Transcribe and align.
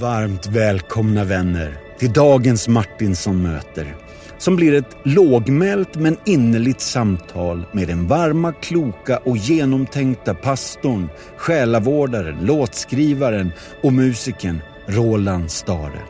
Varmt 0.00 0.46
välkomna 0.46 1.24
vänner 1.24 1.78
till 1.98 2.12
dagens 2.12 2.68
Martinsson 2.68 3.42
möter. 3.42 3.96
Som 4.38 4.56
blir 4.56 4.74
ett 4.74 4.96
lågmält 5.02 5.94
men 5.94 6.16
innerligt 6.24 6.80
samtal 6.80 7.66
med 7.72 7.88
den 7.88 8.06
varma, 8.06 8.52
kloka 8.52 9.18
och 9.18 9.36
genomtänkta 9.36 10.34
pastorn, 10.34 11.08
själavårdaren, 11.36 12.46
låtskrivaren 12.46 13.52
och 13.82 13.92
musikern 13.92 14.60
Roland 14.86 15.50
Stare. 15.50 16.00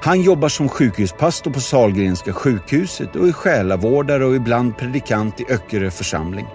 Han 0.00 0.22
jobbar 0.22 0.48
som 0.48 0.68
sjukhuspastor 0.68 1.50
på 1.50 1.60
Salgrenska 1.60 2.32
sjukhuset 2.32 3.16
och 3.16 3.28
är 3.28 3.32
själavårdare 3.32 4.24
och 4.24 4.36
ibland 4.36 4.78
predikant 4.78 5.40
i 5.40 5.44
Öckerö 5.48 5.90
församling. 5.90 6.46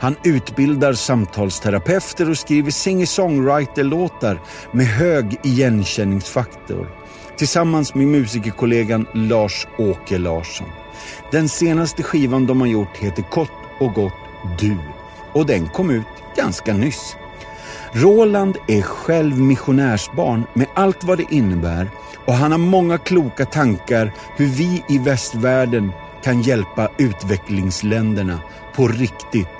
Han 0.00 0.16
utbildar 0.24 0.92
samtalsterapeuter 0.92 2.30
och 2.30 2.38
skriver 2.38 2.70
singer-songwriter-låtar 2.70 4.40
med 4.72 4.86
hög 4.86 5.36
igenkänningsfaktor 5.44 6.86
tillsammans 7.36 7.94
med 7.94 8.06
musikerkollegan 8.06 9.06
Lars-Åke 9.14 10.18
Larsson. 10.18 10.68
Den 11.32 11.48
senaste 11.48 12.02
skivan 12.02 12.46
de 12.46 12.60
har 12.60 12.68
gjort 12.68 12.96
heter 12.96 13.22
Kort 13.22 13.50
och 13.80 13.94
gott 13.94 14.12
Du 14.58 14.76
och 15.32 15.46
den 15.46 15.68
kom 15.68 15.90
ut 15.90 16.06
ganska 16.36 16.74
nyss. 16.74 17.16
Roland 17.92 18.56
är 18.68 18.82
själv 18.82 19.38
missionärsbarn 19.38 20.44
med 20.54 20.66
allt 20.74 21.04
vad 21.04 21.18
det 21.18 21.26
innebär 21.34 21.90
och 22.26 22.34
han 22.34 22.52
har 22.52 22.58
många 22.58 22.98
kloka 22.98 23.44
tankar 23.44 24.12
hur 24.36 24.46
vi 24.46 24.84
i 24.88 24.98
västvärlden 24.98 25.92
kan 26.24 26.42
hjälpa 26.42 26.90
utvecklingsländerna 26.98 28.40
på 28.74 28.88
riktigt 28.88 29.59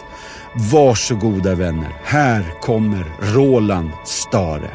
Varsågoda 0.55 1.55
vänner, 1.55 1.97
här 2.05 2.61
kommer 2.61 3.05
Roland 3.35 3.91
Stare. 4.05 4.71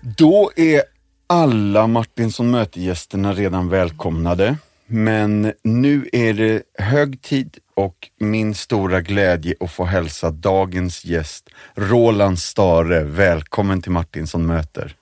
Då 0.00 0.50
är 0.56 0.91
alla 1.32 1.86
Martinsson 1.86 2.50
mötegästerna 2.50 3.32
redan 3.32 3.68
välkomnade, 3.68 4.56
men 4.86 5.52
nu 5.62 6.08
är 6.12 6.34
det 6.34 6.62
hög 6.78 7.22
tid 7.22 7.58
och 7.74 8.10
min 8.18 8.54
stora 8.54 9.00
glädje 9.00 9.54
att 9.60 9.70
få 9.70 9.84
hälsa 9.84 10.30
dagens 10.30 11.04
gäst 11.04 11.50
Roland 11.74 12.38
Stare. 12.38 13.04
Välkommen 13.04 13.82
till 13.82 13.92
Martinsson 13.92 14.46
möter. 14.46 14.94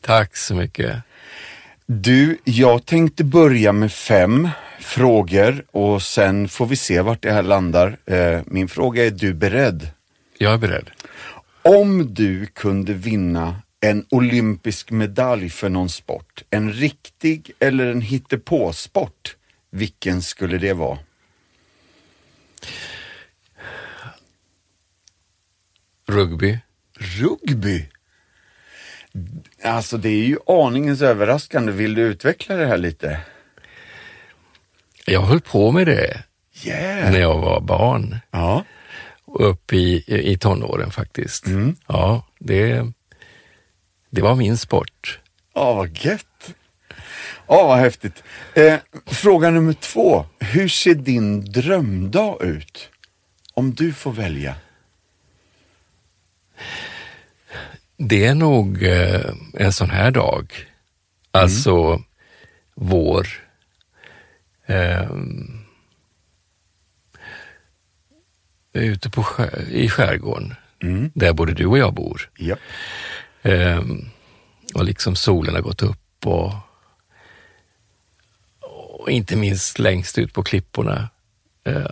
Tack 0.00 0.36
så 0.36 0.54
mycket. 0.54 0.96
Du, 1.86 2.38
jag 2.44 2.86
tänkte 2.86 3.24
börja 3.24 3.72
med 3.72 3.92
fem 3.92 4.48
frågor 4.80 5.64
och 5.70 6.02
sen 6.02 6.48
får 6.48 6.66
vi 6.66 6.76
se 6.76 7.00
vart 7.00 7.22
det 7.22 7.32
här 7.32 7.42
landar. 7.42 7.96
Eh, 8.06 8.40
min 8.46 8.68
fråga 8.68 9.06
är, 9.06 9.10
du 9.10 9.34
beredd? 9.34 9.88
Jag 10.38 10.52
är 10.52 10.58
beredd. 10.58 10.90
Om 11.62 12.14
du 12.14 12.46
kunde 12.46 12.92
vinna 12.92 13.56
en 13.84 14.06
olympisk 14.10 14.90
medalj 14.90 15.50
för 15.50 15.68
någon 15.68 15.88
sport, 15.88 16.42
en 16.50 16.72
riktig 16.72 17.50
eller 17.58 17.86
en 17.86 18.00
hittepåsport, 18.00 19.36
vilken 19.70 20.22
skulle 20.22 20.58
det 20.58 20.72
vara? 20.72 20.98
Rugby. 26.08 26.58
Rugby? 26.98 27.88
Alltså 29.62 29.96
det 29.96 30.08
är 30.08 30.24
ju 30.24 30.38
aningens 30.46 31.02
överraskande. 31.02 31.72
Vill 31.72 31.94
du 31.94 32.02
utveckla 32.02 32.56
det 32.56 32.66
här 32.66 32.78
lite? 32.78 33.20
Jag 35.06 35.22
höll 35.22 35.40
på 35.40 35.72
med 35.72 35.86
det 35.86 36.22
yeah. 36.64 37.12
när 37.12 37.20
jag 37.20 37.38
var 37.38 37.60
barn. 37.60 38.16
Ja. 38.30 38.64
upp 39.26 39.72
i, 39.72 40.04
i 40.06 40.38
tonåren 40.38 40.90
faktiskt. 40.90 41.46
Mm. 41.46 41.76
Ja, 41.86 42.26
det, 42.38 42.92
det 44.14 44.22
var 44.22 44.34
min 44.34 44.58
sport. 44.58 45.20
Ja, 45.54 45.74
vad 45.74 45.98
gött. 45.98 46.54
Ja, 47.46 47.66
vad 47.66 47.78
häftigt. 47.78 48.22
Eh, 48.54 48.78
fråga 49.06 49.50
nummer 49.50 49.72
två. 49.72 50.26
Hur 50.38 50.68
ser 50.68 50.94
din 50.94 51.44
drömdag 51.44 52.42
ut? 52.42 52.90
Om 53.54 53.74
du 53.74 53.92
får 53.92 54.12
välja. 54.12 54.54
Det 57.96 58.26
är 58.26 58.34
nog 58.34 58.82
eh, 58.82 59.30
en 59.54 59.72
sån 59.72 59.90
här 59.90 60.10
dag. 60.10 60.52
Alltså 61.30 61.76
mm. 61.76 62.02
vår. 62.74 63.28
Eh, 64.66 65.10
ute 68.72 69.10
på 69.10 69.24
i 69.70 69.88
skärgården, 69.88 70.54
mm. 70.82 71.10
där 71.14 71.32
både 71.32 71.54
du 71.54 71.66
och 71.66 71.78
jag 71.78 71.94
bor. 71.94 72.30
Ja. 72.38 72.56
Um, 73.44 74.10
och 74.74 74.84
liksom 74.84 75.16
solen 75.16 75.54
har 75.54 75.62
gått 75.62 75.82
upp 75.82 76.26
och, 76.26 76.52
och 79.00 79.10
inte 79.10 79.36
minst 79.36 79.78
längst 79.78 80.18
ut 80.18 80.32
på 80.32 80.42
klipporna, 80.42 81.08
uh, 81.68 81.86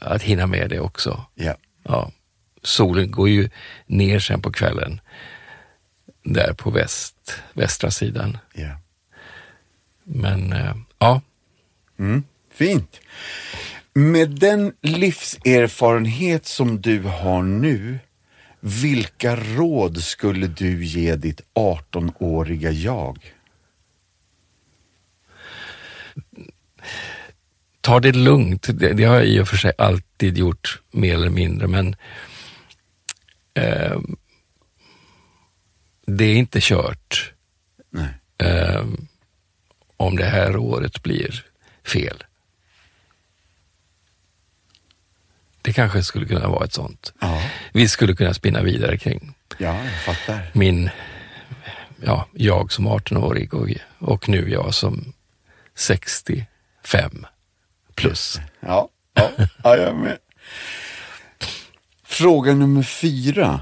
att 0.00 0.22
hinna 0.22 0.46
med 0.46 0.70
det 0.70 0.80
också. 0.80 1.24
Ja. 1.34 1.54
Ja. 1.82 2.10
Solen 2.62 3.10
går 3.10 3.28
ju 3.28 3.50
ner 3.86 4.18
sen 4.18 4.42
på 4.42 4.52
kvällen, 4.52 5.00
där 6.22 6.52
på 6.52 6.70
väst, 6.70 7.42
västra 7.52 7.90
sidan. 7.90 8.38
Ja. 8.54 8.78
Men 10.04 10.52
uh, 10.52 10.76
ja. 10.98 11.20
Mm. 11.98 12.24
Fint. 12.52 13.00
Med 13.94 14.30
den 14.30 14.72
livserfarenhet 14.80 16.46
som 16.46 16.80
du 16.80 17.02
har 17.02 17.42
nu, 17.42 17.98
vilka 18.60 19.36
råd 19.36 20.02
skulle 20.02 20.46
du 20.46 20.84
ge 20.84 21.16
ditt 21.16 21.40
18-åriga 21.54 22.70
jag? 22.70 23.34
Ta 27.80 28.00
det 28.00 28.12
lugnt. 28.12 28.66
Det, 28.78 28.92
det, 28.92 29.04
har 29.04 29.14
jag 29.14 29.26
i 29.26 29.40
och 29.40 29.48
för 29.48 29.56
sig 29.56 29.72
alltid 29.78 30.38
gjort, 30.38 30.82
mer 30.90 31.14
eller 31.14 31.30
mindre, 31.30 31.66
men 31.66 31.96
eh, 33.54 34.00
det 36.06 36.24
är 36.24 36.34
inte 36.34 36.58
kört 36.62 37.32
eh, 38.38 38.86
om 39.96 40.16
det 40.16 40.24
här 40.24 40.56
året 40.56 41.02
blir 41.02 41.44
fel. 41.84 42.24
Det 45.68 45.72
kanske 45.72 46.02
skulle 46.02 46.26
kunna 46.26 46.48
vara 46.48 46.64
ett 46.64 46.72
sånt. 46.72 47.12
Ja. 47.20 47.42
Vi 47.72 47.88
skulle 47.88 48.14
kunna 48.14 48.34
spinna 48.34 48.62
vidare 48.62 48.98
kring 48.98 49.34
ja, 49.58 49.84
jag 49.84 50.16
fattar. 50.16 50.50
min, 50.52 50.90
ja, 52.04 52.26
jag 52.32 52.72
som 52.72 52.88
18-årig 52.88 53.54
och, 53.54 53.68
och 53.98 54.28
nu 54.28 54.50
jag 54.50 54.74
som 54.74 55.12
65 55.74 57.26
plus. 57.94 58.40
Ja, 58.60 58.88
ja, 59.14 59.30
ja 59.36 59.76
jag 59.76 59.88
är 59.88 59.94
med. 59.94 60.18
Fråga 62.04 62.54
nummer 62.54 62.82
fyra. 62.82 63.60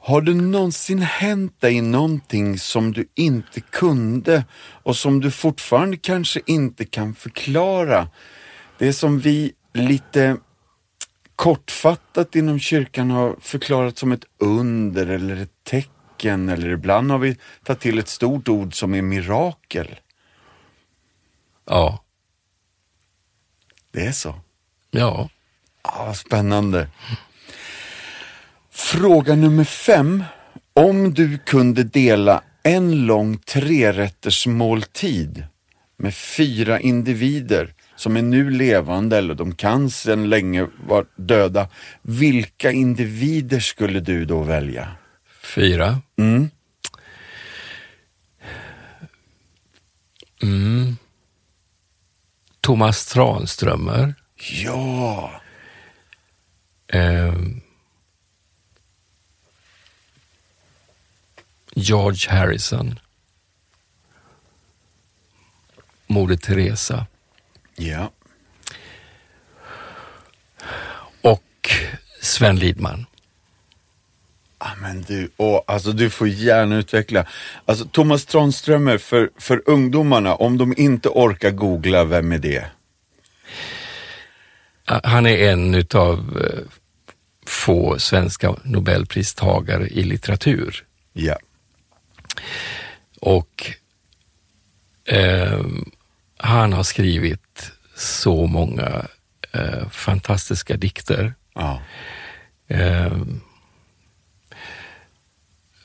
Har 0.00 0.20
det 0.20 0.34
någonsin 0.34 1.02
hänt 1.02 1.60
dig 1.60 1.80
någonting 1.80 2.58
som 2.58 2.92
du 2.92 3.08
inte 3.14 3.60
kunde 3.60 4.44
och 4.82 4.96
som 4.96 5.20
du 5.20 5.30
fortfarande 5.30 5.96
kanske 5.96 6.40
inte 6.46 6.84
kan 6.84 7.14
förklara? 7.14 8.08
Det 8.78 8.92
som 8.92 9.18
vi 9.18 9.52
lite 9.74 10.36
kortfattat 11.40 12.36
inom 12.36 12.58
kyrkan 12.58 13.10
har 13.10 13.36
förklarat 13.40 13.98
som 13.98 14.12
ett 14.12 14.24
under 14.38 15.06
eller 15.06 15.36
ett 15.36 15.64
tecken 15.64 16.48
eller 16.48 16.70
ibland 16.70 17.10
har 17.10 17.18
vi 17.18 17.36
tagit 17.64 17.80
till 17.80 17.98
ett 17.98 18.08
stort 18.08 18.48
ord 18.48 18.74
som 18.74 18.94
är 18.94 19.02
mirakel. 19.02 20.00
Ja. 21.66 22.04
Det 23.90 24.06
är 24.06 24.12
så? 24.12 24.34
Ja. 24.90 25.28
Ah, 25.82 26.14
spännande. 26.14 26.88
Fråga 28.70 29.34
nummer 29.34 29.64
fem. 29.64 30.24
Om 30.72 31.14
du 31.14 31.38
kunde 31.38 31.84
dela 31.84 32.42
en 32.62 33.06
lång 33.06 33.38
trerätters 33.38 34.46
måltid 34.46 35.44
med 35.96 36.14
fyra 36.14 36.80
individer 36.80 37.74
som 38.00 38.16
är 38.16 38.22
nu 38.22 38.50
levande 38.50 39.18
eller 39.18 39.34
de 39.34 39.54
kan 39.54 39.90
sedan 39.90 40.28
länge 40.28 40.68
vara 40.86 41.04
döda. 41.16 41.68
Vilka 42.02 42.72
individer 42.72 43.60
skulle 43.60 44.00
du 44.00 44.24
då 44.24 44.42
välja? 44.42 44.96
Fyra. 45.42 46.00
Mm. 46.18 46.50
Mm. 50.42 50.96
Thomas 52.60 53.06
Tranströmer. 53.06 54.14
Ja. 54.64 55.40
Ehm, 56.88 57.60
George 61.74 62.30
Harrison. 62.30 62.98
Moder 66.06 66.36
Teresa. 66.36 67.06
Ja. 67.80 68.12
Och 71.20 71.70
Sven 72.20 72.56
Lidman. 72.56 73.06
Ah, 74.58 74.74
men 74.80 75.02
du, 75.02 75.30
åh, 75.36 75.62
alltså 75.66 75.92
du 75.92 76.10
får 76.10 76.28
gärna 76.28 76.76
utveckla. 76.76 77.26
Alltså 77.64 77.84
Thomas 77.84 78.26
Tranströmer, 78.26 78.98
för, 78.98 79.30
för 79.38 79.62
ungdomarna, 79.66 80.34
om 80.34 80.58
de 80.58 80.74
inte 80.76 81.08
orkar 81.08 81.50
googla, 81.50 82.04
vem 82.04 82.32
är 82.32 82.38
det? 82.38 82.64
Han 84.84 85.26
är 85.26 85.50
en 85.52 85.74
utav 85.74 86.18
eh, 86.44 86.60
få 87.46 87.98
svenska 87.98 88.56
nobelpristagare 88.64 89.88
i 89.88 90.02
litteratur. 90.02 90.84
Ja. 91.12 91.38
Och 93.20 93.72
eh, 95.04 95.60
han 96.42 96.72
har 96.72 96.82
skrivit 96.82 97.72
så 97.96 98.46
många 98.46 99.06
eh, 99.52 99.88
fantastiska 99.90 100.76
dikter. 100.76 101.34
Ja. 101.54 101.82
Eh, 102.68 103.12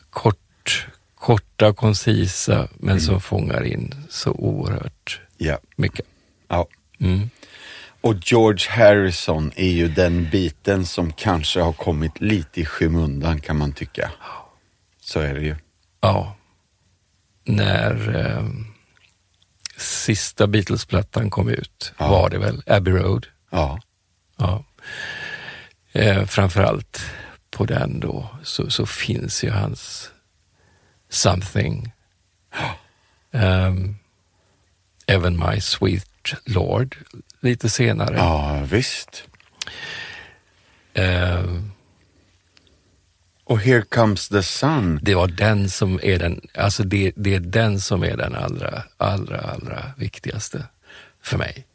kort, 0.09 0.87
korta, 1.15 1.73
koncisa, 1.73 2.67
men 2.77 3.01
som 3.01 3.21
fångar 3.21 3.63
in 3.63 3.95
så 4.09 4.31
oerhört 4.31 5.21
Ja. 5.37 5.57
mycket. 5.75 6.05
ja. 6.47 6.67
Mm. 6.99 7.29
Och 8.01 8.15
George 8.21 8.69
Harrison 8.71 9.51
är 9.55 9.69
ju 9.71 9.87
den 9.87 10.29
biten 10.29 10.85
som 10.85 11.13
kanske 11.13 11.61
har 11.61 11.73
kommit 11.73 12.21
lite 12.21 12.61
i 12.61 12.65
skymundan 12.65 13.41
kan 13.41 13.57
man 13.57 13.71
tycka. 13.73 14.11
Så 15.01 15.19
är 15.19 15.33
det 15.33 15.41
ju. 15.41 15.55
Ja. 16.01 16.35
När 17.43 18.15
eh, 18.15 18.45
sista 19.77 20.47
Beatles-plattan 20.47 21.29
kom 21.29 21.49
ut 21.49 21.93
Ja. 21.97 22.07
var 22.09 22.29
det 22.29 22.37
väl 22.37 22.63
Abbey 22.67 22.93
Road. 22.93 23.27
Ja. 23.51 23.79
Ja. 24.37 24.63
Eh, 25.91 26.25
framförallt 26.25 27.01
på 27.51 27.65
den 27.65 27.99
då 27.99 28.29
så, 28.43 28.69
så 28.69 28.85
finns 28.85 29.43
ju 29.43 29.49
hans 29.51 30.09
Something. 31.09 31.91
Um, 33.31 33.97
Även 35.07 35.39
My 35.49 35.61
Sweet 35.61 36.33
Lord 36.45 36.97
lite 37.39 37.69
senare. 37.69 38.15
Ja, 38.17 38.61
visst. 38.69 39.23
Ehm, 40.93 41.71
Och 43.47 43.59
Here 43.59 43.81
Comes 43.81 44.29
the 44.29 44.43
Sun. 44.43 44.99
det 45.01 45.15
var 45.15 45.27
den 45.27 45.69
som 45.69 45.99
är 46.03 46.19
den, 46.19 46.41
alltså 46.53 46.83
det, 46.83 47.11
det 47.15 47.35
är 47.35 47.39
den 47.39 47.79
som 47.79 48.03
är 48.03 48.17
den 48.17 48.35
allra, 48.35 48.83
allra, 48.97 49.37
allra 49.37 49.91
viktigaste 49.97 50.63
för 51.23 51.37
mig. 51.37 51.65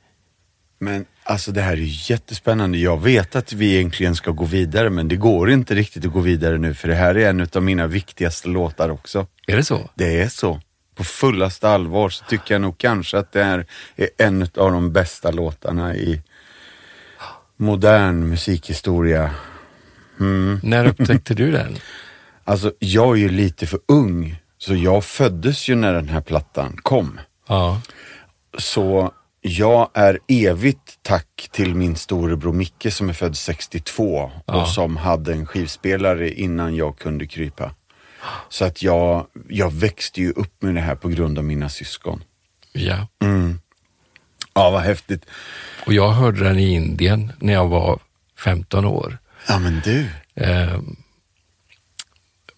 Men 0.78 1.06
alltså 1.24 1.52
det 1.52 1.62
här 1.62 1.72
är 1.72 1.76
ju 1.76 2.14
jättespännande. 2.14 2.78
Jag 2.78 3.02
vet 3.02 3.36
att 3.36 3.52
vi 3.52 3.74
egentligen 3.74 4.16
ska 4.16 4.30
gå 4.30 4.44
vidare, 4.44 4.90
men 4.90 5.08
det 5.08 5.16
går 5.16 5.50
inte 5.50 5.74
riktigt 5.74 6.04
att 6.04 6.12
gå 6.12 6.20
vidare 6.20 6.58
nu, 6.58 6.74
för 6.74 6.88
det 6.88 6.94
här 6.94 7.16
är 7.16 7.30
en 7.30 7.48
av 7.54 7.62
mina 7.62 7.86
viktigaste 7.86 8.48
låtar 8.48 8.88
också. 8.88 9.26
Är 9.46 9.56
det 9.56 9.64
så? 9.64 9.90
Det 9.94 10.20
är 10.20 10.28
så. 10.28 10.60
På 10.94 11.04
fullaste 11.04 11.68
allvar 11.68 12.08
så 12.08 12.24
tycker 12.24 12.54
jag 12.54 12.60
nog 12.60 12.78
kanske 12.78 13.18
att 13.18 13.32
det 13.32 13.44
här 13.44 13.66
är 13.96 14.08
en 14.18 14.42
av 14.42 14.72
de 14.72 14.92
bästa 14.92 15.30
låtarna 15.30 15.94
i 15.94 16.22
modern 17.56 18.28
musikhistoria. 18.28 19.30
När 20.62 20.86
upptäckte 20.86 21.34
du 21.34 21.50
den? 21.52 21.76
Alltså, 22.44 22.72
jag 22.78 23.10
är 23.16 23.20
ju 23.20 23.28
lite 23.28 23.66
för 23.66 23.80
ung, 23.88 24.36
så 24.58 24.74
jag 24.74 25.04
föddes 25.04 25.68
ju 25.68 25.74
när 25.74 25.92
den 25.92 26.08
här 26.08 26.20
plattan 26.20 26.76
kom. 26.82 27.20
Ja, 27.48 27.80
Så 28.58 29.12
jag 29.40 29.90
är 29.94 30.18
evigt 30.28 30.98
tack 31.02 31.48
till 31.52 31.74
min 31.74 31.96
storebror 31.96 32.52
Micke 32.52 32.86
som 32.90 33.08
är 33.08 33.12
född 33.12 33.36
62 33.36 34.30
Ja. 34.46 34.60
och 34.62 34.68
som 34.68 34.96
hade 34.96 35.32
en 35.32 35.46
skivspelare 35.46 36.30
innan 36.32 36.76
jag 36.76 36.98
kunde 36.98 37.26
krypa. 37.26 37.74
Så 38.48 38.64
att 38.64 38.82
jag, 38.82 39.26
jag 39.48 39.72
växte 39.72 40.20
ju 40.20 40.30
upp 40.32 40.62
med 40.62 40.74
det 40.74 40.80
här 40.80 40.94
på 40.94 41.08
grund 41.08 41.38
av 41.38 41.44
mina 41.44 41.68
syskon. 41.68 42.22
ja. 42.72 43.06
Ja, 44.54 44.70
vad 44.70 44.80
häftigt. 44.82 45.26
Och 45.86 45.92
jag 45.92 46.10
hörde 46.10 46.44
den 46.44 46.58
i 46.58 46.72
Indien 46.74 47.32
när 47.38 47.52
jag 47.52 47.68
var 47.68 47.98
15 48.38 48.84
år. 48.84 49.18
Ja, 49.50 49.58
men 49.58 49.80
du. 49.84 50.08
eh, 50.34 50.78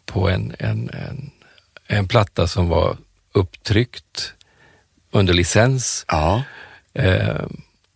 på 0.07 0.29
en, 0.29 0.55
en, 0.59 0.91
en, 0.91 1.31
en 1.87 2.09
platta 2.09 2.47
som 2.47 2.69
var 2.69 2.97
upptryckt 3.33 4.35
under 5.11 5.35
licens 5.35 6.05
Ja. 6.09 6.43
eh, 6.95 7.45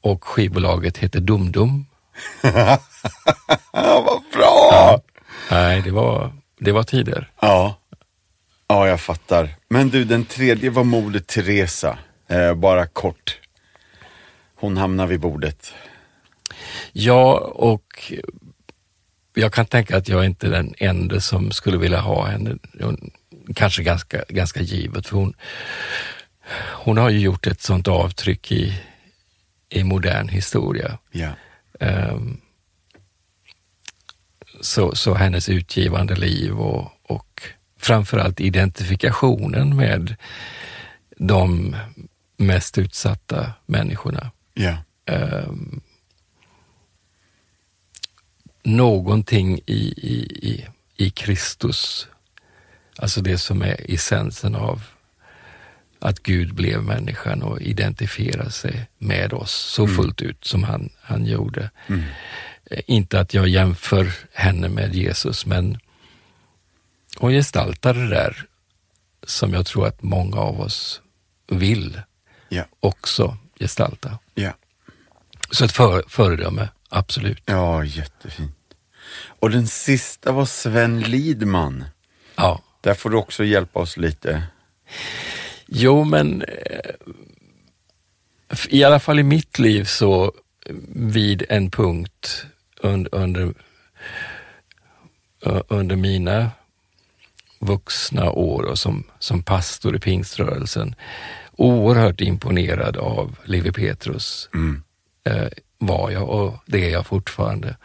och 0.01 0.25
skivbolaget 0.25 0.99
heter 0.99 1.21
Dum-Dum. 1.21 1.85
ja, 2.43 2.81
vad 4.07 4.23
bra! 4.33 5.01
Nej, 5.51 5.83
det 5.83 5.91
var, 5.91 6.33
det 6.59 6.73
var 6.73 6.83
tider. 6.83 7.31
Ja. 7.41 7.81
ja, 8.69 8.89
jag 8.89 9.01
fattar. 9.01 9.55
Men 9.69 9.89
du, 9.89 10.05
den 10.05 10.25
tredje 10.25 10.71
var 10.71 10.85
Moder 10.85 11.21
Teresa. 11.21 11.99
Eh, 12.29 12.55
bara 12.55 12.87
kort. 12.87 13.39
Hon 14.55 14.77
hamnar 14.77 15.07
vid 15.07 15.21
bordet. 15.21 15.75
Ja, 16.93 17.39
och 17.39 18.13
jag 19.39 19.53
kan 19.53 19.67
tänka 19.67 19.97
att 19.97 20.09
jag 20.09 20.25
inte 20.25 20.47
är 20.47 20.51
den 20.51 20.75
enda 20.79 21.21
som 21.21 21.51
skulle 21.51 21.79
vilja 21.79 22.01
ha 22.01 22.27
henne. 22.27 22.57
Kanske 23.55 23.83
ganska, 23.83 24.25
ganska 24.29 24.61
givet, 24.61 25.07
för 25.07 25.17
hon, 25.17 25.35
hon 26.73 26.99
har 26.99 27.11
ju 27.11 27.19
gjort 27.19 27.47
ett 27.47 27.63
sånt 27.63 27.89
avtryck 27.89 28.53
i, 28.53 28.83
i 29.69 29.85
modern 29.85 30.29
historia. 30.29 30.99
Ja. 31.11 31.31
Ehm, 31.81 32.41
så, 34.61 34.95
så 34.95 35.15
hennes 35.15 35.49
utgivande 35.49 36.15
liv 36.15 36.59
och, 36.59 36.93
och 37.03 37.43
framförallt 37.81 38.41
identifikationen 38.41 39.77
med 39.77 40.17
de 41.17 41.77
mest 42.37 42.79
utsatta 42.79 43.53
människorna. 43.67 44.31
Ja. 44.55 44.77
Ehm, 45.07 45.81
någonting 48.67 49.59
i, 49.67 49.95
i, 49.97 50.17
i, 50.49 50.67
i 50.97 51.11
Kristus, 51.11 52.09
alltså 52.99 53.21
det 53.21 53.39
som 53.39 53.63
är 53.63 53.77
essensen 53.95 54.55
av 54.55 54.83
att 55.99 56.23
Gud 56.23 56.55
blev 56.55 56.83
människan 56.83 57.43
och 57.43 57.61
identifierar 57.61 58.49
sig 58.49 58.87
med 58.99 59.33
oss 59.33 59.53
så 59.53 59.89
fullt 59.89 60.23
ut 60.23 60.45
som 60.45 60.63
han, 60.65 60.91
han 61.01 61.27
gjorde. 61.27 61.71
Eh, 62.71 62.81
Inte 62.87 63.21
att 63.21 63.35
jag 63.35 63.49
jämför 63.49 64.13
henne 64.33 64.69
med 64.69 64.95
Jesus, 64.95 65.47
men 65.47 65.79
hon 67.19 67.33
gestaltar 67.33 67.95
det 67.95 68.09
där 68.09 68.45
som 69.27 69.53
jag 69.55 69.67
tror 69.67 69.87
att 69.87 70.03
många 70.03 70.37
av 70.37 70.61
oss 70.61 71.01
vill 71.51 72.01
Ja. 72.49 72.65
också 72.81 73.37
gestalta. 73.61 74.19
Ja. 74.35 74.53
Så 75.51 75.65
ett 75.65 75.73
för, 75.73 76.05
föredöme, 76.09 76.69
absolut. 76.89 77.43
Ja, 77.45 77.85
jättefint. 77.85 78.53
Och 79.41 79.51
den 79.51 79.67
sista 79.67 80.33
var 80.33 80.45
Sven 80.45 81.01
Lidman. 81.01 81.85
Ja. 82.37 82.63
Där 82.81 82.95
får 82.95 83.11
du 83.11 83.17
också 83.17 83.45
hjälpa 83.45 83.81
oss 83.81 83.97
lite. 83.97 84.43
Jo, 85.67 86.05
men 86.05 86.43
eh, 86.43 86.95
i 88.69 88.85
alla 88.85 89.01
fall 89.01 89.19
i 89.19 89.23
mitt 89.23 89.59
liv 89.59 89.85
så 89.85 90.33
vid 90.89 91.45
en 91.49 91.71
punkt 91.71 92.47
under, 92.81 93.15
under, 93.15 93.55
under 95.69 95.97
mina 95.97 96.51
vuxna 97.59 98.31
år 98.31 98.63
och 98.63 98.79
som, 98.79 99.05
som 99.19 99.43
pastor 99.43 99.97
i 99.97 99.99
pingströrelsen 99.99 100.95
oerhört 101.57 102.21
imponerad 102.21 102.97
av 102.97 103.37
Levi 103.45 103.73
Petrus 103.73 104.49
eh, 105.25 105.49
var 105.79 106.11
jag 106.11 106.29
och 106.29 106.55
det 106.67 106.85
är 106.85 106.91
jag 106.91 107.07
fortfarande. 107.07 107.77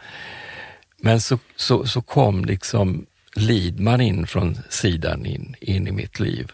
Men 0.96 1.20
så, 1.20 1.38
så, 1.56 1.86
så 1.86 2.02
kom 2.02 2.44
liksom 2.44 3.06
Lidman 3.34 4.00
in 4.00 4.26
från 4.26 4.58
sidan 4.68 5.26
in, 5.26 5.56
in 5.60 5.88
i 5.88 5.92
mitt 5.92 6.20
liv 6.20 6.52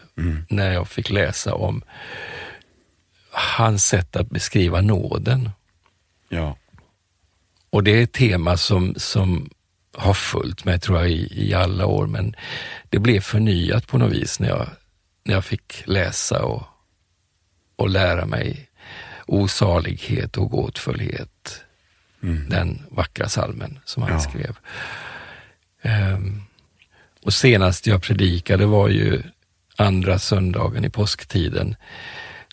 när 0.49 0.73
jag 0.73 0.87
fick 0.87 1.09
läsa 1.09 1.53
om 1.53 1.81
hans 3.31 3.85
sätt 3.85 4.15
att 4.15 4.29
beskriva 4.29 4.81
nåden. 4.81 5.49
Ja. 6.29 6.57
Och 7.69 7.83
det 7.83 7.91
är 7.91 8.03
ett 8.03 8.13
tema 8.13 8.57
som, 8.57 8.93
som 8.97 9.49
har 9.93 10.13
följt 10.13 10.65
mig 10.65 10.79
tror 10.79 10.99
jag 10.99 11.09
i, 11.09 11.47
i 11.49 11.53
alla 11.53 11.85
år, 11.85 12.07
men 12.07 12.35
det 12.89 12.99
blev 12.99 13.21
förnyat 13.21 13.87
på 13.87 13.97
något 13.97 14.13
vis 14.13 14.39
när 14.39 14.47
jag, 14.47 14.67
när 15.23 15.33
jag 15.33 15.45
fick 15.45 15.83
läsa 15.85 16.43
och, 16.43 16.63
och 17.75 17.89
lära 17.89 18.25
mig 18.25 18.68
osalighet 19.33 20.37
och 20.37 20.49
gåtfullhet 20.49 21.61
den 22.49 22.81
vackra 22.91 23.29
salmen 23.29 23.79
som 23.85 24.03
han 24.03 24.11
Ja. 24.11 24.19
skrev. 24.19 24.57
Ehm, 25.81 26.41
och 27.23 27.33
senast 27.33 27.87
jag 27.87 28.01
predikade 28.03 28.65
var 28.65 28.89
ju 28.89 29.21
andra 29.75 30.19
söndagen 30.19 30.85
i 30.85 30.89
påsktiden 30.89 31.75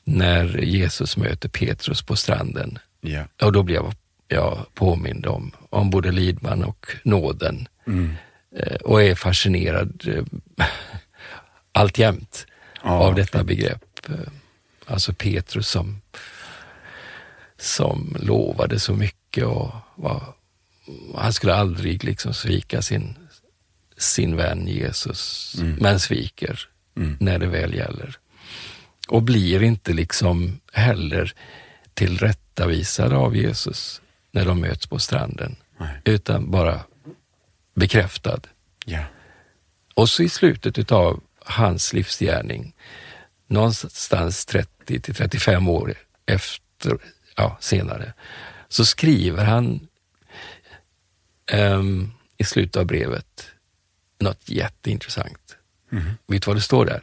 när 0.05 0.59
Jesus 0.59 1.17
möter 1.17 1.49
Petrus 1.49 2.03
på 2.03 2.17
stranden. 2.17 2.79
Ja. 3.01 3.25
Och 3.43 3.53
då 3.53 3.63
blev 3.63 3.83
jag, 4.29 4.67
påmind 4.75 5.27
om, 5.27 5.53
om 5.71 5.91
både 5.91 6.13
Lidman 6.13 6.65
och 6.65 6.87
nåden 7.03 7.69
Mm. 7.87 8.15
eh, 8.57 8.75
och 8.77 9.03
är 9.03 9.15
fascinerad 9.15 10.05
eh, 10.09 10.67
alltjämt 11.73 12.47
Ja, 12.83 12.91
av 12.91 13.15
detta 13.15 13.45
begrepp. 13.45 14.09
Eh, 14.09 14.15
Alltså 14.89 15.13
Petrus 15.15 15.69
som, 15.69 16.01
som 17.59 18.17
lovade 18.21 18.81
så 18.81 18.93
mycket 18.93 19.45
och 19.45 19.71
var, 19.95 20.23
han 21.15 21.33
skulle 21.33 21.55
aldrig 21.55 22.05
liksom 22.05 22.35
svika 22.35 22.83
sin, 22.83 23.15
sin 23.97 24.37
vän 24.37 24.69
Jesus, 24.69 25.55
men 25.79 26.01
sviker 26.01 26.69
när 27.19 27.39
det 27.39 27.47
väl 27.47 27.75
gäller. 27.75 28.19
Och 29.09 29.23
blir 29.23 29.63
inte 29.63 29.93
liksom 29.93 30.61
heller 30.73 31.35
tillrättavisad 31.95 33.13
av 33.13 33.37
Jesus 33.37 34.01
när 34.31 34.45
de 34.45 34.61
möts 34.61 34.87
på 34.87 34.99
stranden, 34.99 35.57
Nej. 35.79 36.01
utan 36.05 36.51
bara 36.51 36.81
bekräftad. 37.75 38.41
Ja. 38.85 39.05
Och 39.95 40.09
så 40.09 40.23
i 40.23 40.29
slutet 40.29 40.79
utav 40.79 41.23
hans 41.45 41.93
livsgärning, 41.93 42.75
någonstans 43.47 44.47
30 44.47 45.01
till 45.01 45.15
35 45.15 45.69
år 45.69 45.95
efter, 46.27 46.99
ja, 47.37 47.57
senare, 47.61 48.13
så 48.69 48.85
skriver 48.85 49.45
han 49.45 49.89
ehm, 51.53 52.11
i 52.37 52.45
slutet 52.45 52.77
av 52.77 52.85
brevet 52.87 53.47
något 54.19 54.49
jätteintressant. 54.49 55.57
Vet 56.27 56.43
du 56.43 56.47
vad 56.47 56.57
det 56.57 56.61
står 56.61 56.87
där? 56.87 57.03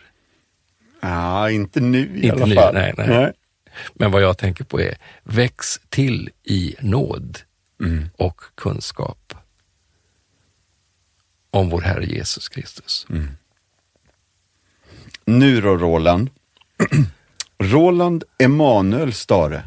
Ja, 1.02 1.50
inte 1.50 1.80
nu 1.80 2.18
i 2.18 2.22
Inte 2.24 2.34
alla 2.34 2.46
nu, 2.46 2.56
fall. 2.56 2.74
nej, 2.74 2.94
nej. 2.98 3.34
Men 3.94 4.12
vad 4.12 4.22
jag 4.22 4.38
tänker 4.38 4.64
på 4.64 4.82
är, 4.82 4.98
väx 5.24 5.80
till 5.90 6.30
i 6.44 6.76
nåd 6.80 7.40
Mm. 7.80 8.10
och 8.18 8.42
kunskap 8.56 9.34
om 11.50 11.70
vår 11.70 11.82
Herre 11.82 12.06
Jesus 12.06 12.50
Kristus. 12.50 13.08
Nu 15.26 15.62
då 15.62 15.78
Roland. 15.78 16.30
Roland 17.58 18.24
Emanuel 18.40 19.14
Stare. 19.14 19.64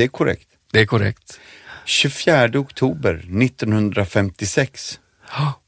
Det 0.00 0.04
är 0.04 0.08
korrekt. 0.08 0.48
Det 0.72 0.80
är 0.80 0.86
korrekt. 0.86 1.40
24 1.84 2.58
oktober 2.58 3.14
1956. 3.14 5.00
Ja. 5.30 5.60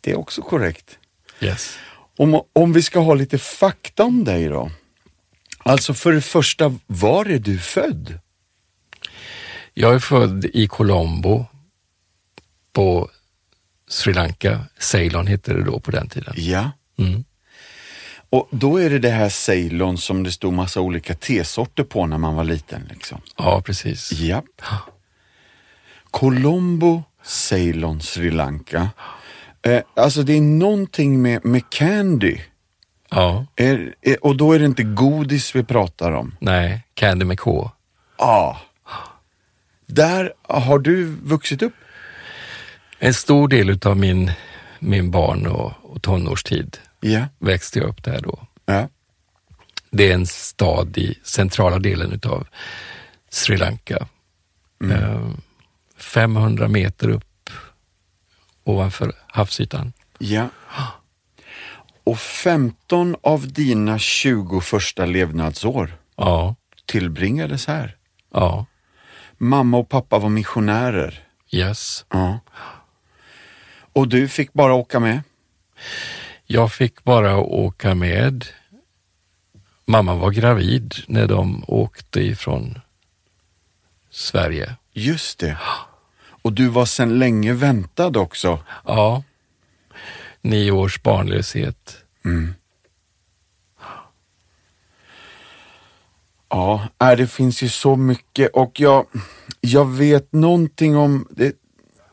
Det 0.00 0.10
är 0.10 0.18
också 0.18 0.42
korrekt. 0.42 0.98
Yes. 1.40 1.78
Om, 2.18 2.42
om 2.52 2.72
vi 2.72 2.82
ska 2.82 3.00
ha 3.00 3.14
lite 3.14 3.38
fakta 3.38 4.04
om 4.04 4.24
dig 4.24 4.48
då. 4.48 4.70
Alltså 5.58 5.94
för 5.94 6.12
det 6.12 6.22
första, 6.22 6.78
var 6.86 7.24
är 7.24 7.38
du 7.38 7.58
född? 7.58 8.18
Jag 9.74 9.94
är 9.94 9.98
född 9.98 10.44
i 10.44 10.66
Colombo 10.66 11.46
på 12.72 13.10
Sri 13.88 14.12
Lanka. 14.12 14.64
Ceylon 14.78 15.26
hette 15.26 15.52
det 15.52 15.64
då 15.64 15.80
på 15.80 15.90
den 15.90 16.08
tiden. 16.08 16.34
Ja. 16.36 16.70
Mm. 16.98 17.24
Och 18.32 18.48
då 18.50 18.76
är 18.80 18.90
det 18.90 18.98
det 18.98 19.10
här 19.10 19.28
Ceylon 19.28 19.98
som 19.98 20.22
det 20.22 20.32
stod 20.32 20.52
massa 20.52 20.80
olika 20.80 21.14
tesorter 21.14 21.84
på 21.84 22.06
när 22.06 22.18
man 22.18 22.34
var 22.34 22.44
liten. 22.44 22.86
Liksom. 22.90 23.20
Ja, 23.36 23.62
precis. 23.64 24.12
Japp. 24.12 24.44
Colombo, 26.10 27.02
Ceylon, 27.22 28.00
Sri 28.00 28.30
Lanka. 28.30 28.88
Eh, 29.62 29.82
alltså 29.96 30.22
det 30.22 30.32
är 30.32 30.40
någonting 30.40 31.22
med, 31.22 31.44
med 31.44 31.70
candy. 31.70 32.38
Ja, 33.10 33.46
Är, 33.56 33.94
är, 34.02 34.24
och 34.24 34.36
då 34.36 34.52
är 34.52 34.58
det 34.58 34.64
inte 34.66 34.82
godis 34.82 35.54
vi 35.56 35.64
pratar 35.64 36.12
om. 36.12 36.34
nej, 36.40 36.82
Candy 36.94 37.24
med 37.24 37.40
K. 37.40 37.70
Ja. 38.18 38.60
Där 39.86 40.32
har 40.42 40.78
du 40.78 41.04
vuxit 41.04 41.62
upp. 41.62 41.74
En 42.98 43.14
stor 43.14 43.48
del 43.48 43.70
utav 43.70 43.96
min, 43.96 44.30
min 44.78 45.10
barn 45.10 45.46
och, 45.46 45.72
och 45.82 46.02
tonårstid 46.02 46.78
Ja. 47.02 47.26
växte 47.38 47.78
jag 47.78 47.88
upp 47.88 48.02
där 48.04 48.20
då. 48.20 48.46
ja. 48.66 48.88
Det 49.90 50.10
är 50.10 50.14
en 50.14 50.26
stad 50.26 50.98
i 50.98 51.18
centrala 51.22 51.78
delen 51.78 52.12
utav 52.12 52.46
Sri 53.30 53.56
Lanka. 53.56 54.08
Eh, 54.90 55.30
500 55.96 56.68
meter 56.68 57.08
upp 57.08 57.50
ovanför 58.64 59.12
havsytan. 59.26 59.92
Ja. 60.18 60.48
Och 62.04 62.18
15 62.18 63.16
av 63.22 63.52
dina 63.52 63.98
20 63.98 64.60
första 64.60 65.04
levnadsår 65.06 65.96
Ja, 66.16 66.56
tillbringades 66.86 67.66
här. 67.66 67.96
ja, 68.32 68.66
Mamma 69.38 69.78
och 69.78 69.88
pappa 69.88 70.18
var 70.18 70.28
missionärer. 70.28 71.26
yes. 71.50 72.04
Ja. 72.10 72.38
Och 73.92 74.08
du 74.08 74.28
fick 74.28 74.52
bara 74.52 74.74
åka 74.74 75.00
med? 75.00 75.22
Jag 76.52 76.72
fick 76.72 77.04
bara 77.04 77.36
åka 77.36 77.94
med. 77.94 78.46
Mamma 79.84 80.14
var 80.14 80.30
gravid 80.30 80.94
när 81.06 81.26
de 81.26 81.64
åkte 81.66 82.20
ifrån 82.20 82.80
Sverige. 84.10 84.76
Just 84.92 85.38
det. 85.38 85.58
Och 86.42 86.52
du 86.52 86.68
var 86.68 86.84
sedan 86.84 87.18
länge 87.18 87.52
väntad 87.52 88.16
också. 88.16 88.58
Ja, 88.84 89.22
nio 90.40 90.70
års 90.70 91.02
barnlöshet. 91.02 92.04
Ja, 96.48 96.88
äh, 97.00 97.16
det 97.16 97.26
finns 97.26 97.62
ju 97.62 97.68
så 97.68 97.96
mycket 97.96 98.50
och 98.52 98.80
jag, 98.80 99.06
jag 99.60 99.90
vet 99.90 100.32
någonting 100.32 100.96
om 100.96 101.28
det, 101.30 101.61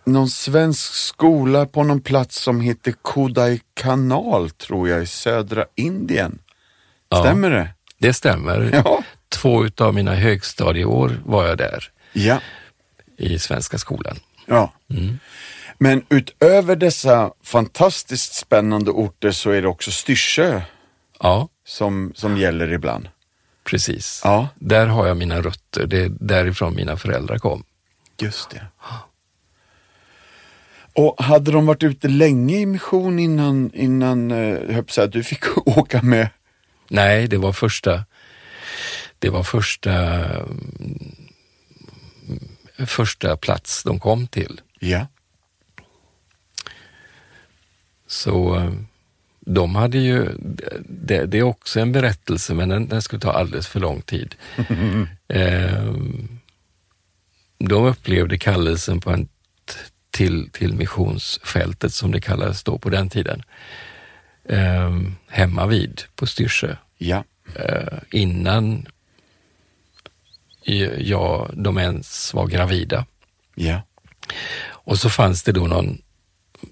någon 0.06 0.29
svensk 0.29 0.94
skola 0.94 1.65
på 1.65 1.84
någon 1.84 2.01
plats 2.01 2.39
som 2.41 2.62
heter 2.62 2.91
Kodaikanal 3.01 4.50
tror 4.50 4.89
jag 4.89 5.03
i 5.03 5.06
södra 5.06 5.65
Indien. 5.75 6.39
Ja. 7.10 7.20
Stämmer 7.24 7.50
det? 7.50 7.70
Det 7.98 8.13
stämmer. 8.13 8.70
Ja. 8.86 9.03
Två 9.29 9.65
utav 9.65 9.94
mina 9.94 10.15
högstadieår 10.15 11.22
var 11.25 11.48
jag 11.48 11.58
där 11.58 11.91
Ja. 12.13 12.39
i 13.18 13.39
Svenska 13.39 13.77
skolan. 13.77 14.20
ja. 14.46 14.74
Men 15.82 16.06
utöver 16.10 16.75
dessa 16.75 17.32
fantastiskt 17.44 18.34
spännande 18.34 18.91
orter 18.91 19.32
så 19.32 19.51
är 19.51 19.62
det 19.62 19.68
också 19.68 19.91
Styrsö 19.91 20.62
Ja, 21.20 21.48
som, 21.65 22.12
som 22.15 22.38
gäller 22.38 22.72
ibland. 22.74 23.10
precis. 23.63 24.22
Ja. 24.24 24.48
Där 24.56 24.88
har 24.88 25.08
jag 25.08 25.18
mina 25.18 25.41
rötter. 25.41 25.88
Det 25.88 25.98
är 25.98 26.10
därifrån 26.20 26.75
mina 26.75 26.98
föräldrar 26.98 27.38
kom. 27.38 27.63
Just 28.22 28.50
det. 28.50 28.65
Och 31.00 31.24
hade 31.24 31.51
de 31.51 31.65
varit 31.65 31.84
ute 31.84 32.08
länge 32.08 32.58
i 32.58 32.65
mission 32.65 33.20
innan, 33.20 33.72
innan 33.74 34.32
eh, 34.32 34.75
jag 34.75 34.91
säga, 34.91 35.08
du 35.08 35.24
fick 35.24 35.58
åka 35.68 36.01
med? 36.01 36.29
Nej, 36.89 37.27
det 37.27 37.38
var 37.38 37.53
första, 37.53 38.06
det 39.20 39.29
var 39.29 39.44
första, 39.44 40.25
första 42.86 43.38
plats 43.38 43.84
de 43.84 44.00
kom 44.00 44.27
till. 44.27 44.62
Ja. 44.79 45.08
Så 48.08 48.56
eh, 48.56 48.72
de 49.39 49.75
hade 49.75 49.98
ju, 49.98 50.27
det, 50.86 51.25
det 51.25 51.38
är 51.38 51.44
också 51.44 51.79
en 51.79 51.91
berättelse 51.91 52.53
men 52.53 52.70
den, 52.70 52.88
den 52.88 53.01
skulle 53.01 53.22
ta 53.22 53.32
alldeles 53.32 53.68
för 53.68 53.79
lång 53.79 54.01
tid. 54.01 54.36
Eh, 55.27 55.94
de 57.58 57.86
upplevde 57.86 58.38
kallelsen 58.38 59.00
på 59.00 59.12
en 59.12 59.27
till, 60.11 60.49
till 60.51 60.73
missionsfältet 60.73 61.93
som 61.93 62.11
det 62.11 62.21
kallades 62.21 62.63
då 62.63 62.77
på 62.77 62.89
den 62.89 63.09
tiden. 63.09 63.43
Eh, 64.43 64.99
hemma 65.27 65.65
vid 65.65 66.01
på 66.15 66.27
Styrsö. 66.27 66.75
Ja. 66.97 67.23
Eh, 67.55 67.97
innan 68.11 68.87
jag, 70.97 71.51
de 71.53 71.77
ens 71.77 72.33
var 72.33 72.47
gravida. 72.47 73.05
Ja. 73.55 73.81
Och 74.61 74.99
så 74.99 75.09
fanns 75.09 75.43
det 75.43 75.51
då 75.51 75.67
någon, 75.67 76.01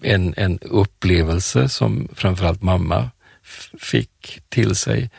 en, 0.01 0.33
en 0.37 0.59
upplevelse 0.59 1.69
som 1.69 2.07
framförallt 2.13 2.61
mamma 2.61 3.09
fick 3.79 4.39
till 4.49 4.75
sig 4.75 5.09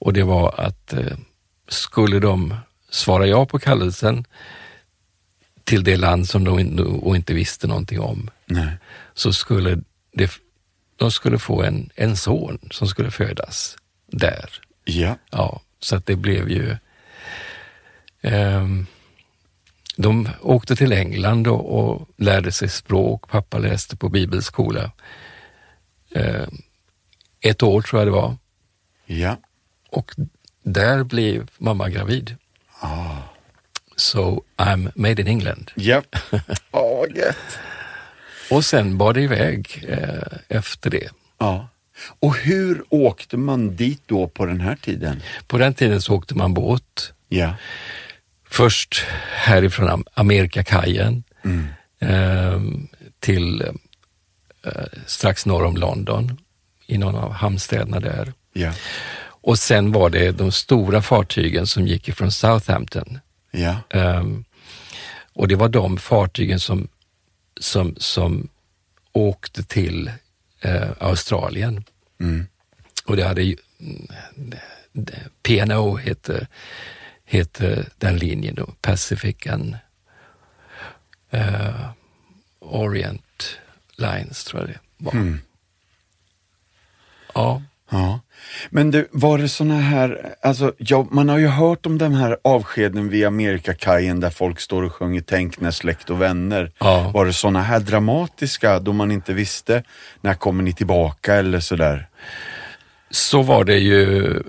och 0.00 0.12
det 0.12 0.22
var 0.22 0.60
att 0.60 0.92
eh, 0.92 1.16
skulle 1.68 2.18
de 2.18 2.54
svara 2.90 3.26
ja 3.26 3.46
på 3.46 3.58
kallelsen 3.58 4.24
till 5.70 5.84
det 5.84 5.96
land 5.96 6.28
som 6.28 6.44
de 6.44 6.58
inte 7.16 7.34
visste 7.34 7.66
någonting 7.66 8.00
om, 8.00 8.30
Nej. 8.46 8.72
så 9.14 9.32
skulle 9.32 9.82
det, 10.12 10.30
de 10.96 11.10
skulle 11.10 11.38
få 11.38 11.62
en, 11.62 11.90
en 11.94 12.16
son 12.16 12.58
som 12.70 12.88
skulle 12.88 13.10
födas 13.10 13.76
där. 14.06 14.50
Ja. 14.84 15.16
Ja, 15.30 15.60
så 15.80 15.96
att 15.96 16.06
det 16.06 16.16
blev 16.16 16.50
ju... 16.50 16.76
ehm, 18.20 18.86
de 19.96 20.28
åkte 20.42 20.76
till 20.76 20.92
England 20.92 21.46
och, 21.46 21.78
och, 21.78 22.08
lärde 22.16 22.52
sig 22.52 22.68
språk. 22.68 23.28
Pappa 23.28 23.58
läste 23.58 23.96
på 23.96 24.08
bibelskola. 24.08 24.90
Eh, 26.14 26.48
ett 27.40 27.62
år 27.62 27.82
tror 27.82 28.00
jag 28.00 28.06
det 28.06 28.12
var. 28.12 28.36
Ja. 29.06 29.36
Och 29.90 30.14
där 30.62 31.04
blev 31.04 31.50
mamma 31.58 31.88
gravid. 31.88 32.36
Ah. 32.80 33.29
So 34.00 34.42
I'm 34.56 34.90
made 34.94 35.22
in 35.22 35.28
England. 35.28 35.70
Japp. 35.76 36.16
Åh, 36.70 37.04
gött. 37.14 37.58
Och 38.50 38.64
sen 38.64 38.98
bar 38.98 39.12
det 39.12 39.20
iväg 39.22 39.84
eh, 39.88 40.38
efter 40.58 40.90
det. 40.90 41.08
Ja. 41.38 41.68
Och 42.20 42.36
hur 42.36 42.84
åkte 42.88 43.36
man 43.36 43.76
dit 43.76 44.02
då 44.06 44.28
på 44.28 44.46
den 44.46 44.60
här 44.60 44.76
tiden? 44.76 45.22
På 45.46 45.58
den 45.58 45.74
tiden 45.74 46.02
så 46.02 46.14
åkte 46.14 46.34
man 46.34 46.54
båt. 46.54 47.12
Ja. 47.28 47.54
Först 48.48 49.04
härifrån 49.30 49.88
Am- 49.88 50.06
Amerikakajen 50.14 51.24
Mm. 51.44 51.66
eh, 52.00 52.60
till 53.20 53.62
eh, 54.64 54.72
strax 55.06 55.46
norr 55.46 55.64
om 55.64 55.76
London, 55.76 56.38
i 56.86 56.98
någon 56.98 57.14
av 57.14 57.32
hamnstäderna 57.32 58.00
där. 58.00 58.32
Ja. 58.52 58.72
Och 59.42 59.58
sen 59.58 59.92
var 59.92 60.10
det 60.10 60.30
de 60.32 60.52
stora 60.52 61.02
fartygen 61.02 61.66
som 61.66 61.86
gick 61.86 62.08
ifrån 62.08 62.32
Southampton. 62.32 63.18
Ja. 63.50 63.76
Ehm, 63.90 64.44
och 65.32 65.48
det 65.48 65.56
var 65.56 65.68
de 65.68 65.98
fartygen 65.98 66.60
som, 66.60 66.88
som, 67.60 67.94
som 67.98 68.48
åkte 69.12 69.62
till 69.62 70.10
eh, 70.60 70.90
Australien. 70.98 71.84
Mm. 72.20 72.46
Och 73.04 73.16
det 73.16 73.24
hade 73.24 73.56
PNO 75.42 75.96
hette, 75.96 76.46
hette 77.24 77.86
den 77.98 78.16
linjen 78.16 78.54
då, 78.54 78.66
Pacific 78.80 79.46
and 79.46 79.76
eh, 81.30 81.90
Orient 82.58 83.58
Lines 83.96 84.44
tror 84.44 84.60
jag 84.62 84.70
det 84.70 84.80
var. 84.96 85.12
Mm. 85.12 85.40
Ja, 87.34 87.62
Ja. 87.90 88.20
Men 88.70 88.90
du, 88.90 89.08
var 89.12 89.38
det 89.38 89.48
såna 89.48 89.74
här, 89.74 90.34
alltså 90.42 90.72
ja, 90.78 91.06
man 91.10 91.28
har 91.28 91.38
ju 91.38 91.46
hört 91.46 91.86
om 91.86 91.98
den 91.98 92.14
här 92.14 92.36
avskeden 92.44 93.08
vid 93.08 93.26
Amerikakajen 93.26 94.20
där 94.20 94.30
folk 94.30 94.60
står 94.60 94.82
och 94.82 94.94
sjunger 94.94 95.20
Tänk 95.26 95.60
när 95.60 95.70
släkt 95.70 96.10
och 96.10 96.22
vänner. 96.22 96.70
Ja. 96.78 97.10
Var 97.14 97.26
det 97.26 97.32
såna 97.32 97.62
här 97.62 97.80
dramatiska 97.80 98.78
då 98.78 98.92
man 98.92 99.10
inte 99.10 99.32
visste 99.32 99.82
när 100.20 100.34
kommer 100.34 100.62
ni 100.62 100.72
tillbaka 100.72 101.34
eller 101.34 101.60
sådär? 101.60 102.06
så 103.10 103.42
var 103.42 103.64
det 103.64 103.78
ju 103.78 104.42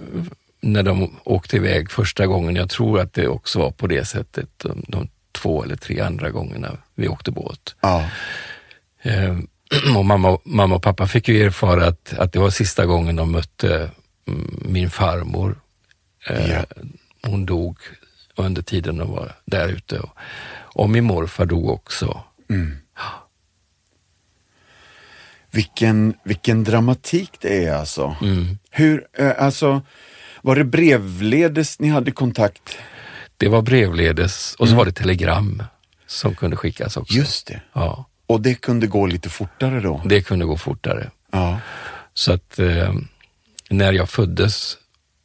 när 0.62 0.84
de 0.84 1.20
åkte 1.24 1.56
iväg 1.56 1.92
första 1.92 2.28
gången. 2.28 2.56
Jag 2.56 2.70
tror 2.70 3.00
att 3.00 3.14
det 3.14 3.28
också 3.28 3.60
var 3.60 3.72
på 3.72 3.88
det 3.88 4.06
sättet 4.06 4.50
de, 4.58 4.84
de 4.88 5.08
två 5.32 5.64
eller 5.64 5.76
tre 5.76 6.00
andra 6.00 6.30
gångerna 6.30 6.78
vi 6.96 7.08
åkte 7.08 7.32
båt. 7.32 7.76
Ja. 7.82 8.06
Eh, 9.02 9.38
och 9.98 10.06
mamma, 10.06 10.40
mamma 10.46 10.76
och 10.76 10.84
pappa 10.84 11.08
fick 11.08 11.28
ju 11.28 11.44
erfara 11.46 11.88
att, 11.88 12.14
att 12.18 12.34
det 12.34 12.40
var 12.40 12.50
sista 12.50 12.86
gången 12.86 13.16
de 13.16 13.32
mötte 13.32 13.90
mm, 14.28 14.64
min 14.66 14.90
farmor. 14.90 15.60
Eh, 16.28 16.52
Ja. 16.52 16.66
Hon 17.24 17.46
dog 17.46 17.78
under 18.36 18.62
tiden 18.62 18.98
de 18.98 19.12
var 19.12 19.36
där 19.46 19.68
ute. 19.68 20.00
Och, 20.00 20.18
och 20.54 20.90
min 20.90 21.04
morfar 21.04 21.46
dog 21.46 21.70
också. 21.70 22.24
Mm. 22.50 22.78
Vilken, 25.52 26.14
vilken 26.24 26.64
dramatik 26.64 27.32
det 27.42 27.66
är 27.66 27.74
alltså. 27.74 28.16
Mm. 28.22 28.58
Hur, 28.70 29.08
eh, 29.18 29.32
alltså, 29.38 29.82
var 30.42 30.56
det 30.56 30.64
brevledes 30.64 31.80
ni 31.80 31.90
hade 31.90 32.12
kontakt? 32.12 32.78
Det 33.38 33.48
var 33.48 33.62
brevledes 33.62 34.56
och 34.60 34.70
så 34.70 34.76
var 34.76 34.86
det 34.86 34.92
telegram 34.92 35.64
som 36.08 36.36
kunde 36.36 36.58
skickas 36.58 36.98
också. 36.98 37.14
Just 37.14 37.48
det. 37.48 37.62
Ja, 37.74 38.06
Och 38.32 38.42
det 38.42 38.54
kunde 38.56 38.88
gå 38.88 39.06
lite 39.06 39.30
fortare 39.30 39.80
då? 39.80 40.02
det 40.06 40.22
kunde 40.22 40.46
gå 40.46 40.58
fortare. 40.58 41.12
Ja. 41.32 41.60
Så 42.14 42.34
att 42.34 42.60
eh, 42.60 42.94
när 43.70 43.94
jag 43.94 44.10
föddes 44.10 44.78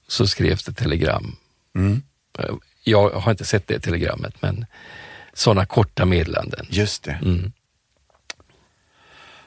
så 0.09 0.27
skrevs 0.27 0.65
det 0.65 0.73
telegram. 0.73 1.37
Mm. 1.75 2.03
Eh, 2.39 2.45
Jag 2.85 3.11
har 3.11 3.31
inte 3.31 3.45
sett 3.45 3.67
det 3.67 3.81
telegrammet, 3.81 4.35
men 4.43 4.67
sådana 5.35 5.67
korta 5.67 6.05
meddelanden. 6.05 6.67
Just 6.71 7.03
det. 7.05 7.19
Mm. 7.23 7.53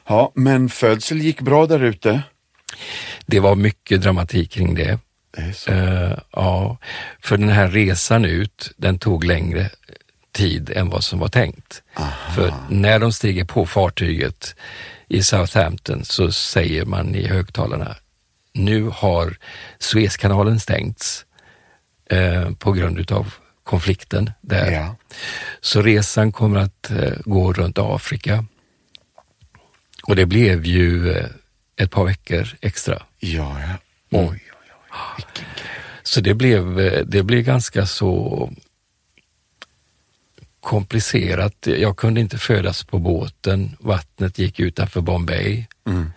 Ja, 0.06 0.32
men 0.34 0.68
födsel 0.68 1.18
gick 1.18 1.40
bra 1.40 1.66
där 1.66 1.82
ute. 1.82 2.22
Det 3.26 3.40
var 3.40 3.54
mycket 3.54 4.02
dramatik 4.02 4.50
kring 4.50 4.74
det. 4.74 4.98
Det. 5.30 5.68
Eh, 5.72 6.18
ja, 6.32 6.78
för 7.20 7.36
den 7.36 7.48
här 7.48 7.68
resan 7.68 8.24
ut, 8.24 8.72
den 8.76 8.98
tog 8.98 9.24
längre 9.24 9.70
tid 10.40 10.70
än 10.70 10.88
vad 10.88 11.04
som 11.04 11.18
var 11.18 11.28
tänkt. 11.28 11.82
För 12.34 12.54
när 12.70 12.98
de 12.98 13.12
stiger 13.12 13.44
på 13.44 13.66
fartyget 13.66 14.54
i 15.08 15.22
Southampton 15.22 16.04
så 16.04 16.32
säger 16.32 16.84
man 16.84 17.14
i 17.14 17.26
högtalarna, 17.26 17.96
nu 18.52 18.90
har 18.92 19.36
Suezkanalen 19.78 20.60
stängts 20.60 21.26
eh, 22.10 22.50
på 22.50 22.72
grund 22.72 22.98
utav 22.98 23.34
konflikten 23.64 24.30
där. 24.40 24.72
Ja. 24.72 24.96
Så 25.60 25.82
resan 25.82 26.32
kommer 26.32 26.60
att 26.60 26.90
eh, 26.90 27.12
gå 27.24 27.52
runt 27.52 27.78
Afrika. 27.78 28.44
Och 30.02 30.16
det 30.16 30.26
blev 30.26 30.66
ju 30.66 31.12
eh, 31.12 31.26
ett 31.76 31.90
par 31.90 32.04
veckor 32.04 32.48
extra. 32.60 33.02
Ja, 33.18 33.60
ja. 33.60 33.74
Oj, 34.10 34.26
oj, 34.28 34.40
oj. 34.80 35.14
Vilken 35.16 35.44
grej. 35.54 35.74
Så 36.02 36.20
det 36.20 36.34
blev, 36.34 36.80
eh, 36.80 37.04
det 37.06 37.22
blev 37.22 37.42
ganska 37.42 37.86
så 37.86 38.52
komplicerat. 40.60 41.66
Jag 41.66 41.96
kunde 41.96 42.20
inte 42.20 42.38
födas 42.38 42.84
på 42.84 42.98
båten. 42.98 43.76
Vattnet 43.80 44.38
gick 44.38 44.60
utanför 44.60 45.00
Bombay. 45.00 45.66
Mm. 45.86 46.12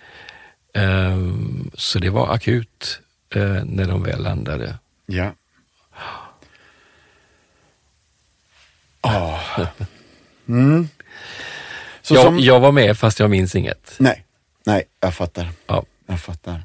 Ehm, 0.74 1.72
Så 1.74 2.00
det 2.00 2.10
var 2.10 2.34
akut 2.34 3.00
eh, 3.36 3.64
när 3.66 3.88
de 3.88 4.04
väl 4.04 4.24
landade. 4.24 4.78
Ja. 5.06 5.32
Ah. 9.02 9.40
Mm. 10.48 10.88
Så 12.02 12.14
Jag, 12.14 12.24
som... 12.24 12.40
jag 12.40 12.60
var 12.60 12.72
med 12.72 12.98
fast 12.98 13.20
jag 13.20 13.30
minns 13.30 13.56
inget. 13.56 13.96
Nej, 14.00 14.26
nej, 14.66 14.84
jag 15.00 15.14
fattar. 15.14 15.52
Ja. 15.68 15.86
Jag 16.08 16.20
fattar. 16.22 16.64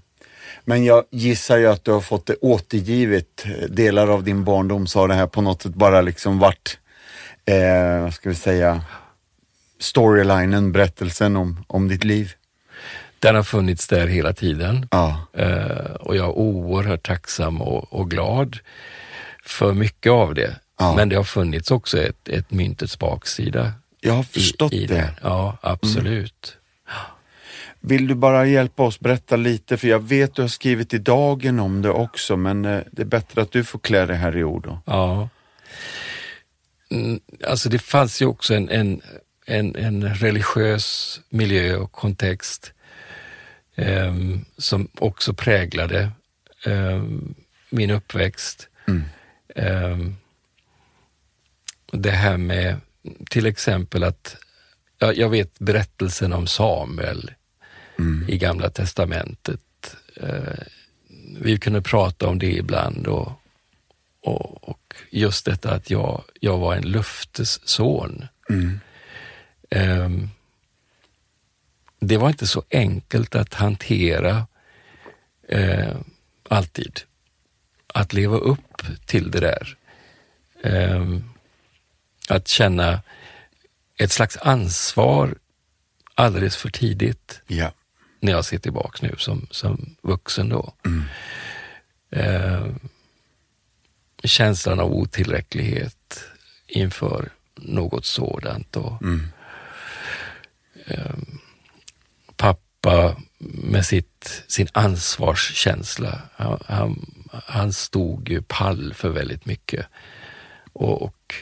Men 0.64 0.85
jag 0.85 1.05
gissar 1.11 1.59
ju 1.59 1.67
att 1.67 1.85
du 1.85 1.91
har 1.91 2.01
fått 2.01 2.27
det 2.27 2.37
återgivet. 2.41 3.45
Delar 3.69 4.09
av 4.09 4.25
din 4.25 4.45
barndom 4.45 4.87
så 4.87 4.99
har 4.99 5.09
det 5.09 5.14
här 5.14 5.27
på 5.27 5.41
något 5.41 5.62
sätt 5.62 5.75
bara 5.75 6.01
liksom 6.01 6.38
varit, 6.38 6.79
eh, 7.52 8.02
vad 8.02 8.14
ska 8.14 8.28
vi 8.28 8.34
säga, 8.34 8.82
storylinen, 9.78 10.72
berättelsen 10.72 11.37
om, 11.37 11.64
om 11.66 11.88
ditt 11.88 12.04
liv. 12.04 12.32
Den 13.18 13.34
har 13.34 13.42
funnits 13.42 13.88
där 13.88 14.06
hela 14.06 14.32
tiden. 14.32 14.88
Ja, 14.90 15.24
Eh, 15.32 15.94
och 16.00 16.16
jag 16.16 16.24
är 16.26 16.32
oerhört 16.38 17.06
tacksam 17.06 17.62
och, 17.62 17.92
och 17.92 18.11
glad 18.11 18.58
för 19.44 19.72
mycket 19.72 20.12
av 20.12 20.34
det. 20.34 20.56
Ja. 20.78 20.94
Men 20.96 21.08
det 21.08 21.16
har 21.16 21.24
funnits 21.24 21.70
också 21.70 21.98
ett, 22.02 22.28
ett 22.28 22.50
myntets 22.50 22.98
baksida. 22.98 23.72
jag 24.00 24.12
har 24.12 24.22
i- 24.22 24.26
förstått 24.26 24.72
i 24.72 24.87
det. 24.87 25.14
Ja, 25.22 25.58
absolut. 25.61 26.56
Vill 27.80 28.06
du 28.06 28.14
bara 28.14 28.46
hjälpa 28.46 28.82
oss 28.82 29.00
berätta 29.00 29.37
lite, 29.37 29.76
för 29.76 29.88
jag 29.88 29.98
vet 30.08 30.34
du 30.34 30.42
har 30.42 30.48
skrivit 30.48 30.94
i 30.94 30.98
Dagen 30.98 31.61
om 31.61 31.82
det 31.82 31.90
också, 31.90 32.37
men 32.37 32.64
eh, 32.64 32.80
det 32.92 33.02
är 33.02 33.06
bättre 33.06 33.42
att 33.42 33.52
du 33.52 33.64
får 33.64 33.78
klä 33.78 34.06
det 34.06 34.14
här 34.14 34.37
i 34.37 34.44
ord. 34.44 34.64
Då. 34.64 34.78
Ja. 34.84 35.28
Mm, 36.90 37.20
alltså 37.44 37.68
det 37.68 37.79
fanns 37.79 38.22
ju 38.22 38.27
också 38.27 38.55
en, 38.55 38.68
en, 38.68 39.03
en, 39.46 39.77
en 39.77 40.14
religiös 40.14 41.20
miljö 41.29 41.77
och 41.77 41.92
kontext 41.92 42.72
ehm, 43.77 44.44
som 44.57 44.88
också 44.94 45.35
präglade 45.35 46.11
ehm, 46.64 47.35
min 47.70 47.90
uppväxt. 47.90 48.68
Mm. 48.88 49.05
Ehm, 49.55 50.16
det 51.92 52.11
här 52.11 52.37
med 52.37 52.77
till 53.31 53.46
exempel 53.46 54.05
att, 54.05 54.37
ja, 54.98 55.12
jag 55.12 55.29
vet 55.29 55.59
berättelsen 55.59 56.33
om 56.33 56.46
Samuel 56.46 57.31
Mm. 57.98 58.29
i 58.29 58.38
Gamla 58.38 58.70
Testamentet. 58.70 59.96
Eh, 60.16 60.64
vi 61.40 61.59
kunde 61.59 61.83
prata 61.83 62.29
om 62.29 62.38
det 62.38 62.53
ibland 62.53 63.07
och, 63.07 63.33
och, 64.29 64.69
och 64.69 64.95
just 65.11 65.45
detta 65.45 65.71
att 65.75 65.91
jag, 65.91 66.25
jag 66.41 66.59
var 66.59 66.75
en 66.77 66.91
löftesson. 66.91 68.27
Mm. 68.51 68.81
Ehm, 69.71 70.31
det 72.01 72.17
var 72.17 72.29
inte 72.29 72.47
så 72.47 72.62
enkelt 72.71 73.35
att 73.35 73.55
hantera 73.55 74.47
eh, 75.49 75.97
alltid. 76.49 77.01
Att 77.95 78.12
leva 78.12 78.37
upp 78.37 78.83
till 79.07 79.31
det 79.31 79.41
där. 79.41 79.77
Ehm, 80.62 81.25
att 82.29 82.49
känna 82.49 83.03
ett 83.97 84.12
slags 84.12 84.37
ansvar 84.37 85.35
alldeles 86.14 86.57
för 86.57 86.71
tidigt 86.71 87.41
Ja. 87.47 87.73
när 88.21 88.33
jag 88.33 88.45
ser 88.45 88.59
tillbaks 88.59 89.03
nu 89.03 89.14
som, 89.19 89.47
som 89.51 89.97
vuxen 90.03 90.49
då. 90.49 90.75
Mm. 90.87 91.05
Eh, 92.11 92.67
känslan 94.24 94.81
av 94.81 94.92
otillräcklighet 94.92 96.24
inför 96.66 97.28
något 97.57 98.04
sådant. 98.04 98.76
Och, 98.76 99.02
mm. 99.02 99.28
eh, 100.87 101.16
pappa 102.37 103.16
med 103.38 103.87
sitt, 103.87 104.44
sin 104.46 104.68
ansvarskänsla, 104.72 106.20
han, 106.37 106.59
han, 106.66 107.07
han 107.31 107.72
stod 107.72 108.28
ju 108.28 108.42
pall 108.42 108.94
för 108.94 109.09
väldigt 109.09 109.46
mycket 109.46 109.87
och, 110.72 111.02
och 111.02 111.35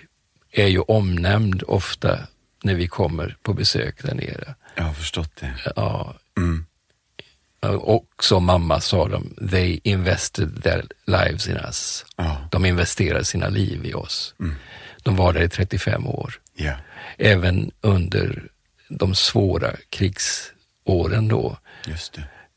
är 0.50 0.66
ju 0.66 0.80
omnämnd 0.80 1.62
ofta 1.66 2.18
när 2.62 2.74
vi 2.74 2.88
kommer 2.88 3.36
på 3.42 3.52
besök 3.52 4.02
där 4.02 4.14
nere. 4.14 4.54
Jag 4.74 4.84
har 4.84 4.92
förstått 4.92 5.36
det. 5.40 5.54
Ja. 5.76 6.14
Mm. 6.36 6.66
Och 7.60 8.06
som 8.20 8.44
mamma 8.44 8.80
sa 8.80 9.08
de, 9.08 9.48
they 9.50 9.80
invested 9.84 10.62
their 10.62 10.84
lives 11.06 11.48
in 11.48 11.56
us. 11.56 12.06
Ja. 12.16 12.48
De 12.50 12.64
investerade 12.64 13.24
sina 13.24 13.48
liv 13.48 13.86
i 13.86 13.94
oss. 13.94 14.34
Mm. 14.40 14.54
De 15.02 15.16
var 15.16 15.32
där 15.32 15.42
i 15.42 15.48
35 15.48 16.06
år. 16.06 16.40
Yeah. 16.56 16.78
Även 17.18 17.70
under 17.80 18.48
de 18.88 19.14
svåra 19.14 19.76
krigsåren 19.90 21.28
då. 21.28 21.58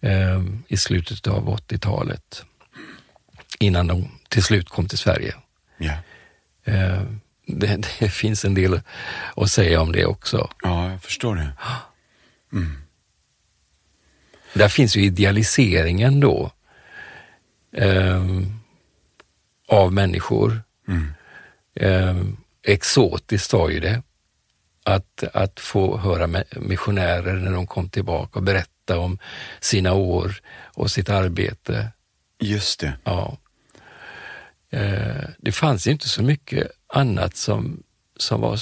Eh, 0.02 0.44
I 0.68 0.78
slutet 0.78 1.28
av 1.28 1.58
80-talet. 1.58 2.44
Innan 3.60 3.88
de 3.88 4.12
till 4.30 4.44
slut 4.44 4.70
kom 4.70 4.88
till 4.88 4.98
Sverige. 4.98 5.36
Yeah. 5.80 6.00
Eh, 6.64 7.04
det, 7.46 7.78
det, 8.00 8.10
finns 8.10 8.46
en 8.46 8.54
del 8.54 8.82
att 9.36 9.52
säga 9.52 9.82
om 9.82 9.92
det 9.92 10.06
också. 10.06 10.50
Ja, 10.62 10.92
jag 10.92 11.04
förstår 11.04 11.36
det. 11.36 11.52
Mm. 12.54 12.78
Där 14.54 14.70
finns 14.70 14.96
ju 14.96 15.02
idealiseringen 15.02 16.20
då 16.20 16.52
eh, 17.72 18.24
av 19.68 19.94
människor. 19.94 20.62
Mm. 20.88 21.14
Eh, 21.76 22.24
exotiskt 22.64 23.54
var 23.54 23.70
ju 23.70 23.80
det. 23.80 24.04
Att, 24.84 25.24
att 25.34 25.60
få 25.60 25.98
höra 25.98 26.44
missionärer 26.52 27.34
när 27.34 27.52
de 27.52 27.68
kom 27.68 27.90
tillbaka 27.90 28.40
och 28.40 28.46
berätta 28.46 29.00
om 29.00 29.20
sina 29.60 29.94
år 29.94 30.36
och 30.74 30.92
sitt 30.92 31.10
arbete. 31.10 31.88
Just 32.40 32.80
det. 32.80 32.94
Ja. 33.04 33.38
Eh, 34.70 35.30
det 35.38 35.52
fanns 35.52 35.88
inte 35.88 36.10
så 36.10 36.24
mycket 36.24 36.72
annat 36.88 37.36
som, 37.36 37.84
som 38.18 38.42
var 38.42 38.60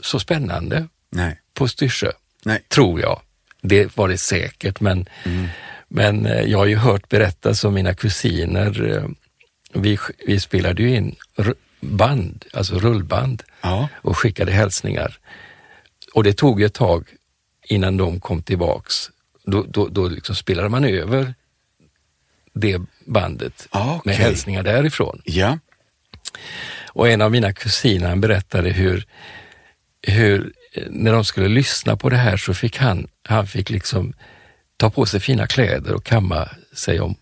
så 0.00 0.18
spännande 0.20 0.88
Nej. 1.10 1.40
på 1.54 1.68
Styrsö, 1.68 2.12
Nej. 2.44 2.62
tror 2.68 3.00
jag. 3.00 3.20
Det 3.62 3.96
var 3.96 4.08
det 4.08 4.18
säkert, 4.18 4.80
men, 4.80 5.06
mm. 5.24 5.48
men 5.88 6.26
eh, 6.26 6.42
jag 6.42 6.58
har 6.58 6.66
ju 6.66 6.76
hört 6.76 7.08
berättas 7.08 7.64
om 7.64 7.74
mina 7.74 7.94
kusiner. 7.94 8.96
Eh, 8.96 9.04
vi, 9.74 9.98
vi 10.26 10.40
spelade 10.40 10.82
ju 10.82 10.96
in 10.96 11.16
band, 11.80 12.44
alltså 12.52 12.78
rullband 12.78 13.42
ja. 13.60 13.88
och 13.94 14.18
skickade 14.18 14.52
hälsningar. 14.52 15.18
Och 16.14 16.24
det 16.24 16.32
tog 16.32 16.62
ett 16.62 16.74
tag 16.74 17.08
innan 17.64 17.96
de 17.96 18.20
kom 18.20 18.42
tillbaks. 18.42 19.10
Då, 19.44 19.64
då, 19.68 19.88
då 19.88 20.08
liksom 20.08 20.34
spelade 20.34 20.68
man 20.68 20.84
över 20.84 21.34
det 22.52 22.80
bandet 23.04 23.68
ah, 23.70 23.96
okay. 23.96 24.00
med 24.04 24.16
hälsningar 24.16 24.62
därifrån. 24.62 25.22
Ja. 25.24 25.58
Och 26.86 27.08
en 27.08 27.22
av 27.22 27.30
mina 27.30 27.52
kusiner 27.52 28.16
berättade 28.16 28.70
hur, 28.70 29.06
hur 30.02 30.52
när 30.90 31.12
de 31.12 31.24
skulle 31.24 31.48
lyssna 31.48 31.96
på 31.96 32.08
det 32.08 32.16
här 32.16 32.36
så 32.36 32.54
fick 32.54 32.78
han, 32.78 33.08
han 33.28 33.46
fick 33.46 33.70
liksom 33.70 34.12
ta 34.76 34.90
på 34.90 35.06
sig 35.06 35.20
fina 35.20 35.46
kläder 35.46 35.94
och 35.94 36.04
kamma 36.04 36.48
sig 36.72 37.00
om 37.00 37.14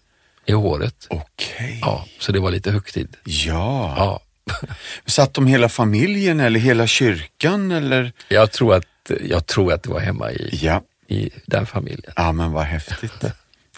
i 0.47 0.53
håret. 0.53 1.07
Okej. 1.11 1.79
Ja, 1.83 2.07
så 2.19 2.33
det 2.33 2.41
var 2.41 2.51
lite 2.51 2.71
högtid. 2.71 3.17
Ja. 3.25 3.95
ja. 3.97 4.21
Satt 5.07 5.35
de 5.35 5.47
hela 5.47 5.69
familjen 5.69 6.41
eller 6.41 6.61
hela 6.61 6.87
kyrkan 6.87 7.71
eller? 7.71 8.13
Jag 8.29 8.53
tror 8.53 8.75
att, 8.75 9.11
jag 9.21 9.47
tror 9.47 9.73
att 9.73 9.83
det 9.83 9.91
var 9.91 10.01
hemma 10.01 10.33
i, 10.33 10.59
ja. 10.63 10.83
i 11.09 11.31
den 11.47 11.67
familjen. 11.67 12.13
Ja 12.17 12.33
men 12.33 12.53
vad 12.53 12.65
häftigt. 12.65 13.25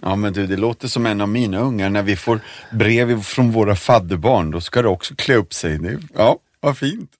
Ja 0.02 0.16
men 0.16 0.32
du, 0.32 0.46
det 0.46 0.56
låter 0.56 0.88
som 0.88 1.06
en 1.06 1.20
av 1.20 1.28
mina 1.28 1.58
ungar. 1.58 1.90
När 1.90 2.02
vi 2.02 2.16
får 2.16 2.40
brev 2.72 3.22
från 3.22 3.52
våra 3.52 3.76
fadderbarn, 3.76 4.50
då 4.50 4.60
ska 4.60 4.82
det 4.82 4.88
också 4.88 5.14
klä 5.14 5.34
upp 5.34 5.54
sig. 5.54 5.98
Ja, 6.14 6.38
vad 6.60 6.78
fint. 6.78 7.10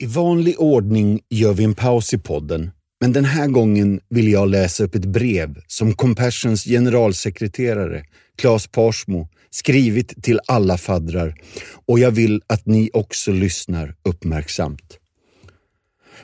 I 0.00 0.06
vanlig 0.06 0.60
ordning 0.60 1.20
gör 1.30 1.52
vi 1.52 1.64
en 1.64 1.74
paus 1.74 2.14
i 2.14 2.18
podden, 2.18 2.70
men 3.00 3.12
den 3.12 3.24
här 3.24 3.46
gången 3.46 4.00
vill 4.08 4.32
jag 4.32 4.48
läsa 4.48 4.84
upp 4.84 4.94
ett 4.94 5.04
brev 5.04 5.56
som 5.66 5.94
Compassions 5.94 6.64
generalsekreterare 6.64 8.04
Claes 8.36 8.66
Parsmo 8.66 9.28
skrivit 9.50 10.22
till 10.22 10.40
alla 10.46 10.78
faddrar 10.78 11.34
och 11.86 11.98
jag 11.98 12.10
vill 12.10 12.42
att 12.46 12.66
ni 12.66 12.90
också 12.92 13.32
lyssnar 13.32 13.94
uppmärksamt. 14.02 14.98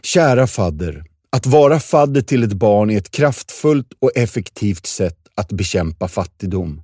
Kära 0.02 0.46
fadder, 0.46 1.04
att 1.32 1.46
vara 1.46 1.80
fadder 1.80 2.22
till 2.22 2.42
ett 2.42 2.52
barn 2.52 2.90
är 2.90 2.98
ett 2.98 3.10
kraftfullt 3.10 3.92
och 4.00 4.16
effektivt 4.16 4.86
sätt 4.86 5.18
att 5.34 5.52
bekämpa 5.52 6.08
fattigdom. 6.08 6.82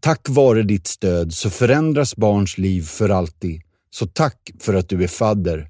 Tack 0.00 0.28
vare 0.28 0.62
ditt 0.62 0.86
stöd 0.86 1.34
så 1.34 1.50
förändras 1.50 2.16
barns 2.16 2.58
liv 2.58 2.82
för 2.82 3.08
alltid. 3.08 3.62
Så 3.90 4.06
tack 4.06 4.50
för 4.60 4.74
att 4.74 4.88
du 4.88 5.04
är 5.04 5.08
fadder. 5.08 5.68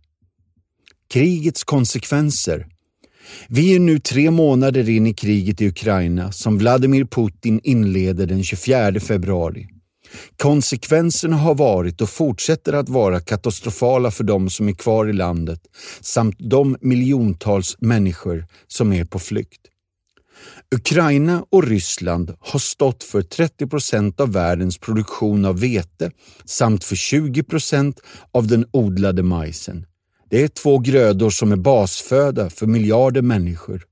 Krigets 1.10 1.64
konsekvenser. 1.64 2.66
Vi 3.48 3.74
är 3.74 3.78
nu 3.78 3.98
tre 3.98 4.30
månader 4.30 4.88
in 4.88 5.06
i 5.06 5.14
kriget 5.14 5.60
i 5.60 5.68
Ukraina 5.68 6.32
som 6.32 6.58
Vladimir 6.58 7.04
Putin 7.04 7.60
inleder 7.64 8.26
den 8.26 8.44
24 8.44 9.00
februari. 9.00 9.68
Konsekvenserna 10.36 11.36
har 11.36 11.54
varit 11.54 12.00
och 12.00 12.10
fortsätter 12.10 12.72
att 12.72 12.88
vara 12.88 13.20
katastrofala 13.20 14.10
för 14.10 14.24
de 14.24 14.50
som 14.50 14.68
är 14.68 14.72
kvar 14.72 15.08
i 15.08 15.12
landet 15.12 15.60
samt 16.00 16.36
de 16.38 16.76
miljontals 16.80 17.76
människor 17.80 18.46
som 18.66 18.92
är 18.92 19.04
på 19.04 19.18
flykt. 19.18 19.60
Ukraina 20.74 21.44
och 21.50 21.64
Ryssland 21.64 22.34
har 22.40 22.58
stått 22.58 23.04
för 23.04 23.22
30 23.22 23.66
procent 23.66 24.20
av 24.20 24.32
världens 24.32 24.78
produktion 24.78 25.44
av 25.44 25.60
vete 25.60 26.10
samt 26.44 26.84
för 26.84 26.96
20 26.96 27.42
procent 27.42 28.00
av 28.32 28.46
den 28.46 28.66
odlade 28.72 29.22
majsen. 29.22 29.86
Det 30.28 30.42
är 30.42 30.48
två 30.48 30.78
grödor 30.78 31.30
som 31.30 31.52
är 31.52 31.56
basföda 31.56 32.50
för 32.50 32.66
miljarder 32.66 33.22
människor. 33.22 33.84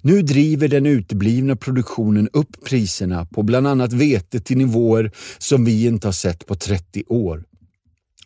Nu 0.00 0.22
driver 0.22 0.68
den 0.68 0.86
uteblivna 0.86 1.56
produktionen 1.56 2.28
upp 2.32 2.64
priserna 2.64 3.26
på 3.26 3.42
bland 3.42 3.66
annat 3.66 3.92
vete 3.92 4.40
till 4.40 4.58
nivåer 4.58 5.10
som 5.38 5.64
vi 5.64 5.86
inte 5.86 6.06
har 6.06 6.12
sett 6.12 6.46
på 6.46 6.54
30 6.54 7.04
år. 7.08 7.44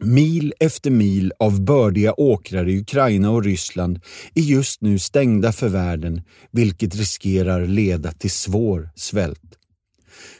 Mil 0.00 0.54
efter 0.60 0.90
mil 0.90 1.32
av 1.38 1.60
bördiga 1.60 2.12
åkrar 2.12 2.68
i 2.68 2.80
Ukraina 2.80 3.30
och 3.30 3.44
Ryssland 3.44 4.00
är 4.34 4.42
just 4.42 4.82
nu 4.82 4.98
stängda 4.98 5.52
för 5.52 5.68
världen, 5.68 6.22
vilket 6.50 6.96
riskerar 6.96 7.66
leda 7.66 8.12
till 8.12 8.30
svår 8.30 8.90
svält. 8.94 9.40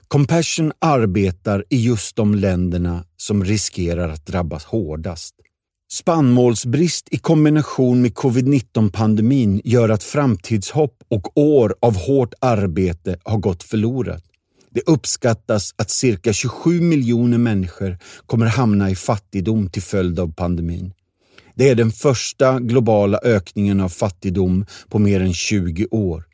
Compassion 0.09 0.73
arbetar 0.79 1.65
i 1.71 1.77
just 1.77 2.17
de 2.17 2.35
länderna 2.35 3.05
som 3.17 3.45
riskerar 3.45 4.09
att 4.09 4.27
drabbas 4.27 4.65
hårdast. 4.65 5.35
Spannmålsbrist 5.91 7.09
i 7.11 7.19
kombination 7.19 8.03
med 8.03 8.15
covid-19-pandemin 8.15 9.61
gör 9.65 9.89
att 9.89 10.05
framtidshopp 10.05 11.03
och 11.09 11.39
år 11.39 11.75
av 11.81 11.97
hårt 11.97 12.35
arbete 12.41 13.17
har 13.25 13.39
gått 13.39 13.63
förlorat. 13.63 14.23
Det 14.71 14.81
uppskattas 14.87 15.75
att 15.77 15.91
cirka 15.91 16.33
27 16.33 16.81
miljoner 16.81 17.39
människor 17.39 17.99
kommer 18.27 18.47
hamna 18.47 18.91
i 18.91 18.95
fattigdom 18.95 19.71
till 19.71 19.83
följd 19.83 20.21
av 20.21 20.33
pandemin. 20.33 20.93
Det 21.55 21.69
är 21.69 21.75
den 21.75 21.91
första 21.91 22.61
globala 22.61 23.19
ökningen 23.25 23.81
av 23.81 23.89
fattigdom 23.89 24.67
på 24.89 24.99
mer 24.99 25.21
än 25.21 25.35
20 25.35 25.87
år. 25.91 26.25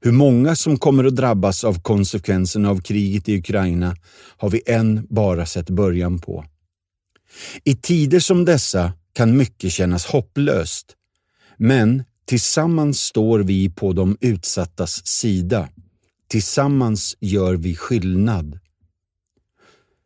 Hur 0.00 0.12
många 0.12 0.56
som 0.56 0.78
kommer 0.78 1.04
att 1.04 1.16
drabbas 1.16 1.64
av 1.64 1.82
konsekvenserna 1.82 2.70
av 2.70 2.80
kriget 2.80 3.28
i 3.28 3.38
Ukraina 3.38 3.96
har 4.36 4.50
vi 4.50 4.62
än 4.66 5.06
bara 5.10 5.46
sett 5.46 5.70
början 5.70 6.18
på. 6.18 6.44
I 7.64 7.74
tider 7.74 8.20
som 8.20 8.44
dessa 8.44 8.92
kan 9.12 9.36
mycket 9.36 9.72
kännas 9.72 10.06
hopplöst, 10.06 10.96
men 11.56 12.04
tillsammans 12.26 13.00
står 13.00 13.40
vi 13.40 13.70
på 13.70 13.92
de 13.92 14.16
utsattas 14.20 15.06
sida. 15.06 15.68
Tillsammans 16.28 17.16
gör 17.20 17.54
vi 17.54 17.76
skillnad. 17.76 18.58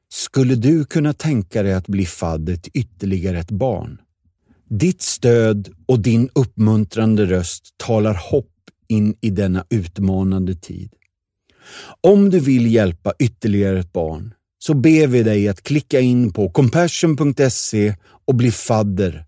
Skulle 0.08 0.54
du 0.54 0.84
kunna 0.84 1.12
tänka 1.12 1.62
dig 1.62 1.74
att 1.74 1.86
bli 1.86 2.06
fadder 2.06 2.56
till 2.56 2.72
ytterligare 2.74 3.38
ett 3.38 3.50
barn? 3.50 4.00
Ditt 4.68 5.02
stöd 5.02 5.68
och 5.86 6.00
din 6.00 6.28
uppmuntrande 6.34 7.26
röst 7.26 7.74
talar 7.76 8.14
hopp 8.14 8.54
in 8.88 9.16
i 9.20 9.30
denna 9.30 9.64
utmanande 9.70 10.54
tid. 10.54 10.94
Om 12.00 12.30
du 12.30 12.40
vill 12.40 12.74
hjälpa 12.74 13.12
ytterligare 13.18 13.80
ett 13.80 13.92
barn 13.92 14.34
så 14.68 14.74
ber 14.74 15.06
vi 15.06 15.22
dig 15.22 15.48
att 15.48 15.62
klicka 15.62 16.00
in 16.00 16.32
på 16.32 16.50
compassion.se 16.50 17.94
och 18.26 18.34
bli 18.34 18.50
fadder 18.50 19.24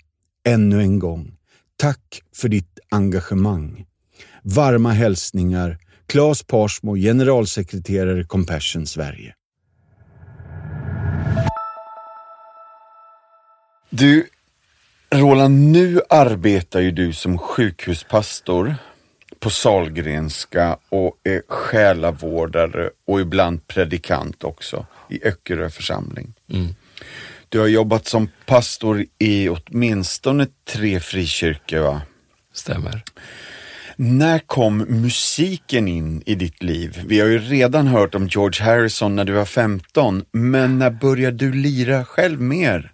ännu 0.46 0.81
en 0.81 0.98
gång. 0.98 1.37
Tack 1.76 2.22
för 2.37 2.48
ditt 2.48 2.79
engagemang. 2.90 3.87
Varma 4.42 4.92
hälsningar 4.92 5.79
Claes 6.07 6.42
Parsmo, 6.42 6.96
generalsekreterare 6.96 8.24
Compassion 8.24 8.87
Sverige. 8.87 9.35
Du, 13.90 14.26
Roland, 15.14 15.61
nu 15.61 16.00
arbetar 16.09 16.81
ju 16.81 16.90
du 16.90 17.12
som 17.12 17.38
sjukhuspastor 17.38 18.74
på 19.40 19.50
Salgrenska 19.50 20.76
och 20.88 21.16
är 21.24 21.42
själavårdare 21.48 22.90
och 23.07 23.20
ibland 23.20 23.66
predikant 23.66 24.44
också 24.44 24.87
i 25.09 25.24
Öckerö 25.24 25.70
församling. 25.70 26.35
Mm. 26.53 26.74
Du 27.48 27.59
har 27.61 27.66
jobbat 27.66 28.07
som 28.07 28.29
pastor 28.46 29.05
i 29.18 29.48
åtminstone 29.48 30.46
tre 30.64 31.00
frikyrkor 31.00 31.81
va? 31.81 32.03
Stämmer. 32.53 33.03
När 33.96 34.38
kom 34.38 34.79
musiken 34.79 35.88
in 35.88 36.22
i 36.26 36.35
ditt 36.35 36.62
liv? 36.62 37.03
Vi 37.07 37.20
har 37.20 37.26
ju 37.29 37.38
redan 37.38 37.87
hört 37.87 38.14
om 38.14 38.26
George 38.29 38.64
Harrison 38.64 39.16
när 39.16 39.24
du 39.24 39.33
var 39.33 39.44
15, 39.44 40.24
men 40.33 40.79
när 40.79 40.90
började 40.90 41.37
du 41.37 41.53
lira 41.53 42.05
själv 42.05 42.40
mer? 42.40 42.92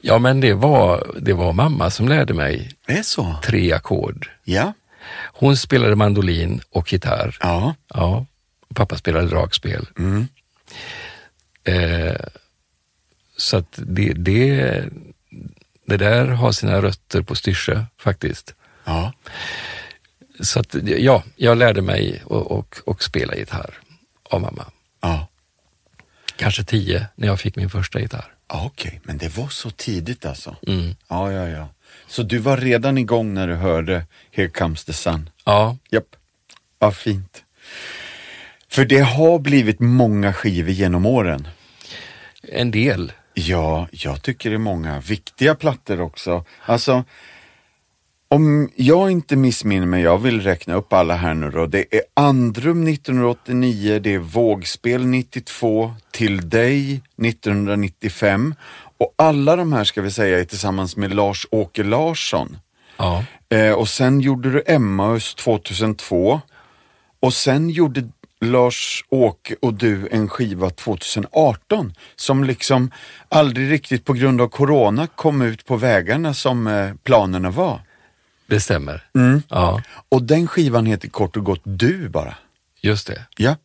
Ja, 0.00 0.18
men 0.18 0.40
det 0.40 0.54
var, 0.54 1.06
det 1.20 1.32
var 1.32 1.52
mamma 1.52 1.90
som 1.90 2.08
lärde 2.08 2.34
mig 2.34 2.70
Det 2.86 2.92
är 2.92 3.02
så? 3.02 3.36
tre 3.44 3.72
ackord. 3.72 4.30
Ja. 4.44 4.72
Hon 5.32 5.56
spelade 5.56 5.96
mandolin 5.96 6.60
och 6.70 6.92
gitarr. 6.92 7.36
Ja. 7.40 7.74
Ja, 7.94 8.26
pappa 8.74 8.96
spelade 8.96 9.26
dragspel. 9.26 9.88
Mm. 9.98 10.28
Eh, 11.64 12.16
så 13.36 13.56
att 13.56 13.78
det, 13.86 14.12
det, 14.12 14.84
det 15.86 15.96
där 15.96 16.26
har 16.26 16.52
sina 16.52 16.82
rötter 16.82 17.22
på 17.22 17.34
Styrsö 17.34 17.84
faktiskt. 17.98 18.54
Ja. 18.84 19.12
Så 20.40 20.60
att 20.60 20.74
ja, 20.84 21.22
jag 21.36 21.58
lärde 21.58 21.82
mig 21.82 22.22
och, 22.24 22.50
och, 22.50 22.76
och 22.84 23.02
spela 23.02 23.36
gitarr 23.36 23.74
av 24.22 24.40
mamma. 24.40 24.64
Ja. 25.00 25.28
Kanske 26.36 26.64
tio 26.64 27.06
när 27.14 27.28
jag 27.28 27.40
fick 27.40 27.56
min 27.56 27.70
första 27.70 28.00
gitarr. 28.00 28.34
Ja, 28.48 28.64
Okej, 28.66 29.00
men 29.04 29.18
det 29.18 29.36
var 29.36 29.48
så 29.48 29.70
tidigt 29.70 30.26
alltså? 30.26 30.56
Mm. 30.66 30.96
Ja, 31.08 31.32
ja, 31.32 31.48
ja. 31.48 31.68
Så 32.12 32.22
du 32.22 32.38
var 32.38 32.56
redan 32.56 32.98
igång 32.98 33.34
när 33.34 33.48
du 33.48 33.54
hörde 33.54 34.06
Here 34.30 34.48
comes 34.48 34.84
the 34.84 34.92
sun? 34.92 35.30
Ja, 35.44 35.76
Japp. 35.90 36.16
Vad 36.78 36.96
fint. 36.96 37.44
För 38.68 38.84
det 38.84 38.98
har 39.00 39.38
blivit 39.38 39.80
många 39.80 40.32
skivor 40.32 40.70
genom 40.70 41.06
åren. 41.06 41.48
en 42.42 42.70
del. 42.70 43.12
Ja, 43.34 43.88
jag 43.90 44.22
tycker 44.22 44.50
det 44.50 44.56
är 44.56 44.58
många 44.58 45.00
viktiga 45.00 45.54
plattor 45.54 46.00
också. 46.00 46.44
Alltså, 46.66 47.04
om 48.28 48.70
jag 48.76 49.10
inte 49.10 49.36
missminner 49.36 49.86
mig, 49.86 50.02
jag 50.02 50.18
vill 50.18 50.40
räkna 50.40 50.74
upp 50.74 50.92
alla 50.92 51.14
här 51.14 51.34
nu 51.34 51.50
då. 51.50 51.66
Det 51.66 51.94
är 51.94 52.02
Andrum 52.14 52.86
1989, 52.86 53.98
det 53.98 54.14
är 54.14 54.18
Vågspel 54.18 55.06
92, 55.06 55.94
Till 56.10 56.48
dig 56.48 57.02
1995 57.22 58.54
och 59.02 59.14
alla 59.18 59.56
de 59.56 59.72
här 59.72 59.84
ska 59.84 60.02
vi 60.02 60.10
säga 60.10 60.40
är 60.40 60.44
tillsammans 60.44 60.96
med 60.96 61.14
Lars-Åke 61.14 61.82
Larsson. 61.84 62.58
Ja, 62.96 63.24
Eh, 63.48 63.72
och 63.72 63.88
sen 63.88 64.20
gjorde 64.20 64.50
du 64.50 64.62
Emmaus 64.66 65.34
2002 65.34 66.40
och 67.20 67.34
sen 67.34 67.70
gjorde 67.70 68.08
Lars-Åke 68.40 69.56
och 69.62 69.74
du 69.74 70.08
en 70.10 70.28
skiva 70.28 70.70
2018 70.70 71.94
som 72.16 72.44
liksom 72.44 72.90
aldrig 73.28 73.70
riktigt 73.70 74.04
på 74.04 74.12
grund 74.12 74.40
av 74.40 74.48
corona 74.48 75.06
kom 75.06 75.42
ut 75.42 75.66
på 75.66 75.76
vägarna 75.76 76.34
som 76.34 76.66
eh, 76.66 76.90
planerna 77.02 77.50
var. 77.50 77.80
det 78.46 78.60
stämmer. 78.60 79.04
Mm. 79.14 79.42
Ja, 79.48 79.82
Och 80.08 80.22
den 80.22 80.46
skivan 80.46 80.86
heter 80.86 81.08
kort 81.08 81.36
och 81.36 81.44
gott 81.44 81.60
Du 81.64 82.08
bara. 82.08 82.34
just 82.80 83.06
det. 83.06 83.26
Ja. 83.36 83.56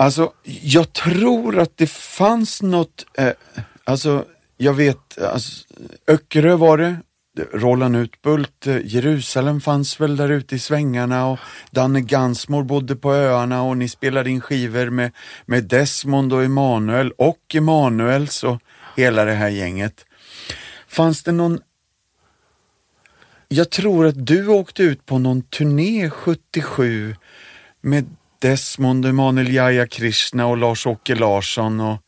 Alltså, 0.00 0.32
jag 0.62 0.92
tror 0.92 1.58
att 1.58 1.76
det 1.76 1.90
fanns 1.90 2.62
något, 2.62 3.06
eh, 3.14 3.32
alltså, 3.84 4.24
jag 4.56 4.74
vet, 4.74 5.18
alltså, 5.18 5.64
Öckerö 6.06 6.56
var 6.56 6.78
det, 6.78 6.96
Roland 7.52 7.96
Utbult, 7.96 8.66
eh, 8.66 8.78
Jerusalem 8.84 9.60
fanns 9.60 10.00
väl 10.00 10.16
där 10.16 10.28
ute 10.28 10.56
i 10.56 10.58
svängarna 10.58 11.26
och 11.26 11.38
Danne 11.70 12.00
Gansmor 12.00 12.64
bodde 12.64 12.96
på 12.96 13.14
öarna 13.14 13.62
och 13.62 13.76
ni 13.76 13.88
spelade 13.88 14.30
in 14.30 14.40
skivor 14.40 14.90
med, 14.90 15.12
med 15.46 15.64
Desmond 15.64 16.32
och 16.32 16.44
Emanuel 16.44 17.12
och 17.18 17.54
Emanuels 17.54 18.44
och 18.44 18.62
hela 18.96 19.24
det 19.24 19.34
här 19.34 19.48
gänget. 19.48 20.06
Fanns 20.88 21.22
det 21.22 21.32
någon 21.32 21.60
jag 23.48 23.70
tror 23.70 24.06
att 24.06 24.26
du 24.26 24.48
åkte 24.48 24.82
ut 24.82 25.06
på 25.06 25.18
någon 25.18 25.42
turné 25.42 26.10
77 26.10 27.16
med 27.80 28.06
Desmond, 28.40 29.06
Emanuel 29.06 29.54
Jaja 29.54 29.86
Krishna 29.86 30.46
och 30.46 30.56
Lars-Åke 30.56 31.14
Larsson. 31.14 31.80
Och... 31.80 31.98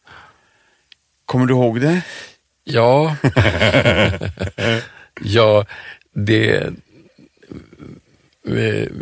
Kommer 1.26 1.46
du 1.46 1.54
ihåg 1.54 1.80
det? 1.80 2.02
Ja, 2.64 3.16
ja 5.20 5.66
det, 6.14 6.70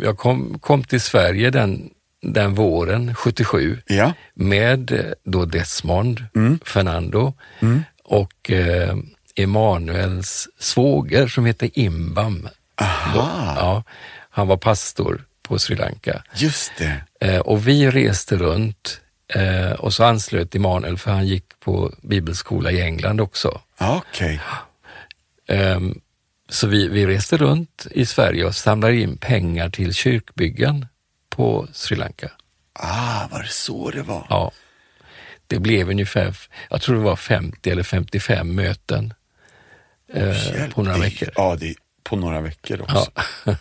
jag 0.03 0.17
kom, 0.17 0.59
kom 0.59 0.83
till 0.83 1.01
Sverige 1.01 1.49
den, 1.49 1.89
den 2.21 2.55
våren 2.55 3.15
77 3.15 3.77
Ja. 3.87 4.13
med 4.33 5.13
då 5.23 5.45
Desmond, 5.45 6.25
Fernando 6.65 7.33
och 8.03 8.51
eh, 8.51 8.95
Emanuels 9.35 10.47
svåger 10.59 11.27
som 11.27 11.45
heter 11.45 11.69
Imbam. 11.73 12.49
Aha, 12.81 13.53
Ja, 13.57 13.83
han 14.29 14.47
var 14.47 14.57
pastor 14.57 15.25
på 15.51 15.59
Sri 15.59 15.75
Lanka. 15.75 16.23
just 16.35 16.71
det. 16.77 17.03
Eh, 17.21 17.39
och 17.39 17.67
vi 17.67 17.91
reste 17.91 18.37
runt 18.37 19.01
eh, 19.35 19.71
och 19.71 19.93
så 19.93 20.03
anslöt 20.03 20.55
Emanuel 20.55 20.97
för 20.97 21.11
han 21.11 21.27
gick 21.27 21.59
på 21.59 21.93
bibelskola 22.01 22.71
i 22.71 22.81
England 22.81 23.21
också. 23.21 23.61
Okej. 23.79 24.39
Ehm, 25.47 26.01
Så 26.49 26.67
vi, 26.67 26.87
vi 26.87 27.05
reste 27.05 27.37
runt 27.37 27.87
i 27.91 28.05
Sverige 28.05 28.45
och 28.45 28.55
samlade 28.55 28.95
in 28.95 29.17
pengar 29.17 29.69
till 29.69 29.93
kyrkbyggen 29.93 30.85
på 31.29 31.67
Sri 31.73 31.95
Lanka. 31.97 32.31
Ah, 32.73 33.27
var 33.31 33.39
det 33.43 33.49
så 33.49 33.89
det 33.91 34.01
var? 34.01 34.25
Ja. 34.29 34.51
Det 35.47 35.59
blev 35.59 35.89
ungefär, 35.89 36.35
jag 36.69 36.81
tror 36.81 36.95
det 36.95 37.01
var 37.01 37.15
50 37.15 37.69
eller 37.69 37.83
55 37.83 38.55
möten 38.55 39.13
eh, 40.13 40.53
Hjälp, 40.53 40.73
på 40.73 40.83
några 40.83 40.97
veckor. 40.97 41.29
Ja, 41.35 41.55
det, 41.59 41.75
på 42.03 42.15
några 42.15 42.41
veckor 42.41 42.81
också. 42.81 43.11
Ja. 43.45 43.55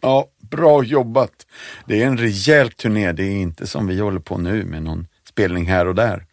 Ja, 0.00 0.28
bra 0.50 0.84
jobbat. 0.84 1.46
Det 1.86 2.02
är 2.02 2.06
en 2.06 2.18
rejäl 2.18 2.70
turné, 2.70 3.12
det 3.12 3.22
är 3.24 3.36
inte 3.36 3.66
som 3.66 3.86
vi 3.86 4.00
håller 4.00 4.20
på 4.20 4.38
nu 4.38 4.64
med 4.64 4.82
någon 4.82 5.06
spelning 5.28 5.66
här 5.66 5.86
och 5.86 5.94
där. 5.94 6.24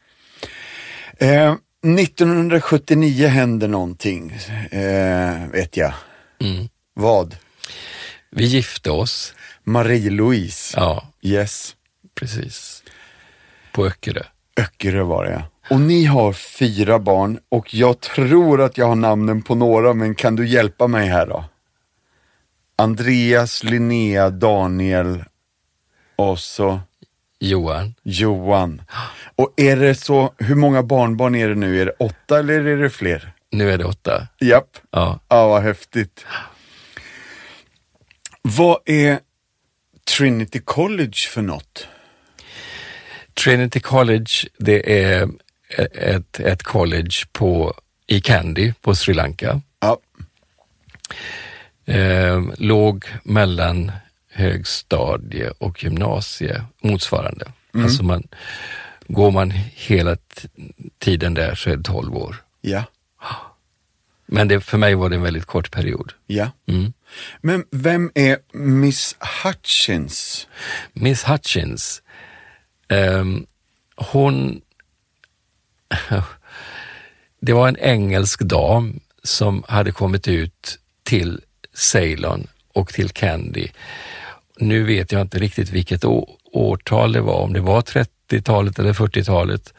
Eh, 1.17 1.55
1979 1.85 3.27
händer 3.27 3.67
någonting, 3.67 4.31
eh, 4.71 5.47
vet 5.51 5.77
jag. 5.77 5.93
Mm. 6.41 6.69
Vad? 6.93 7.35
Vi 8.31 8.45
gifte 8.45 8.91
oss, 8.91 9.33
Marie-Louise. 9.63 10.73
ja 10.77 11.11
Yes. 11.21 11.75
precis, 12.19 12.83
på 13.71 13.85
Öckerö. 13.85 14.21
Öckerö 14.57 15.03
var 15.03 15.25
det 15.25 15.31
ja. 15.31 15.41
Och 15.69 15.79
ni 15.81 16.05
har 16.05 16.33
fyra 16.33 16.99
barn 16.99 17.39
och 17.49 17.73
jag 17.73 17.99
tror 17.99 18.61
att 18.61 18.77
jag 18.77 18.87
har 18.87 18.95
namnen 18.95 19.41
på 19.41 19.55
några, 19.55 19.93
men 19.93 20.15
kan 20.15 20.35
du 20.35 20.47
hjälpa 20.47 20.87
mig 20.87 21.07
här 21.07 21.27
då? 21.27 21.45
Andreas, 22.75 23.63
Linnea, 23.63 24.29
Daniel 24.29 25.23
och 26.15 26.39
så 26.39 26.79
Johan, 27.39 27.93
Johan. 28.03 28.81
Och 29.35 29.53
är 29.57 29.75
det 29.75 29.95
så, 29.95 30.33
hur 30.37 30.55
många 30.55 30.83
barnbarn 30.83 31.35
är 31.35 31.49
det 31.49 31.55
nu? 31.55 31.81
Är 31.81 31.85
det 31.85 31.91
åtta 31.99 32.39
eller 32.39 32.65
är 32.65 32.77
det 32.77 32.89
fler? 32.89 33.35
nu 33.55 33.71
är 33.71 33.77
det 33.77 33.85
åtta. 33.85 34.27
Japp. 34.39 34.77
Ja. 34.91 35.19
Ja, 35.27 35.47
vad 35.47 35.61
häftigt. 35.61 36.25
Vad 38.41 38.77
är 38.85 39.19
Trinity 40.17 40.59
College 40.59 41.17
för 41.29 41.41
något? 41.41 41.87
Trinity 43.43 43.79
College, 43.79 44.31
det 44.57 45.03
är 45.03 45.29
ett, 45.93 46.39
ett 46.39 46.63
college 46.63 47.25
på, 47.31 47.73
i 48.07 48.21
Kandy 48.21 48.73
på 48.81 48.95
Sri 48.95 49.13
Lanka. 49.13 49.61
Ja, 49.79 49.99
Eh, 51.85 52.43
låg 52.57 53.05
mellan 53.23 53.91
högstadie 54.29 55.49
och 55.57 55.83
gymnasie 55.83 56.63
motsvarande. 56.81 57.51
Alltså 57.73 58.03
man, 58.03 58.27
går 59.07 59.31
man 59.31 59.51
hela 59.73 60.17
tiden 60.99 61.33
där 61.33 61.55
så 61.55 61.69
är 61.69 61.75
det 61.77 61.83
12 61.83 62.15
år. 62.15 62.35
ja, 62.61 62.83
Men 64.25 64.47
det, 64.47 64.61
för 64.61 64.77
mig 64.77 64.95
var 64.95 65.09
det 65.09 65.15
en 65.15 65.21
väldigt 65.21 65.45
kort 65.45 65.71
period. 65.71 66.13
ja. 66.27 66.51
Mm. 66.67 66.93
Men 67.41 67.65
vem 67.71 68.11
är 68.15 68.37
Miss 68.53 69.15
Hutchins? 69.43 70.47
Miss 70.93 71.23
Hutchins, 71.23 72.01
ehm, 72.87 73.45
hon... 73.95 74.61
det 77.39 77.53
var 77.53 77.67
en 77.67 77.77
engelsk 77.77 78.41
dam 78.41 78.99
som 79.23 79.63
hade 79.67 79.91
kommit 79.91 80.27
ut 80.27 80.79
till 81.03 81.41
Ceylon 81.75 82.47
och 82.73 82.93
till 82.93 83.09
Kandy. 83.09 83.67
Nu 84.57 84.83
vet 84.83 85.11
jag 85.11 85.21
inte 85.21 85.39
riktigt 85.39 85.69
vilket 85.69 86.03
årtal 86.51 87.11
det 87.11 87.21
var, 87.21 87.39
om 87.41 87.53
det 87.53 87.59
var 87.59 87.81
30-talet 87.81 88.79
eller 88.79 88.93
40-talet. 88.93 89.73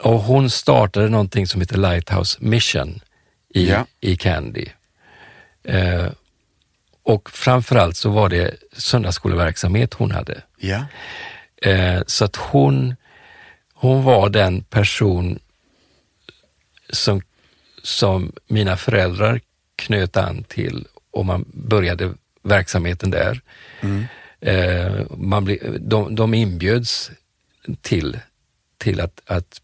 Och 0.00 0.20
hon 0.20 0.50
startade 0.50 1.08
någonting 1.08 1.46
som 1.46 1.60
heter 1.60 1.76
Lighthouse 1.78 2.38
Mission 2.40 3.00
i, 3.54 3.68
Ja. 3.70 3.86
i 4.00 4.16
Candy. 4.16 4.66
Eh, 5.64 6.06
och 7.02 7.30
framförallt 7.30 7.96
så 7.96 8.10
var 8.10 8.28
det 8.28 8.54
söndagsskoleverksamhet 8.72 9.94
hon 9.94 10.10
hade. 10.10 10.42
Ja. 10.58 10.84
Eh, 11.62 12.02
så 12.06 12.24
att 12.24 12.36
hon, 12.36 12.96
hon 13.74 14.04
var 14.04 14.28
den 14.28 14.62
person 14.62 15.38
som, 16.90 17.22
som 17.82 18.32
mina 18.46 18.76
föräldrar 18.76 19.40
knöt 19.82 20.16
an 20.16 20.44
till 20.44 20.86
och 21.10 21.26
man 21.26 21.44
började 21.54 22.14
verksamheten 22.42 23.10
där. 23.10 23.40
Eh, 24.40 25.06
man 25.16 25.44
ble, 25.44 25.58
de, 25.80 26.14
de 26.14 26.34
inbjöds 26.34 27.10
till, 27.80 28.18
till 28.78 29.00
att, 29.00 29.20
att 29.26 29.60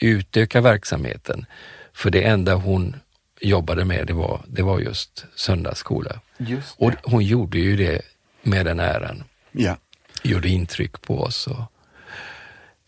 utöka 0.00 0.60
verksamheten. 0.60 1.46
För 1.92 2.10
det 2.10 2.22
enda 2.24 2.54
hon 2.54 2.96
jobbade 3.40 3.84
med 3.84 4.06
det 4.06 4.12
var, 4.12 4.42
det 4.46 4.62
var 4.62 4.80
just 4.80 5.24
söndagsskola. 5.34 6.20
Just 6.38 6.74
Och 6.78 6.92
hon 7.02 7.24
gjorde 7.24 7.58
ju 7.58 7.76
det 7.76 8.02
med 8.42 8.66
den 8.66 8.80
äran 8.80 9.24
Ja. 9.52 9.76
gjorde 10.22 10.48
intryck 10.48 11.02
på 11.02 11.20
oss. 11.20 11.46
Och, 11.46 11.62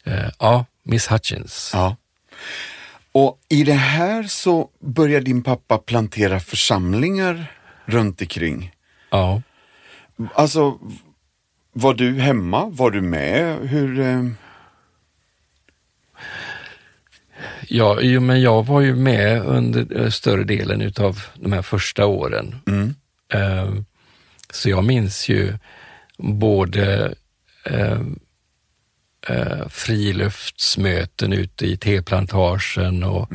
eh, 0.05 0.31
ja, 0.39 0.67
Miss 0.83 1.11
Hutchins. 1.13 1.71
ja. 1.75 1.97
Och 3.15 3.39
i 3.49 3.65
det 3.65 3.73
här 3.73 4.23
så 4.23 4.71
börjar 4.81 5.21
din 5.21 5.43
pappa 5.43 5.79
plantera 5.79 6.41
församlingar 6.41 7.47
runt 7.85 8.21
omkring. 8.21 8.73
Ja. 9.11 9.43
Alltså, 10.35 10.79
var 11.73 11.95
du 11.95 12.21
hemma? 12.21 12.67
Var 12.67 12.91
du 12.91 13.01
med? 13.01 13.69
Hur... 13.69 14.01
Eh... 14.01 14.25
Ja, 17.69 17.99
jo, 18.01 18.21
men 18.21 18.41
jag 18.41 18.67
var 18.67 18.81
ju 18.81 18.97
med 18.97 19.43
under 19.43 20.01
eh, 20.01 20.11
större 20.11 20.45
delen 20.45 20.81
utav 20.81 21.23
de 21.35 21.53
här 21.53 21.63
första 21.63 22.07
åren. 22.07 22.57
Mm. 22.67 22.95
Eh, 23.33 23.75
så 24.51 24.71
jag 24.71 24.85
minns 24.85 25.29
ju 25.29 25.59
både 26.19 27.15
eh, 27.65 28.01
eh, 29.29 29.69
friluftsmöten 29.69 31.33
ute 31.33 31.67
i 31.67 31.77
teplantagen 31.77 33.05
och 33.05 33.31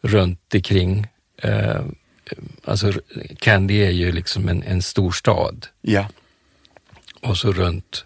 runt 0.00 0.54
omkring. 0.54 1.06
Eh, 1.42 1.84
alltså 2.64 2.92
Candy 3.38 3.82
är 3.84 3.90
ju 3.90 4.12
liksom 4.12 4.48
en, 4.48 4.62
en 4.62 4.82
stor 4.82 5.12
stad. 5.12 5.66
Ja. 5.80 6.08
och 7.22 7.36
så 7.36 7.52
runt 7.52 8.04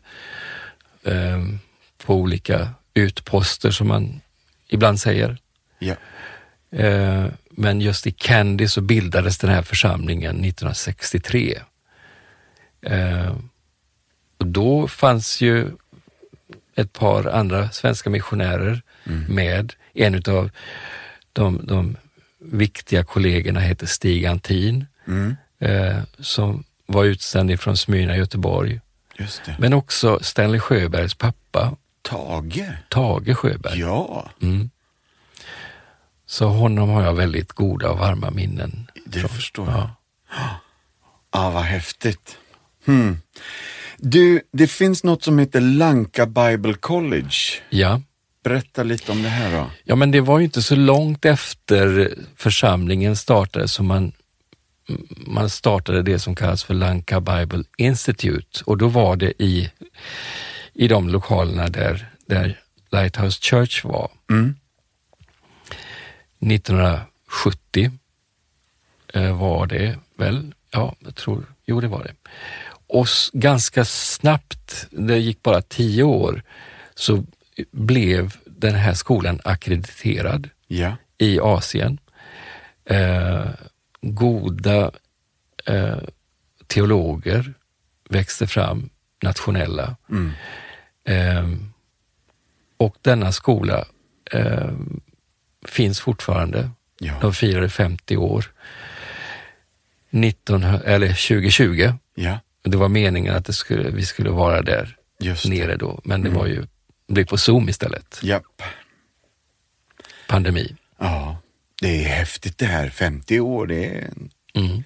eh, 1.02 1.42
på 2.04 2.14
olika 2.14 2.68
utposter 2.94 3.70
som 3.70 3.88
man 3.88 4.20
ibland 4.68 5.00
säger. 5.00 5.38
Ja. 5.78 5.94
Eh, 6.70 7.26
men 7.50 7.80
just 7.80 8.06
i 8.06 8.12
Candy 8.12 8.68
så 8.68 8.80
bildades 8.80 9.38
den 9.38 9.50
här 9.50 9.62
församlingen 9.62 10.44
1963. 10.44 11.58
Eh, 12.82 13.36
och 14.38 14.46
då 14.46 14.88
fanns 14.88 15.40
ju 15.40 15.70
ett 16.76 16.92
par 16.92 17.24
andra 17.26 17.70
svenska 17.70 18.10
missionärer 18.10 18.82
med. 19.28 19.72
En 19.94 20.14
av 20.14 20.50
de, 21.32 21.60
de 21.66 21.96
viktiga 22.38 23.04
kollegorna 23.04 23.60
heter 23.60 23.86
Stig 23.86 24.26
Antin 24.26 24.86
Mm. 25.06 25.36
eh, 25.58 25.96
som 26.18 26.64
var 26.86 27.04
utsänd 27.04 27.60
från 27.60 27.76
Smyrna 27.76 28.14
i 28.14 28.18
Göteborg. 28.18 28.80
Men 29.58 29.72
också 29.72 30.18
Stanley 30.22 30.60
Sjöbergs 30.60 31.14
pappa, 31.14 31.76
Tage? 32.02 32.64
Tage 32.90 33.36
Sjöberg. 33.38 33.78
Ja, 33.80 34.30
Mm. 34.42 34.70
Så 36.26 36.46
honom 36.48 36.88
har 36.88 37.02
jag 37.02 37.14
väldigt 37.14 37.52
goda 37.52 37.90
och 37.90 37.98
varma 37.98 38.30
minnen. 38.30 38.90
det 39.06 39.28
förstår 39.28 39.68
jag. 39.70 39.90
Ja. 40.30 40.60
Ah, 41.30 41.50
vad 41.50 41.62
häftigt. 41.62 42.36
Hmm. 42.86 43.18
Du, 43.96 44.40
det 44.52 44.66
finns 44.66 45.04
något 45.04 45.22
som 45.22 45.38
heter 45.38 45.60
Lanka 45.60 46.26
Bible 46.26 46.74
College. 46.74 47.34
Ja. 47.70 48.02
Berätta 48.44 48.82
lite 48.82 49.12
om 49.12 49.22
det 49.22 49.28
här 49.28 49.52
då. 49.52 49.70
ja, 49.84 49.96
men 49.96 50.10
det 50.10 50.20
var 50.20 50.38
ju 50.38 50.44
inte 50.44 50.62
så 50.62 50.76
långt 50.76 51.24
efter 51.24 52.14
församlingen 52.36 53.16
startade 53.16 53.68
som 53.68 53.86
man, 53.86 54.12
man 55.26 55.50
startade 55.50 56.02
det 56.02 56.18
som 56.18 56.34
kallas 56.34 56.64
för 56.64 56.74
Lanka 56.74 57.20
Bible 57.20 57.64
Institute 57.76 58.62
och 58.64 58.78
då 58.78 58.88
var 58.88 59.16
det 59.16 59.42
i, 59.42 59.70
i 60.74 60.88
de 60.88 61.08
lokalerna 61.08 61.68
där, 61.68 62.08
där 62.26 62.60
Lighthouse 62.92 63.40
Church 63.42 63.84
var. 63.84 64.10
Mm. 64.30 64.54
1970 66.40 67.90
eh, 69.14 69.38
var 69.38 69.66
det 69.66 69.98
väl? 70.16 70.54
Ja, 70.70 70.94
jag 70.98 71.14
tror, 71.14 71.44
jo 71.66 71.80
det 71.80 71.88
var 71.88 72.04
det. 72.04 72.14
Och 72.86 73.06
ganska 73.32 73.84
snabbt, 73.84 74.86
det 74.90 75.18
gick 75.18 75.42
bara 75.42 75.62
tio 75.62 76.02
år, 76.02 76.42
så 76.94 77.24
blev 77.72 78.34
den 78.44 78.74
här 78.74 78.94
skolan 78.94 79.40
akkrediterad 79.44 80.48
Ja. 80.66 80.96
i 81.18 81.40
Asien. 81.40 81.98
Eh, 82.84 83.46
goda 84.02 84.90
eh, 85.66 85.98
teologer 86.66 87.54
växte 88.08 88.46
fram, 88.46 88.90
nationella. 89.22 89.96
Mm. 90.10 90.32
Eh, 91.04 91.58
och 92.76 92.96
denna 93.02 93.32
skola 93.32 93.84
eh, 94.32 94.70
finns 95.68 96.00
fortfarande. 96.00 96.70
Ja. 96.98 97.14
De 97.20 97.34
firade 97.34 97.68
50 97.68 98.16
år 98.16 98.52
19, 100.10 100.64
eller 100.64 101.08
2020. 101.08 101.92
Ja, 102.14 102.38
Det 102.64 102.76
var 102.76 102.88
meningen 102.88 103.34
att 103.34 103.44
det 103.44 103.52
skulle, 103.52 103.90
vi 103.90 104.06
skulle 104.06 104.30
vara 104.30 104.62
där 104.62 104.96
just. 105.20 105.44
Mm. 105.44 105.58
nere 105.58 105.76
då, 105.76 106.00
men 106.04 106.22
det 106.22 106.30
var 106.30 106.46
ju, 106.46 106.66
det 107.06 107.14
blev 107.14 107.24
på 107.26 107.36
Zoom 107.36 107.68
istället. 107.68 108.20
Japp. 108.22 108.62
Pandemi. 110.28 110.76
Ja, 110.98 111.36
det 111.80 112.04
är 112.04 112.08
häftigt 112.08 112.58
det 112.58 112.66
här. 112.66 112.88
50 112.88 113.40
år, 113.40 113.66
det 113.66 113.84
är 113.86 114.02
en, 114.04 114.30
Mm. 114.56 114.82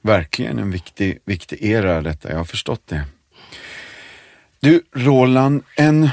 verkligen 0.00 0.58
en 0.58 0.70
viktig, 0.70 1.18
viktig 1.24 1.62
era 1.62 2.02
detta. 2.02 2.30
Jag 2.30 2.36
har 2.36 2.44
förstått 2.44 2.82
det. 2.86 3.04
Du, 4.60 4.82
Roland, 4.92 5.62
en... 5.76 6.10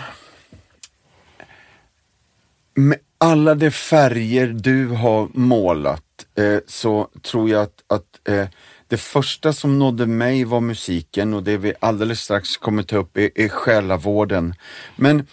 Med 2.73 2.97
alla 3.17 3.55
de 3.55 3.71
färger 3.71 4.47
du 4.47 4.87
har 4.87 5.29
målat 5.33 6.03
eh, 6.35 6.57
så 6.67 7.09
tror 7.21 7.49
jag 7.49 7.61
att, 7.61 7.83
att 7.87 8.29
eh, 8.29 8.47
det 8.87 8.97
första 8.97 9.53
som 9.53 9.79
nådde 9.79 10.05
mig 10.05 10.43
var 10.43 10.61
musiken 10.61 11.33
och 11.33 11.43
det 11.43 11.57
vi 11.57 11.73
alldeles 11.79 12.19
strax 12.19 12.57
kommer 12.57 12.83
ta 12.83 12.97
upp 12.97 13.17
är, 13.17 13.29
är 13.35 13.49
själavården. 13.49 14.53
Men 14.95 15.27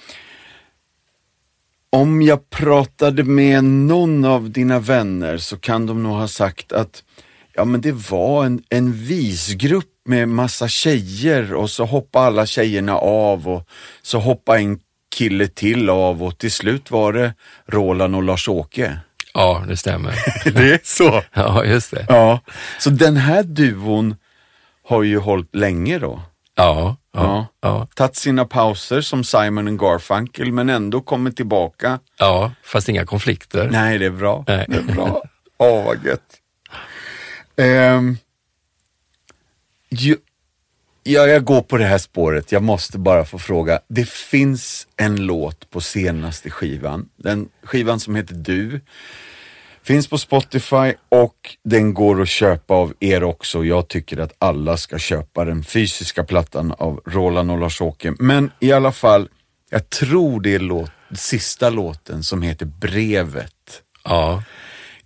om 1.90 2.22
jag 2.22 2.50
pratade 2.50 3.24
med 3.24 3.64
någon 3.64 4.24
av 4.24 4.50
dina 4.50 4.78
vänner 4.78 5.38
så 5.38 5.56
kan 5.56 5.86
de 5.86 6.02
nog 6.02 6.12
ha 6.12 6.28
sagt 6.28 6.72
att 6.72 7.04
ja, 7.52 7.64
men 7.64 7.80
det 7.80 7.92
var 7.92 8.44
en, 8.44 8.62
en 8.68 8.92
visgrupp 8.92 9.90
med 10.04 10.28
massa 10.28 10.68
tjejer 10.68 11.54
och 11.54 11.70
så 11.70 11.84
hoppade 11.84 12.26
alla 12.26 12.46
tjejerna 12.46 12.96
av 12.98 13.48
och 13.48 13.68
så 14.02 14.18
hoppade 14.18 14.58
en 14.58 14.80
kille 15.16 15.46
till 15.46 15.90
av 15.90 16.22
och 16.22 16.38
till 16.38 16.52
slut 16.52 16.90
var 16.90 17.12
det 17.12 17.34
Roland 17.66 18.16
och 18.16 18.22
Lars-Åke. 18.22 18.98
Ja, 19.34 19.64
det 19.68 19.76
stämmer. 19.76 20.14
Det 20.52 20.72
är 20.74 20.80
så? 20.84 21.22
ja, 21.32 21.64
just 21.64 21.90
det. 21.90 22.06
Ja, 22.08 22.40
så 22.78 22.90
den 22.90 23.16
här 23.16 23.42
duon 23.42 24.16
har 24.88 25.02
ju 25.02 25.18
hållit 25.18 25.54
länge 25.56 25.98
då. 25.98 26.22
Ja, 26.54 26.96
ja, 27.12 27.20
Ja. 27.20 27.46
ja, 27.60 27.86
Tagit 27.94 28.16
sina 28.16 28.44
pauser 28.44 29.00
som 29.00 29.24
Simon 29.24 29.68
and 29.68 29.80
Garfunkel 29.80 30.52
men 30.52 30.70
ändå 30.70 31.00
kommit 31.00 31.36
tillbaka. 31.36 31.98
ja, 32.18 32.52
fast 32.64 32.88
inga 32.88 33.06
konflikter. 33.06 33.68
Nej, 33.72 33.98
det 33.98 34.06
är 34.06 34.10
bra. 34.10 34.44
Nej. 34.48 34.64
Det 34.68 34.76
är 34.76 34.82
bra. 34.82 35.22
Åh, 35.58 35.84
vad 35.84 36.04
gött. 36.04 36.40
Ehm, 37.56 38.16
ju, 39.90 40.16
ja, 41.04 41.26
jag 41.26 41.44
går 41.44 41.62
på 41.62 41.76
det 41.76 41.84
här 41.84 41.98
spåret. 41.98 42.52
Jag 42.52 42.62
måste 42.62 42.98
bara 42.98 43.24
få 43.24 43.38
fråga. 43.38 43.80
Det 43.88 44.08
finns 44.08 44.86
en 44.96 45.16
låt 45.16 45.70
på 45.70 45.80
senaste 45.80 46.50
skivan. 46.50 47.08
Den 47.16 47.48
skivan 47.62 48.00
som 48.00 48.14
heter 48.14 48.34
Du. 48.34 48.80
Finns 49.82 50.08
på 50.08 50.18
Spotify 50.18 50.94
och 51.08 51.56
den 51.64 51.94
går 51.94 52.22
att 52.22 52.28
köpa 52.28 52.74
av 52.74 52.94
er 53.00 53.24
också. 53.24 53.64
Jag 53.64 53.88
tycker 53.88 54.18
att 54.18 54.32
alla 54.38 54.76
ska 54.76 54.98
köpa 54.98 55.44
den 55.44 55.64
fysiska 55.64 56.24
plattan 56.24 56.74
av 56.78 57.00
Roland 57.06 57.50
och 57.50 57.58
Lars-Åke. 57.58 58.14
Men 58.18 58.50
i 58.60 58.72
alla 58.72 58.92
fall, 58.92 59.28
jag 59.70 59.90
tror 59.90 60.40
det 60.40 60.54
är 60.54 60.58
låt, 60.58 60.90
sista 61.14 61.70
låten 61.70 62.22
som 62.22 62.42
heter 62.42 62.66
Brevet. 62.66 63.82
Ja, 64.04 64.42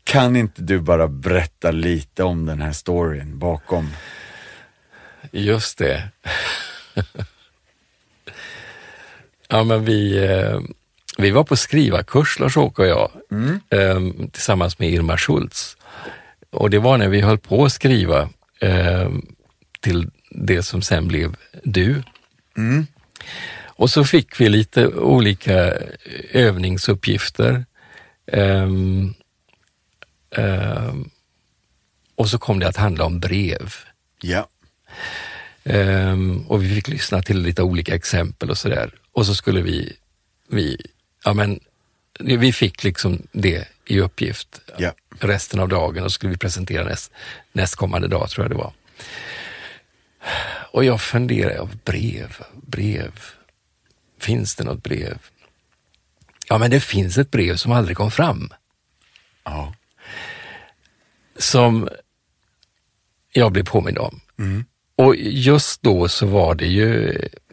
Kan 0.04 0.36
inte 0.36 0.62
du 0.62 0.78
bara 0.80 1.08
berätta 1.08 1.70
lite 1.70 2.24
om 2.24 2.46
den 2.46 2.62
här 2.62 2.72
storyn 2.72 3.38
bakom? 3.38 3.90
Just 5.32 5.78
det. 5.78 6.08
ja, 9.48 9.64
men 9.64 9.84
vi, 9.84 10.24
eh, 10.26 10.60
Vi 11.18 11.30
var 11.30 11.44
på 11.44 11.56
skrivarkurs, 11.56 12.38
Lars-Åke 12.38 12.82
och 12.82 12.88
jag, 12.88 13.10
eh, 13.70 14.00
tillsammans 14.32 14.78
med 14.78 14.90
Irma 14.90 15.16
Schultz. 15.16 15.76
Och 16.50 16.70
det 16.70 16.78
var 16.78 16.98
när 16.98 17.08
vi 17.08 17.20
höll 17.20 17.38
på 17.38 17.64
att 17.64 17.72
skriva 17.72 18.28
eh, 18.60 19.10
till 19.80 20.10
det 20.30 20.62
som 20.62 20.82
sen 20.82 21.08
blev 21.08 21.36
Du. 21.64 22.02
Och 23.78 23.90
så 23.90 24.04
fick 24.04 24.40
vi 24.40 24.48
lite 24.48 24.88
olika 24.88 25.72
övningsuppgifter. 26.32 27.64
Ehm, 28.32 29.14
ehm, 30.36 31.10
och 32.14 32.28
så 32.28 32.38
kom 32.38 32.58
det 32.58 32.68
att 32.68 32.76
handla 32.76 33.04
om 33.04 33.20
brev. 33.20 33.74
Ja. 34.20 34.48
Ehm, 35.64 36.40
och 36.48 36.62
vi 36.64 36.74
fick 36.74 36.88
lyssna 36.88 37.22
till 37.22 37.38
lite 37.40 37.62
olika 37.62 37.94
exempel 37.94 38.50
och 38.50 38.58
sådär. 38.58 38.94
Och 39.12 39.26
så 39.26 39.34
skulle 39.34 39.62
vi, 39.62 39.96
vi, 40.48 40.86
ja 41.24 41.34
men, 41.34 41.60
vi 42.20 42.52
fick 42.52 42.84
liksom 42.84 43.22
det 43.32 43.68
i 43.84 44.00
uppgift 44.00 44.60
Ja. 44.78 44.94
resten 45.20 45.60
av 45.60 45.68
dagen 45.68 46.04
och 46.04 46.10
så 46.10 46.14
skulle 46.14 46.32
vi 46.32 46.38
presentera 46.38 46.84
näst, 46.84 47.12
nästkommande 47.52 48.08
dag 48.08 48.30
tror 48.30 48.44
jag 48.44 48.50
det 48.50 48.56
var. 48.56 48.72
Och 50.72 50.84
jag 50.84 51.00
funderar, 51.00 51.50
ja, 51.54 51.68
brev, 51.84 52.36
brev, 52.54 53.12
finns 54.20 54.54
det 54.54 54.64
något 54.64 54.82
brev? 54.82 55.18
Ja, 56.48 56.58
men 56.58 56.70
det 56.70 56.80
finns 56.80 57.18
ett 57.18 57.30
brev 57.30 57.56
som 57.56 57.72
aldrig 57.72 57.96
kom 57.96 58.10
fram. 58.10 58.50
Ja. 59.44 59.74
som 61.36 61.88
jag 63.32 63.52
blev 63.52 63.64
påmind 63.64 63.98
om. 63.98 64.20
Och 64.98 65.16
just 65.16 65.82
då 65.82 66.08
så 66.08 66.26
var 66.26 66.54
det 66.54 66.66
ju 66.66 67.10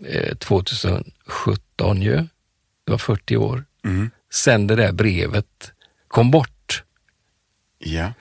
eh, 0.07 0.35
2017 0.37 2.01
ju. 2.01 2.15
Det 2.85 2.91
var 2.91 2.97
40 2.97 3.37
år 3.37 3.63
sen 4.33 4.67
det 4.67 4.75
där 4.75 4.91
brevet 4.91 5.71
kom 6.07 6.31
bort. 6.31 6.83
Ja. 7.79 8.13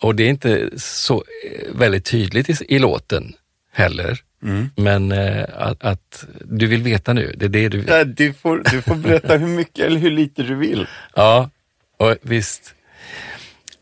Och 0.00 0.14
det 0.14 0.22
är 0.22 0.28
inte 0.28 0.70
så 0.76 1.14
eh, 1.16 1.74
väldigt 1.74 2.04
tydligt 2.04 2.50
i, 2.50 2.74
i 2.74 2.78
låten 2.78 3.32
heller. 3.72 4.22
Men 4.76 5.12
eh, 5.12 5.44
att, 5.54 5.84
att 5.84 6.26
du 6.44 6.66
vill 6.66 6.82
veta 6.82 7.12
nu, 7.12 7.34
det 7.36 7.44
är 7.44 7.48
det 7.48 7.68
du 7.68 7.82
Nej, 7.82 8.04
Du, 8.04 8.32
får, 8.32 8.62
du 8.70 8.82
får 8.82 8.94
berätta 8.94 9.36
hur 9.36 9.46
mycket 9.46 9.84
eller 9.84 10.00
hur 10.00 10.10
lite 10.10 10.42
du 10.42 10.54
vill. 10.54 10.86
Ja, 11.14 11.50
och 11.96 12.16
visst. 12.22 12.74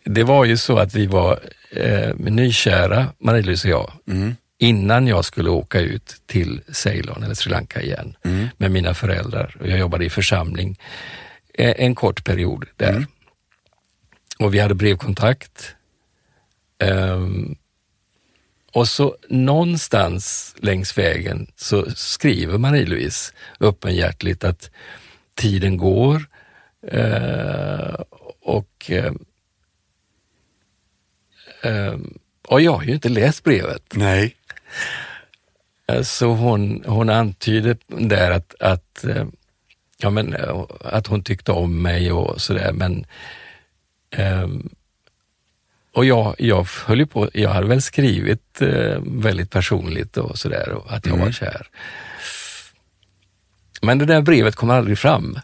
Det 0.05 0.25
var 0.25 0.45
ju 0.45 0.57
så 0.57 0.79
att 0.79 0.95
vi 0.95 1.07
var 1.07 1.41
eh, 1.71 2.15
nykära, 2.17 3.07
Marie-Louise 3.19 3.65
och 3.65 3.71
jag, 3.71 3.93
innan 4.59 5.07
jag 5.07 5.25
skulle 5.25 5.51
åka 5.51 5.81
ut 5.81 6.17
till 6.27 6.61
Ceylon 6.69 7.23
eller 7.23 7.35
Sri 7.35 7.51
Lanka 7.51 7.83
igen 7.83 8.17
med 8.57 8.71
mina 8.71 8.95
föräldrar. 8.95 9.57
Och 9.61 9.69
jag 9.69 9.79
jobbade 9.79 10.05
i 10.05 10.11
församling 10.11 10.79
eh, 11.55 11.75
en 11.79 11.95
kort 11.95 12.25
period 12.25 12.65
där. 12.77 13.07
Och 14.39 14.55
vi 14.55 14.59
hade 14.59 14.75
brevkontakt. 14.75 15.75
Ehm, 16.79 17.57
och 18.73 18.89
så 18.89 19.17
någonstans 19.29 20.55
längs 20.59 20.99
vägen 20.99 21.47
så 21.57 21.91
skriver 21.91 22.59
Marie-Louise 22.59 23.33
öppenhjärtligt 23.61 24.45
att 24.45 24.71
tiden 25.35 25.77
går 25.77 26.27
eh, 26.87 27.95
och, 28.41 28.91
eh, 28.91 29.13
och 32.49 32.61
jag 32.61 32.73
har 32.73 32.83
ju 32.85 32.93
inte 32.95 33.09
läst 33.09 33.45
brevet. 33.45 33.83
Nej. 33.95 34.37
Eh, 35.87 36.03
Så 36.03 36.27
hon, 36.27 36.85
hon 36.87 37.11
antyder 37.11 37.77
där 37.87 38.31
att, 38.31 38.55
att, 38.61 39.05
eh, 39.05 39.27
ja, 39.99 40.11
men, 40.11 40.35
eh, 40.35 40.63
att 40.81 41.07
hon 41.07 41.23
tyckte 41.23 41.53
om 41.53 41.83
mig 41.83 42.13
och 42.13 42.41
sådär, 42.41 42.73
men 42.73 43.07
ehm, 44.11 44.69
och 45.93 46.05
jag, 46.05 46.35
jag 46.39 46.67
höll 46.87 46.99
ju 46.99 47.07
på, 47.07 47.31
jag 47.35 47.51
hade 47.51 47.67
väl 47.67 47.83
skrivit 47.83 48.59
väldigt 49.01 49.51
personligt 49.51 50.17
och 50.17 50.39
sådär, 50.39 50.77
att 50.89 51.07
jag 51.07 51.17
var 51.17 51.33
kär. 51.33 51.67
Men 53.83 53.99
det 53.99 54.05
där 54.07 54.23
brevet 54.23 54.57
kom 54.57 54.71
aldrig 54.71 54.99
fram. 54.99 55.39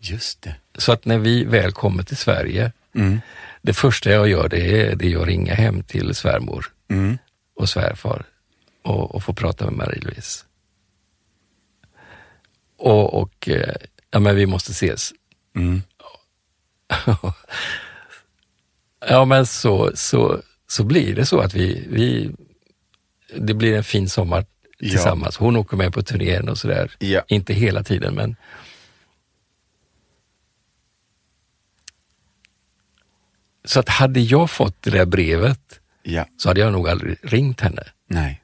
Just 0.00 0.42
det. 0.42 0.54
Så 0.78 0.92
att 0.92 1.04
när 1.04 1.18
vi 1.18 1.44
väl 1.44 1.72
kommer 1.72 2.02
till 2.02 2.16
Sverige, 2.16 2.72
det 3.62 3.72
första 3.72 4.10
jag 4.10 4.28
gör 4.28 4.48
det 4.48 4.80
är, 4.82 4.96
det 4.96 5.12
är 5.12 5.18
att 5.20 5.26
ringa 5.26 5.54
hem 5.54 5.82
till 5.82 6.14
svärmor 6.14 6.66
och 7.56 7.68
svärfar 7.68 8.24
och, 8.82 9.14
och 9.14 9.22
få 9.24 9.32
prata 9.34 9.64
med 9.70 9.74
Marie-Louise. 9.74 10.44
Och, 12.78 13.14
och 13.22 13.48
eh, 13.48 13.74
ja 14.10 14.18
men 14.20 14.36
vi 14.36 14.46
måste 14.46 14.72
ses. 14.72 15.12
ja 19.08 19.24
men 19.24 19.46
så, 19.46 19.90
så, 19.94 20.40
så 20.68 20.84
blir 20.84 21.14
det 21.14 21.26
så 21.26 21.40
att 21.40 21.54
vi, 21.54 21.86
vi, 21.90 22.30
det 23.36 23.54
blir 23.54 23.76
en 23.76 23.84
fin 23.84 24.08
sommar 24.08 24.46
Ja. 24.84 24.90
tillsammans. 24.90 25.36
Hon 25.36 25.56
åker 25.56 25.76
med 25.76 25.92
på 25.92 26.02
turnén 26.02 26.48
och 26.48 26.58
sådär. 26.58 26.96
Ja. 26.98 27.22
Inte 27.28 27.54
hela 27.54 27.82
tiden 27.82 28.14
men 28.14 28.36
Så 33.64 33.80
att 33.80 33.88
hade 33.88 34.20
jag 34.20 34.50
fått 34.50 34.82
det 34.82 34.90
där 34.90 35.06
brevet 35.06 35.80
Ja. 36.02 36.24
så 36.36 36.48
hade 36.48 36.60
jag 36.60 36.72
nog 36.72 36.88
aldrig 36.88 37.16
ringt 37.22 37.60
henne. 37.60 37.82
Nej. 38.06 38.38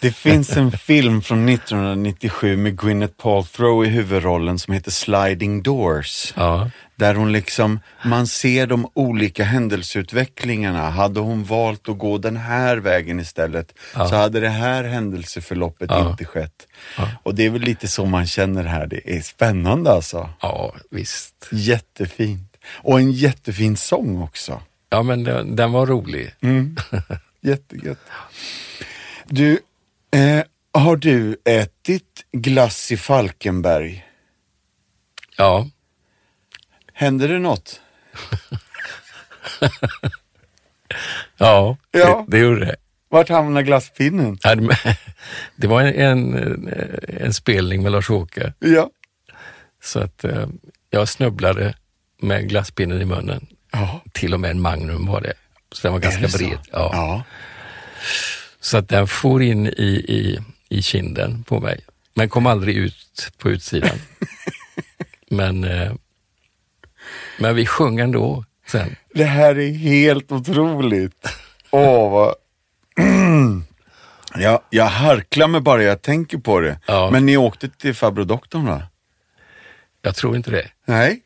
Det 0.00 0.12
finns 0.12 0.56
en 0.56 0.72
film 0.78 1.22
från 1.22 1.48
1997 1.48 2.56
med 2.56 2.78
Gwyneth 2.78 3.14
Paltrow 3.14 3.84
i 3.84 3.88
huvudrollen 3.88 4.58
som 4.58 4.74
heter 4.74 4.90
Sliding 4.90 5.62
Doors. 5.62 6.32
Ja, 6.36 6.70
Där 7.02 7.14
hon 7.14 7.32
liksom, 7.32 7.80
man 8.04 8.26
ser 8.26 8.66
de 8.66 8.90
olika 8.94 9.44
händelseutvecklingarna. 9.44 10.90
Hade 10.90 11.20
hon 11.20 11.44
valt 11.44 11.88
att 11.88 11.98
gå 11.98 12.18
den 12.18 12.36
här 12.36 12.76
vägen 12.76 13.20
istället 13.20 13.74
så 13.92 14.14
hade 14.14 14.40
det 14.40 14.48
här 14.48 14.84
händelseförloppet 14.84 15.90
Ja. 15.90 16.10
inte 16.10 16.24
skett. 16.24 16.66
Och 17.22 17.34
det 17.34 17.46
är 17.46 17.50
väl 17.50 17.60
lite 17.62 17.88
så 17.88 18.04
man 18.06 18.26
känner 18.26 18.64
här. 18.64 18.86
Det 18.86 19.16
är 19.16 19.20
spännande 19.20 19.90
alltså. 19.92 20.30
ja 20.40 20.74
visst. 20.90 21.48
Jättefint. 21.52 22.56
Och 22.74 22.98
en 23.00 23.12
jättefin 23.12 23.76
sång 23.76 24.22
också. 24.22 24.62
Ja 24.90 25.02
men 25.02 25.24
den, 25.24 25.56
den 25.56 25.72
var 25.72 25.86
rolig. 25.86 26.34
Jättegött. 27.40 27.98
Du, 29.26 29.58
eh, 30.14 30.42
har 30.74 30.96
du 30.96 31.36
ätit 31.44 32.24
glass 32.32 32.92
i 32.92 32.96
Falkenberg? 32.96 34.04
Ja, 35.36 35.68
Händer 36.92 37.28
det 37.28 37.38
något? 37.38 37.80
ja, 41.38 41.76
Ja. 41.90 42.24
Det, 42.28 42.36
det 42.36 42.42
gjorde 42.44 42.64
det. 42.64 42.76
Vart 43.08 43.28
hamnar 43.28 43.62
glasspinnen? 43.62 44.38
Det- 45.56 45.66
var 45.66 45.82
en, 45.82 45.94
en, 45.94 46.68
en 47.20 47.34
spelning 47.34 47.82
med 47.82 47.92
Lars-Åke, 47.92 48.52
Ja. 48.58 48.90
så 49.82 50.00
att 50.00 50.24
eh, 50.24 50.46
jag 50.90 51.08
snubblade 51.08 51.74
med 52.20 52.48
glasspinnen 52.48 53.00
i 53.00 53.04
munnen. 53.04 53.46
Ja. 53.72 54.00
Till 54.12 54.34
och 54.34 54.40
med 54.40 54.50
en 54.50 54.60
Magnum 54.60 55.06
var 55.06 55.20
det. 55.20 55.32
Så 55.72 55.82
den 55.82 55.92
var 55.92 56.00
ganska 56.00 56.38
bred. 56.38 56.58
Ja. 56.72 56.90
ja. 56.92 57.22
Så 58.60 58.78
att 58.78 58.88
den 58.88 59.06
for 59.06 59.42
in 59.42 59.66
i, 59.66 59.72
i, 60.08 60.38
i 60.68 60.82
kinden 60.82 61.44
på 61.44 61.60
mig, 61.60 61.80
men 62.14 62.28
kom 62.28 62.46
aldrig 62.46 62.76
ut 62.76 63.30
på 63.38 63.50
utsidan. 63.50 63.98
men, 65.30 65.64
eh, 65.64 65.92
men 67.38 67.54
vi 67.54 67.66
sjöng 67.66 68.00
ändå 68.00 68.44
sen. 68.66 68.96
Det 69.14 69.24
här 69.24 69.58
är 69.58 69.72
helt 69.72 70.32
otroligt. 70.32 71.28
Åh, 71.70 72.10
vad... 72.10 72.34
jag, 74.34 74.60
jag 74.70 74.84
harklar 74.84 75.48
mig 75.48 75.60
bara 75.60 75.82
jag 75.82 76.02
tänker 76.02 76.38
på 76.38 76.60
det. 76.60 76.80
Ja. 76.86 77.10
Men 77.12 77.26
ni 77.26 77.36
åkte 77.36 77.68
till 77.68 77.94
farbror 77.94 78.24
doktorn 78.24 78.66
va? 78.66 78.82
Jag 80.02 80.16
tror 80.16 80.36
inte 80.36 80.50
det. 80.50 80.68
Nej. 80.84 81.20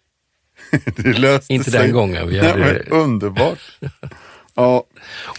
det 0.96 1.18
löste 1.18 1.54
Inte 1.54 1.70
sig. 1.70 1.80
den 1.80 1.92
gången 1.92 2.28
vi 2.28 2.40
Nej, 2.40 2.50
hade 2.50 2.72
det. 2.72 2.90
Underbart. 2.90 3.58
ja. 4.54 4.84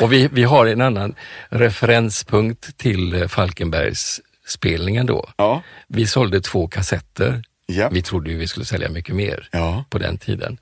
Och 0.01 0.13
vi, 0.13 0.29
vi 0.31 0.43
har 0.43 0.65
en 0.65 0.81
annan 0.81 1.15
referenspunkt 1.49 2.77
till 2.77 3.27
Falkenbergs 3.27 4.21
spelningen 4.47 5.05
då. 5.05 5.29
Ja. 5.37 5.63
Vi 5.87 6.07
sålde 6.07 6.41
två 6.41 6.67
kassetter. 6.67 7.43
Ja. 7.69 7.89
Vi 7.89 8.01
trodde 8.01 8.29
ju 8.31 8.37
vi 8.37 8.47
skulle 8.47 8.65
sälja 8.65 8.89
mycket 8.89 9.15
mer 9.15 9.49
Ja. 9.51 9.83
på 9.89 9.97
den 9.97 10.17
tiden. 10.17 10.57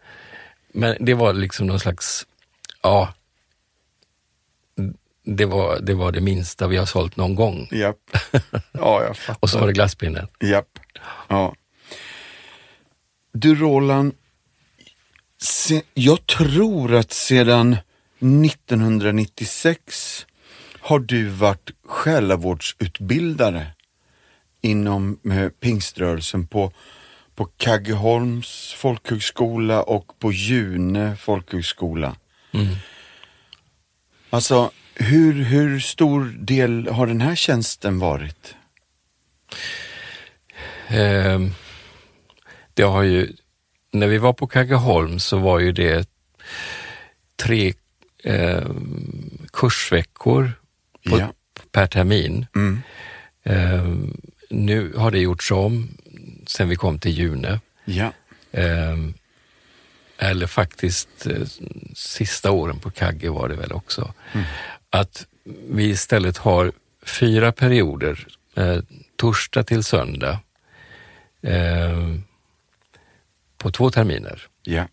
Men 0.74 1.06
det 1.06 1.14
var 1.14 1.34
liksom 1.34 1.68
någon 1.68 1.80
slags, 1.80 2.26
ja, 2.82 3.14
det 5.24 5.46
var, 5.46 5.80
det 5.80 5.94
var 5.94 6.12
det 6.12 6.22
minsta 6.22 6.68
vi 6.68 6.78
har 6.78 6.86
sålt 6.86 7.16
någon 7.16 7.36
gång. 7.36 7.68
Japp. 7.72 7.98
Ja, 8.72 9.04
jag 9.04 9.18
fattar. 9.18 9.38
Och 9.42 9.50
så 9.50 9.60
var 9.60 9.68
det 9.68 9.74
glasspinnen. 9.74 10.28
Japp. 10.44 10.80
Ja. 11.28 11.56
Du 13.32 13.56
Roland, 13.56 14.14
se, 15.42 15.82
jag 15.94 16.28
tror 16.28 16.94
att 16.96 17.12
sedan 17.14 17.78
1996 18.20 20.26
har 20.80 21.00
du 21.00 21.28
varit 21.28 21.72
själavårdsutbildare 21.86 23.68
inom 24.62 25.20
eh, 25.32 25.50
pingströrelsen 25.50 26.48
på, 26.48 26.72
på 27.36 27.46
Kaggeholms 27.46 28.74
folkhögskola 28.78 29.84
och 29.84 30.20
på 30.20 30.32
June 30.32 31.16
folkhögskola. 31.16 32.16
Mm. 32.54 32.76
Alltså, 34.30 34.72
hur, 34.96 35.34
hur 35.44 35.80
stor 35.80 36.26
del 36.40 36.88
har 36.88 37.08
den 37.08 37.22
här 37.22 37.36
tjänsten 37.36 38.00
varit? 38.00 38.56
Eh, 40.88 41.40
det 42.74 42.84
har 42.84 43.04
ju, 43.04 43.34
när 43.92 44.08
vi 44.08 44.18
var 44.18 44.34
på 44.34 44.48
Kaggeholm 44.48 45.20
så 45.20 45.38
var 45.38 45.60
ju 45.60 45.72
det 45.72 46.10
tre 47.36 47.74
eh, 48.24 48.68
kursveckor 49.54 50.52
på, 51.10 51.20
Ja. 51.20 51.34
per 51.72 51.88
termin. 51.88 52.46
Mm. 52.56 52.82
Eh, 53.44 53.86
nu 54.50 54.94
har 54.98 55.12
det 55.12 55.20
gjorts 55.20 55.52
om 55.52 55.90
sen 56.48 56.70
vi 56.70 56.76
kom 56.76 57.00
till 57.00 57.18
June. 57.18 57.60
Ja. 57.86 58.14
Eh, 58.52 58.98
eller 60.18 60.48
faktiskt 60.48 61.28
eh, 61.28 61.48
sista 61.96 62.52
åren 62.52 62.80
på 62.80 62.92
Kagge 62.92 63.30
var 63.30 63.50
det 63.50 63.56
väl 63.56 63.72
också. 63.72 64.14
Att 64.90 65.28
vi 65.70 65.84
istället 65.84 66.38
har 66.38 66.72
fyra 67.06 67.52
perioder, 67.52 68.28
eh, 68.56 68.80
torsdag 69.16 69.64
till 69.64 69.84
söndag, 69.84 70.40
eh, 71.42 72.16
på 73.58 73.72
två 73.72 73.92
terminer. 73.92 74.48
Ja. 74.64 74.88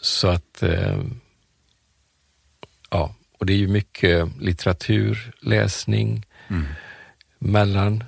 Så 0.00 0.28
att, 0.28 0.62
eh, 0.62 1.02
ja, 2.90 3.14
och 3.38 3.46
det 3.46 3.52
är 3.52 3.56
ju 3.56 3.68
mycket 3.68 4.28
litteratur, 4.40 5.32
läsning, 5.40 6.26
mellan 7.38 8.04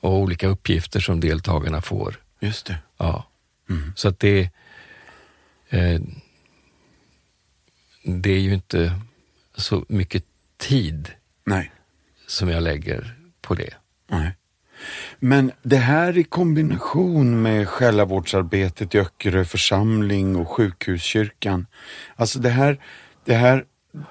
och 0.00 0.12
olika 0.12 0.46
uppgifter 0.46 1.00
som 1.00 1.20
deltagarna 1.20 1.82
får. 1.82 2.20
Just 2.40 2.66
det. 2.66 2.78
Ja. 2.96 3.26
Så 3.94 4.08
att 4.08 4.20
det, 4.20 4.50
eh, 5.68 6.00
det 8.04 8.30
är 8.30 8.40
ju 8.40 8.54
inte 8.54 9.00
så 9.56 9.84
mycket 9.88 10.24
tid 10.56 11.10
Nej. 11.44 11.72
som 12.26 12.48
jag 12.48 12.62
lägger 12.62 13.16
på 13.40 13.54
det. 13.54 13.74
Nej. 14.10 14.36
Men 15.18 15.52
det 15.62 15.76
här 15.76 16.18
i 16.18 16.24
kombination 16.24 17.42
med 17.42 17.68
själavårdsarbetet 17.68 18.94
i 18.94 18.98
Öckerö 18.98 19.44
församling 19.44 20.36
och 20.36 20.48
sjukhuskyrkan. 20.48 21.66
Alltså 22.16 22.38
det 22.38 22.50
här, 22.50 22.80
det 23.24 23.34
här, 23.34 23.64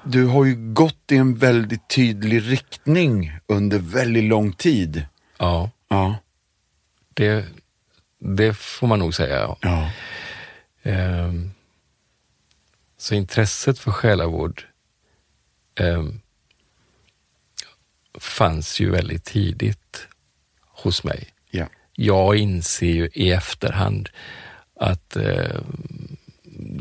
du 0.03 0.25
har 0.25 0.45
ju 0.45 0.73
gått 0.73 1.11
i 1.11 1.17
en 1.17 1.35
väldigt 1.35 1.89
tydlig 1.89 2.51
riktning 2.51 3.31
under 3.47 3.79
väldigt 3.79 4.23
lång 4.23 4.53
tid. 4.53 5.05
Ja, 5.37 5.69
Ja. 5.87 6.15
det, 7.13 7.45
det 8.19 8.53
får 8.53 8.87
man 8.87 8.99
nog 8.99 9.15
säga. 9.15 9.39
Ja. 9.39 9.57
Ja. 9.61 9.89
Ehm, 10.83 11.51
så 12.97 13.15
intresset 13.15 13.79
för 13.79 13.91
själavård 13.91 14.63
ehm, 15.75 16.21
fanns 18.19 18.79
ju 18.79 18.89
väldigt 18.91 19.23
tidigt 19.25 20.07
hos 20.61 21.03
mig. 21.03 21.29
Ja. 21.49 21.65
Jag 21.93 22.35
inser 22.35 22.87
ju 22.91 23.09
i 23.13 23.31
efterhand 23.31 24.09
att 24.79 25.15
eh, 25.15 25.61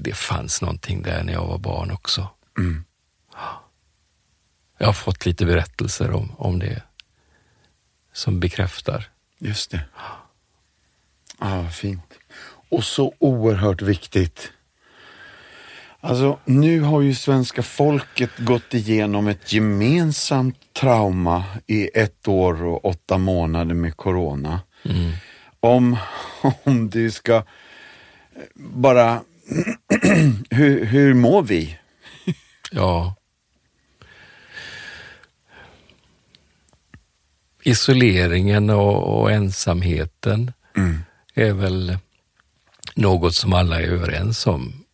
det 0.03 0.15
fanns 0.15 0.63
någonting 0.63 1.03
där 1.03 1.25
när 1.25 1.33
jag 1.33 1.47
var 1.47 1.59
barn 1.59 1.91
också. 1.91 2.29
Mm. 2.59 2.85
Jag 4.79 4.87
har 4.87 4.93
fått 4.93 5.27
lite 5.27 5.47
berättelser 5.47 6.11
om, 6.11 6.33
om 6.37 6.59
det 6.59 6.83
som 8.15 8.41
bekräftar. 8.41 9.09
Just 9.39 9.71
det. 9.71 9.81
Ja, 11.41 11.63
vad 11.63 11.75
fint. 11.75 12.15
Och 12.69 12.85
så 12.85 13.15
oerhört 13.19 13.83
viktigt. 13.83 14.53
Alltså, 16.01 16.39
nu 16.45 16.81
har 16.81 17.01
ju 17.01 17.15
svenska 17.15 17.63
folket 17.63 18.31
gått 18.39 18.75
igenom 18.75 19.29
ett 19.29 19.53
gemensamt 19.53 20.59
trauma 20.73 21.45
i 21.67 21.91
ett 21.95 22.29
år 22.29 22.65
och 22.65 22.85
åtta 22.85 23.19
månader 23.19 23.75
med 23.75 23.97
corona. 23.97 24.61
Om, 25.61 25.97
om 26.65 26.91
du 26.91 27.11
ska 27.11 27.37
eh, 27.37 27.43
bara, 28.55 29.21
hur, 30.51 30.85
hur 30.85 31.15
mår 31.15 31.43
vi? 31.43 31.79
Ja. 32.71 33.15
Isoleringen 37.67 38.71
och, 38.71 39.21
och 39.21 39.33
ensamheten 39.33 40.53
är 41.35 41.53
väl 41.53 41.99
något 42.95 43.35
som 43.35 43.53
alla 43.53 43.81
är 43.81 43.87
överens 43.87 44.47
om 44.47 44.85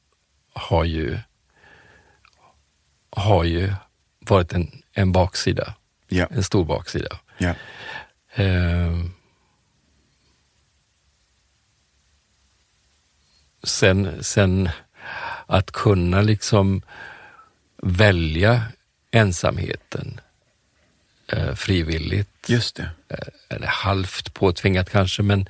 har 0.52 0.84
ju, 0.84 1.18
har 3.10 3.44
ju 3.44 3.72
varit 4.20 4.52
en, 4.52 4.82
en 4.92 5.12
baksida, 5.12 5.74
Ja, 6.08 6.26
en 6.30 6.44
stor 6.44 6.64
baksida. 6.64 7.18
ja, 7.38 7.54
Eh, 8.34 8.96
sen, 13.62 14.24
sen 14.24 14.68
att 15.46 15.70
kunna 15.70 16.20
liksom 16.22 16.82
välja 17.82 18.62
ensamheten 19.10 20.20
eh, 21.32 21.54
frivilligt, 21.54 22.48
just 22.48 22.76
det. 22.76 22.90
eh, 23.08 23.16
eller 23.48 23.66
halvt 23.66 24.34
påtvingat 24.34 24.90
kanske, 24.90 25.22
men 25.22 25.48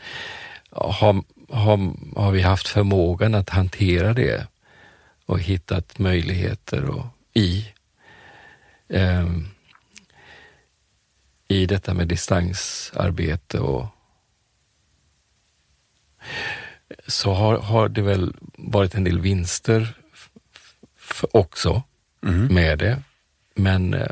har, 0.70 1.22
har, 1.48 1.94
har 2.16 2.32
vi 2.32 2.42
haft 2.42 2.68
förmågan 2.68 3.34
att 3.34 3.50
hantera 3.50 4.14
det 4.14 4.46
och 5.26 5.40
hittat 5.40 5.98
möjligheter 5.98 6.84
och, 6.84 7.06
i 7.34 7.68
ehm, 8.88 9.48
i 11.48 11.66
detta 11.66 11.94
med 11.94 12.08
distansarbete 12.08 13.58
och 13.58 13.86
så 17.06 17.32
har, 17.32 17.58
har 17.58 17.88
det 17.88 18.02
väl 18.02 18.36
varit 18.58 18.94
en 18.94 19.04
del 19.04 19.20
vinster 19.20 19.94
också 21.32 21.82
med 22.50 22.78
det. 22.78 23.02
Men 23.54 23.94
eh, 23.94 24.10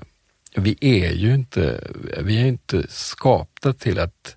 vi 0.57 0.77
är 0.81 1.13
ju 1.13 1.35
inte, 1.35 1.91
vi 2.19 2.43
är 2.43 2.47
inte 2.47 2.87
skapta 2.89 3.73
till 3.73 3.99
att, 3.99 4.37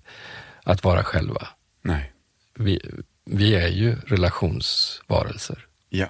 att 0.64 0.84
vara 0.84 1.04
själva. 1.04 1.48
Nej, 1.82 2.12
Vi, 2.54 2.80
vi 3.24 3.54
är 3.54 3.68
ju 3.68 3.96
relationsvarelser. 4.06 5.66
ja. 5.88 6.06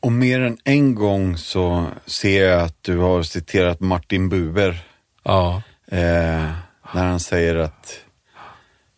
Och 0.00 0.12
mer 0.12 0.40
än 0.40 0.58
en 0.64 0.94
gång 0.94 1.36
så 1.38 1.86
ser 2.06 2.44
jag 2.48 2.62
att 2.62 2.82
du 2.82 2.98
har 2.98 3.22
citerat 3.22 3.80
Martin 3.80 4.28
Buber 4.28 4.86
Ja, 5.22 5.62
Eh, 5.86 6.52
när 6.94 7.04
han 7.06 7.20
säger 7.20 7.54
att 7.54 8.00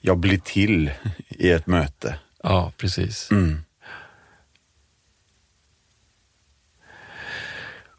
jag 0.00 0.18
blir 0.18 0.38
till 0.38 0.90
i 1.28 1.50
ett 1.50 1.66
möte. 1.66 2.18
ja 2.42 2.72
precis. 2.76 3.30
Mm. 3.30 3.64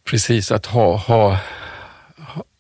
Precis, 0.08 0.52
att 0.52 0.66
ha, 0.66 0.96
ha, 0.98 1.40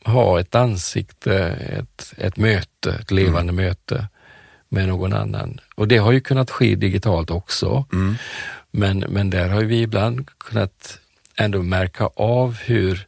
ha- 0.06 0.40
ett 0.40 0.56
ansikte, 0.56 1.36
ett, 1.50 2.14
ett 2.18 2.38
möte, 2.38 2.94
ett 3.02 3.12
levande 3.12 3.54
möte 3.54 4.08
med 4.70 4.88
någon 4.88 5.14
annan. 5.14 5.60
Och 5.76 5.88
det 5.88 5.98
har 5.98 6.12
ju 6.12 6.20
kunnat 6.22 6.52
ske 6.52 6.76
digitalt 6.76 7.32
också. 7.32 7.86
Men, 8.72 9.00
men 9.00 9.30
där 9.30 9.50
har 9.50 9.64
vi 9.64 9.82
ibland 9.82 10.30
kunnat 10.38 11.00
ändå 11.36 11.64
märka 11.64 12.10
av 12.16 12.58
hur, 12.58 13.08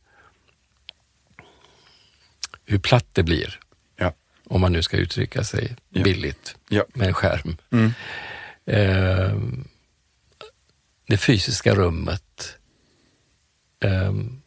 hur 2.66 2.80
platt 2.80 3.06
det 3.14 3.24
blir, 3.24 3.60
Ja. 3.98 4.14
om 4.48 4.62
man 4.62 4.72
nu 4.74 4.82
ska 4.84 4.98
uttrycka 4.98 5.44
sig 5.44 5.76
Ja. 5.90 6.04
billigt 6.04 6.56
Ja. 6.70 6.84
med 6.94 7.08
en 7.08 7.14
skärm. 7.14 7.58
Mm. 7.72 7.94
Ehm, 8.66 9.68
det 11.08 11.18
fysiska 11.18 11.76
rummet. 11.76 12.56
Ehm, 13.80 14.42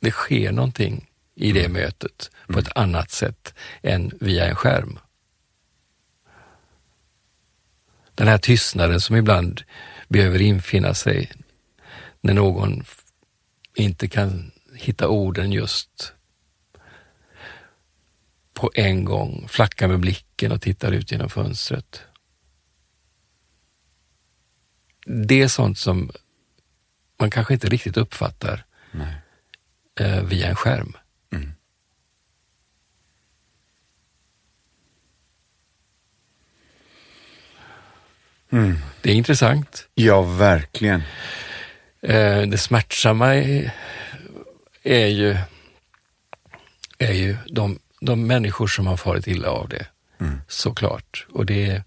det 0.00 0.10
sker 0.10 0.52
någonting 0.52 1.10
i 1.34 1.52
det 1.52 1.68
mötet 1.68 2.30
på 2.48 2.58
ett 2.58 2.76
annat 2.76 3.10
sätt 3.10 3.54
än 3.82 4.12
via 4.20 4.46
en 4.46 4.56
skärm. 4.56 4.98
Den 8.14 8.28
här 8.28 8.38
tystnaden 8.38 9.00
som 9.00 9.16
ibland 9.16 9.62
behöver 10.08 10.40
infinna 10.42 10.94
sig 10.94 11.32
när 12.20 12.34
någon 12.34 12.84
inte 13.74 14.08
kan 14.08 14.52
hitta 14.74 15.08
orden 15.08 15.52
just 15.52 16.12
på 18.54 18.70
en 18.74 19.04
gång, 19.04 19.48
flackar 19.48 19.88
med 19.88 20.00
blicken 20.00 20.52
och 20.52 20.62
tittar 20.62 20.92
ut 20.92 21.12
genom 21.12 21.30
fönstret. 21.30 22.02
Det 25.06 25.42
är 25.42 25.48
sånt 25.48 25.78
som 25.78 26.10
man 27.18 27.30
kanske 27.30 27.54
inte 27.54 27.68
riktigt 27.68 27.96
uppfattar 27.96 28.64
eh, 30.00 30.22
via 30.22 30.48
en 30.48 30.56
skärm. 30.56 30.96
Mm. 31.32 31.52
Mm. 38.52 38.78
Det 39.02 39.10
är 39.10 39.14
intressant. 39.14 39.88
Ja, 39.94 40.22
verkligen. 40.22 41.02
Eh, 42.02 42.42
det 42.42 42.58
smärtsamma 42.58 43.34
är, 43.34 43.70
är 44.82 45.06
ju, 45.06 45.36
är 46.98 47.12
ju 47.12 47.36
de, 47.46 47.78
de 48.00 48.26
människor 48.26 48.66
som 48.66 48.86
har 48.86 48.96
farit 48.96 49.26
illa 49.26 49.48
av 49.50 49.68
det, 49.68 49.86
Mm. 50.20 50.40
såklart. 50.48 51.26
Och 51.32 51.46
det, 51.46 51.82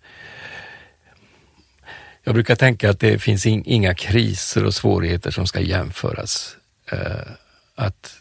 jag 2.28 2.34
brukar 2.34 2.56
tänka 2.56 2.90
att 2.90 3.00
det 3.00 3.20
finns 3.20 3.46
in, 3.46 3.64
inga 3.66 3.94
kriser 3.94 4.66
och 4.66 4.74
svårigheter 4.74 5.32
som 5.32 5.48
ska 5.48 5.60
jämföras. 5.60 6.58
Eh, 6.92 7.32
att 7.76 8.18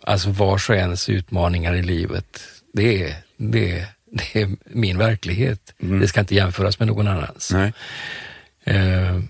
Alltså 0.00 0.30
vars 0.30 0.70
och 0.70 0.76
ens 0.76 1.08
utmaningar 1.08 1.74
i 1.74 1.82
livet, 1.82 2.40
det 2.72 3.04
är, 3.04 3.16
det 3.36 3.78
är, 3.78 3.86
det 4.04 4.42
är 4.42 4.56
min 4.64 4.98
verklighet. 4.98 5.74
Mm. 5.78 6.00
Det 6.00 6.08
ska 6.08 6.20
inte 6.20 6.34
jämföras 6.34 6.78
med 6.78 6.88
någon 6.88 7.08
annans. 7.08 7.52
Eh, 8.64 9.20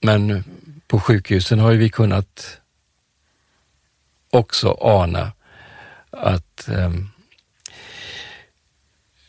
men 0.00 0.44
på 0.86 1.00
sjukhusen 1.00 1.58
har 1.58 1.70
ju 1.70 1.78
vi 1.78 1.88
kunnat 1.88 2.60
också 4.30 4.78
ana 4.80 5.32
att 6.10 6.68
ehm, 6.68 7.08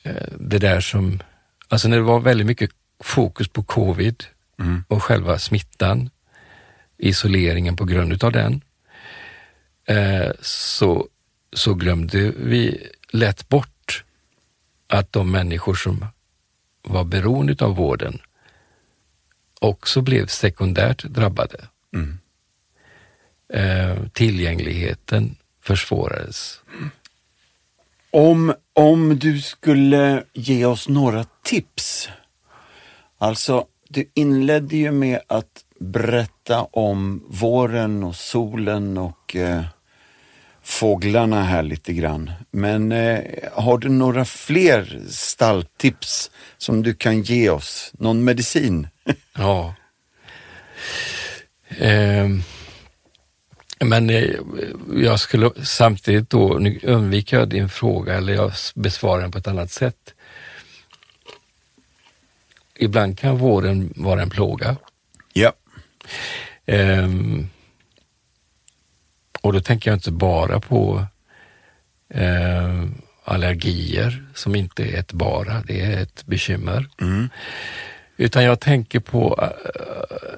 eh, 0.03 0.27
det 0.39 0.59
där 0.59 0.81
som, 0.81 1.19
alltså 1.67 1.87
när 1.87 1.97
det 1.97 2.03
var 2.03 2.19
väldigt 2.19 2.47
mycket 2.47 2.71
fokus 3.03 3.47
på 3.47 3.63
covid 3.63 4.25
Mm. 4.59 4.83
och 4.87 5.03
själva 5.03 5.39
smittan, 5.39 6.09
isoleringen 6.97 7.75
på 7.75 7.85
grund 7.85 8.13
utav 8.13 8.31
den, 8.31 8.61
eh, 9.85 10.31
så, 10.41 11.07
så 11.53 11.73
glömde 11.73 12.31
vi 12.37 12.87
lätt 13.09 13.49
bort 13.49 14.03
att 14.87 15.13
de 15.13 15.31
människor 15.31 15.75
som 15.75 16.05
var 16.81 17.03
beroende 17.03 17.65
av 17.65 17.75
vården 17.75 18.19
också 19.59 20.01
blev 20.01 20.27
sekundärt 20.27 21.03
drabbade. 21.03 21.67
Mm. 21.95 22.17
Eh, 23.53 24.07
tillgängligheten 24.13 25.35
försvårades. 25.61 26.61
Om, 28.11 28.53
om 28.73 29.19
du 29.19 29.41
skulle 29.41 30.23
ge 30.33 30.65
oss 30.65 30.89
några 30.89 31.25
tips. 31.43 32.09
Alltså, 33.17 33.65
du 33.89 34.11
inledde 34.13 34.77
ju 34.77 34.91
med 34.91 35.19
att 35.27 35.63
berätta 35.79 36.63
om 36.63 37.23
våren 37.27 38.03
och 38.03 38.15
solen 38.15 38.97
och 38.97 39.35
eh, 39.35 39.63
fåglarna 40.63 41.43
här 41.43 41.63
lite 41.63 41.93
grann. 41.93 42.31
Men 42.51 42.91
eh, 42.91 43.19
har 43.53 43.77
du 43.77 43.89
några 43.89 44.25
fler 44.25 45.01
stalltips 45.09 46.31
som 46.57 46.83
du 46.83 46.93
kan 46.93 47.21
ge 47.21 47.49
oss? 47.49 47.91
Någon 47.99 48.23
medicin? 48.23 48.87
Ja. 49.37 49.73
Eh, 51.69 52.27
men 53.79 54.09
eh, 54.09 54.35
jag 54.93 55.19
skulle 55.19 55.51
samtidigt 55.63 56.29
då, 56.29 56.57
nu 56.59 56.79
undviker 56.83 57.39
jag 57.39 57.49
din 57.49 57.69
fråga 57.69 58.13
eller 58.13 58.33
jag 58.33 58.51
besvarar 58.75 59.21
den 59.21 59.31
på 59.31 59.37
ett 59.37 59.47
annat 59.47 59.71
sätt. 59.71 60.13
Ibland 62.79 63.19
kan 63.19 63.37
våren 63.37 63.93
vara 63.95 64.21
en 64.21 64.29
plåga. 64.29 64.75
Ja. 65.33 65.53
Ehm, 66.65 67.49
och 69.41 69.53
då 69.53 69.59
tänker 69.61 69.91
jag 69.91 69.97
inte 69.97 70.11
bara 70.11 70.59
på 70.59 71.05
ehm, 72.09 73.01
allergier 73.23 74.25
som 74.35 74.55
inte 74.55 74.83
är 74.83 74.99
ett 74.99 75.13
bara, 75.13 75.61
det 75.67 75.81
är 75.81 76.01
ett 76.01 76.25
bekymmer. 76.25 76.89
Mm. 77.01 77.29
Utan 78.17 78.43
jag 78.43 78.59
tänker 78.59 78.99
på 78.99 79.51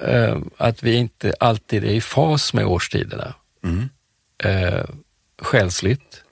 äh, 0.02 0.16
äh, 0.16 0.38
att 0.58 0.84
vi 0.84 0.96
inte 0.96 1.34
alltid 1.40 1.84
är 1.84 1.92
i 1.92 2.02
fas 2.02 2.54
med 2.54 2.66
årstiderna. 2.66 3.34
Mm. 3.64 3.90
Äh, 4.44 4.86
själsligt. 5.42 6.24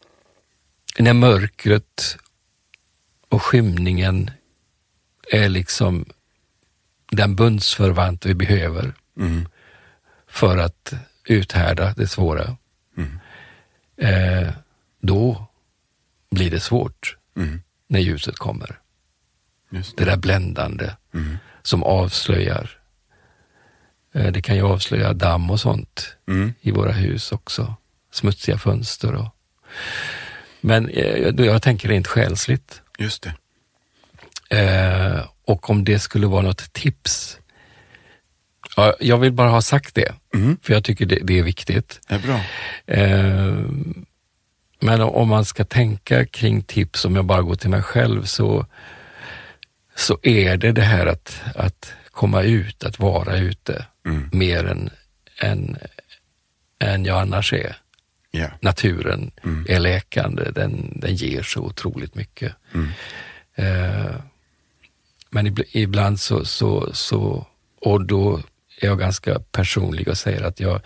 När 1.00 1.14
mörkret 1.14 2.18
och 3.30 3.44
skymningen 3.44 4.32
är 5.32 5.50
liksom 5.50 6.06
den 7.12 7.36
bundsförvant 7.36 8.26
vi 8.26 8.34
behöver 8.34 8.94
Mm. 9.20 9.48
för 10.28 10.58
att 10.58 10.94
uthärda 11.26 11.94
det 11.98 12.08
svåra. 12.08 12.58
Mm. 12.98 13.20
Eh, 13.98 14.54
då 15.02 15.48
blir 16.32 16.52
det 16.52 16.60
svårt 16.60 17.18
Mm. 17.36 17.62
när 17.88 18.00
ljuset 18.00 18.36
kommer. 18.38 18.80
Just 19.70 19.98
Det 19.98 20.06
det. 20.06 20.12
där 20.12 20.18
bländande 20.18 20.92
Mm. 21.14 21.38
som 21.64 21.84
avslöjar. 21.84 22.80
Eh, 24.14 24.32
det 24.32 24.42
kan 24.42 24.56
ju 24.56 24.62
avslöja 24.62 25.14
damm 25.14 25.50
och 25.50 25.60
sånt 25.60 26.16
Mm. 26.28 26.54
i 26.62 26.72
våra 26.72 26.92
hus 26.92 27.32
också. 27.32 27.76
Smutsiga 28.12 28.58
fönster 28.58 29.16
och... 29.16 29.36
Men 30.62 30.90
eh, 30.90 31.46
jag 31.46 31.62
tänker 31.62 31.90
rent 31.90 32.08
själsligt. 32.08 32.82
Just 32.98 33.24
det. 33.24 33.34
Eh, 34.50 35.20
och 35.46 35.70
om 35.70 35.84
det 35.84 36.00
skulle 36.00 36.28
vara 36.28 36.42
något 36.42 36.74
tips. 36.74 37.38
Ja, 38.76 38.96
jag 39.00 39.18
vill 39.18 39.32
bara 39.32 39.50
ha 39.50 39.62
sagt 39.62 39.96
det, 39.96 40.14
Mm. 40.34 40.58
för 40.64 40.74
jag 40.74 40.84
tycker 40.84 41.06
det, 41.06 41.20
det 41.24 41.40
är 41.40 41.44
viktigt. 41.44 42.00
Det 42.08 42.16
är 42.16 42.20
bra. 42.20 42.40
Eh, 42.86 43.58
men 44.80 45.02
om 45.02 45.28
man 45.30 45.46
ska 45.46 45.66
tänka 45.66 46.26
kring 46.26 46.62
tips, 46.62 47.06
om 47.06 47.16
jag 47.16 47.26
bara 47.26 47.42
går 47.42 47.56
till 47.56 47.70
mig 47.70 47.82
själv, 47.82 48.24
så, 48.24 48.66
så 49.96 50.18
är 50.24 50.58
det 50.58 50.72
det 50.72 50.82
här 50.82 51.06
att, 51.06 51.42
att 51.56 51.94
komma 52.12 52.42
ut, 52.42 52.84
att 52.84 53.00
vara 53.00 53.38
ute 53.38 53.86
Mm. 54.06 54.30
mer 54.34 54.66
än, 54.66 54.90
än, 55.42 55.78
än 56.80 57.06
jag 57.06 57.22
annars 57.22 57.54
är. 57.54 57.76
Ja. 58.32 58.48
Naturen 58.62 59.32
Mm. 59.44 59.66
är 59.70 59.80
läkande, 59.80 60.52
den, 60.52 60.92
den 60.96 61.16
ger 61.16 61.44
så 61.44 61.62
otroligt 61.62 62.16
mycket. 62.16 62.54
Mm. 62.74 62.90
Eh, 63.56 64.16
men 65.30 65.48
ibl- 65.48 65.66
ibland 65.72 66.20
så, 66.20 66.46
så, 66.46 66.90
så, 66.94 67.48
och 67.82 68.06
då 68.06 68.38
är 68.82 68.88
jag 68.88 69.00
ganska 69.00 69.40
personlig 69.40 70.08
och 70.08 70.18
säger 70.18 70.42
att 70.42 70.60
jag, 70.60 70.82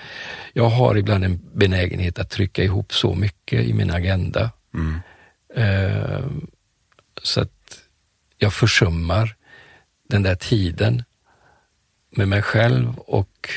jag 0.53 0.69
har 0.69 0.95
ibland 0.97 1.23
en 1.25 1.39
benägenhet 1.53 2.19
att 2.19 2.29
trycka 2.29 2.63
ihop 2.63 2.93
så 2.93 3.15
mycket 3.15 3.63
i 3.65 3.73
min 3.73 3.91
agenda. 3.91 4.51
Mm. 4.73 4.99
Eh, 5.55 6.25
så 7.23 7.41
att 7.41 7.81
jag 8.37 8.53
försummar 8.53 9.35
den 10.09 10.23
där 10.23 10.35
tiden 10.35 11.03
med 12.09 12.27
mig 12.27 12.41
själv 12.41 12.97
och 12.99 13.49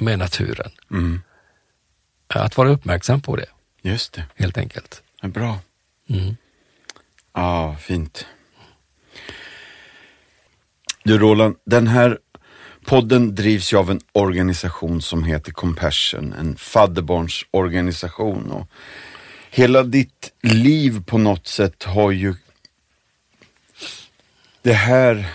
med 0.00 0.18
naturen. 0.18 0.70
Mm. 0.90 1.20
Att 2.28 2.56
vara 2.56 2.68
uppmärksam 2.68 3.20
på 3.20 3.36
det, 3.36 3.46
Just 3.82 4.12
det. 4.12 4.24
helt 4.34 4.58
enkelt. 4.58 5.02
Är 5.22 5.28
bra. 5.28 5.58
Mm. 6.08 6.36
Ja, 7.32 7.76
fint. 7.80 8.26
Du 11.08 11.18
Roland, 11.18 11.56
den 11.64 11.86
här 11.86 12.18
podden 12.84 13.34
drivs 13.34 13.72
ju 13.72 13.76
av 13.76 13.90
en 13.90 14.00
organisation 14.12 15.02
som 15.02 15.24
heter 15.24 15.52
Compassion, 15.52 16.34
en 16.40 16.56
fadderbarnsorganisation. 16.56 18.50
Och 18.50 18.68
hela 19.50 19.82
ditt 19.82 20.32
liv 20.42 21.04
på 21.06 21.18
något 21.18 21.46
sätt 21.46 21.84
har 21.84 22.10
ju 22.10 22.34
det 24.62 24.72
här 24.72 25.26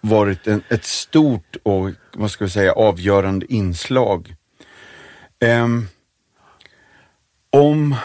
varit 0.00 0.46
en, 0.46 0.62
ett 0.68 0.84
stort 0.84 1.56
och, 1.62 1.90
vad 2.12 2.30
ska 2.30 2.44
vi 2.44 2.50
säga, 2.50 2.72
avgörande 2.72 3.52
inslag. 3.52 4.34
Um, 5.40 5.88
om, 7.50 7.96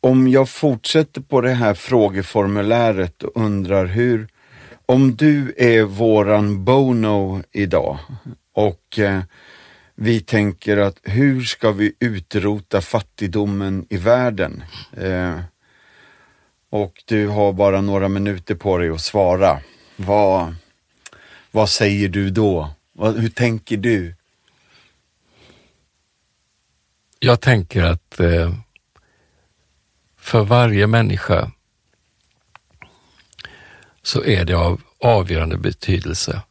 om 0.00 0.28
jag 0.28 0.48
fortsätter 0.48 1.20
på 1.20 1.40
det 1.40 1.54
här 1.54 1.74
frågeformuläret 1.74 3.22
och 3.22 3.32
undrar 3.34 3.86
hur, 3.86 4.28
om 4.86 5.16
du 5.16 5.54
är 5.56 5.82
våran 5.82 6.64
Bono 6.64 7.42
idag 7.52 7.98
och 8.52 8.98
eh, 8.98 9.22
vi 9.94 10.20
tänker 10.20 10.76
att 10.76 10.98
hur 11.02 11.42
ska 11.42 11.72
vi 11.72 11.94
utrota 11.98 12.80
fattigdomen 12.80 13.86
i 13.90 13.96
världen? 13.96 14.64
Eh, 14.92 15.40
och 16.70 17.02
du 17.04 17.28
har 17.28 17.52
bara 17.52 17.80
några 17.80 18.08
minuter 18.08 18.54
på 18.54 18.78
dig 18.78 18.90
att 18.90 19.00
svara. 19.00 19.60
Vad, 19.96 20.54
vad 21.50 21.68
säger 21.68 22.08
du 22.08 22.30
då? 22.30 22.70
Vad, 22.92 23.16
hur 23.16 23.28
tänker 23.28 23.76
du? 23.76 24.14
Jag 27.18 27.40
tänker 27.40 27.82
att 27.82 28.20
eh, 28.20 28.54
för 30.18 30.44
varje 30.44 30.86
människa 30.86 31.50
så 34.04 34.24
är 34.24 34.44
det 34.44 34.54
av 34.54 34.80
avgörande 34.98 35.56
betydelse 35.56 36.42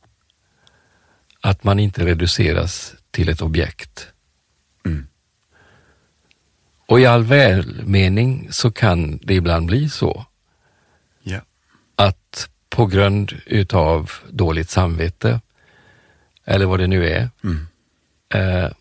att 1.41 1.63
man 1.63 1.79
inte 1.79 2.05
reduceras 2.05 2.95
till 3.11 3.29
ett 3.29 3.41
objekt. 3.41 4.07
Och 6.85 6.99
i 6.99 7.05
all 7.05 7.23
välmening 7.23 8.47
så 8.51 8.71
kan 8.71 9.17
det 9.17 9.33
ibland 9.33 9.65
bli 9.67 9.89
så 9.89 10.25
Ja. 11.23 11.39
att 11.95 12.49
på 12.69 12.85
grund 12.85 13.41
utav 13.45 14.11
dåligt 14.29 14.69
samvete 14.69 15.41
eller 16.45 16.65
vad 16.65 16.79
det 16.79 16.87
nu 16.87 17.09
är, 17.09 17.29
eh, 18.33 18.71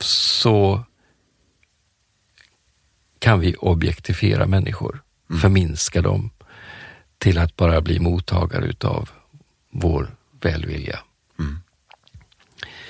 så 0.00 0.84
kan 3.18 3.40
vi 3.40 3.54
objektifiera 3.54 4.46
människor, 4.46 5.02
förminska 5.40 6.02
dem 6.02 6.30
till 7.18 7.38
att 7.38 7.56
bara 7.56 7.80
bli 7.80 7.98
mottagare 7.98 8.64
utav 8.66 9.10
vår 9.70 10.16
välvilja. 10.40 11.00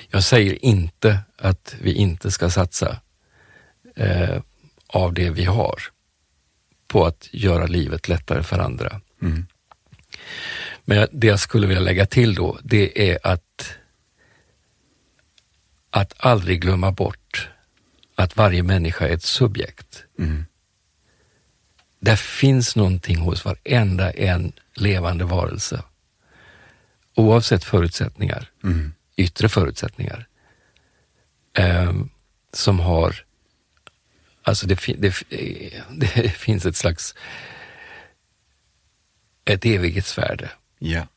Jag 0.09 0.23
säger 0.23 0.65
inte 0.65 1.19
att 1.37 1.75
vi 1.81 1.93
inte 1.93 2.31
ska 2.31 2.49
satsa 2.49 2.97
eh, 3.95 4.41
av 4.87 5.13
det 5.13 5.29
vi 5.29 5.43
har 5.43 5.75
på 6.87 7.05
att 7.05 7.29
göra 7.31 7.65
livet 7.65 8.07
lättare 8.07 8.43
för 8.43 8.59
andra. 8.59 9.01
Men 10.85 11.07
det 11.11 11.27
jag 11.27 11.39
skulle 11.39 11.67
vilja 11.67 11.81
lägga 11.81 12.05
till 12.05 12.35
då, 12.35 12.59
det 12.63 13.11
är 13.11 13.19
att, 13.23 13.77
att 15.89 16.13
aldrig 16.17 16.61
glömma 16.61 16.91
bort 16.91 17.49
att 18.15 18.37
varje 18.37 18.63
människa 18.63 19.07
är 19.07 19.13
ett 19.13 19.23
subjekt. 19.23 20.03
Det 21.99 22.19
finns 22.19 22.75
någonting 22.75 23.17
hos 23.17 23.45
varenda 23.45 24.11
en 24.11 24.51
levande 24.73 25.25
varelse. 25.25 25.83
Oavsett 27.15 27.63
förutsättningar, 27.63 28.51
yttre 29.15 29.49
förutsättningar, 29.49 30.27
ehm, 31.53 32.09
som 32.53 32.79
har 32.79 33.23
Alltså 34.47 34.67
det, 34.67 34.79
det, 34.97 35.23
det 35.91 36.29
finns 36.31 36.65
ett 36.65 36.75
slags 36.75 37.15
ett 39.45 39.65
evighetsvärde. 39.65 40.49
Ja. 40.79 41.07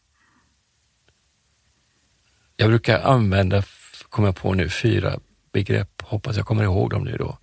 Jag 2.56 2.68
brukar 2.68 3.00
använda, 3.00 3.62
kommer 4.08 4.28
jag 4.28 4.36
på 4.36 4.54
nu, 4.54 4.68
fyra 4.68 5.20
begrepp, 5.52 6.02
hoppas 6.02 6.36
jag 6.36 6.46
kommer 6.46 6.64
ihåg 6.64 6.90
dem 6.90 7.04
nu 7.04 7.16
då. 7.16 7.38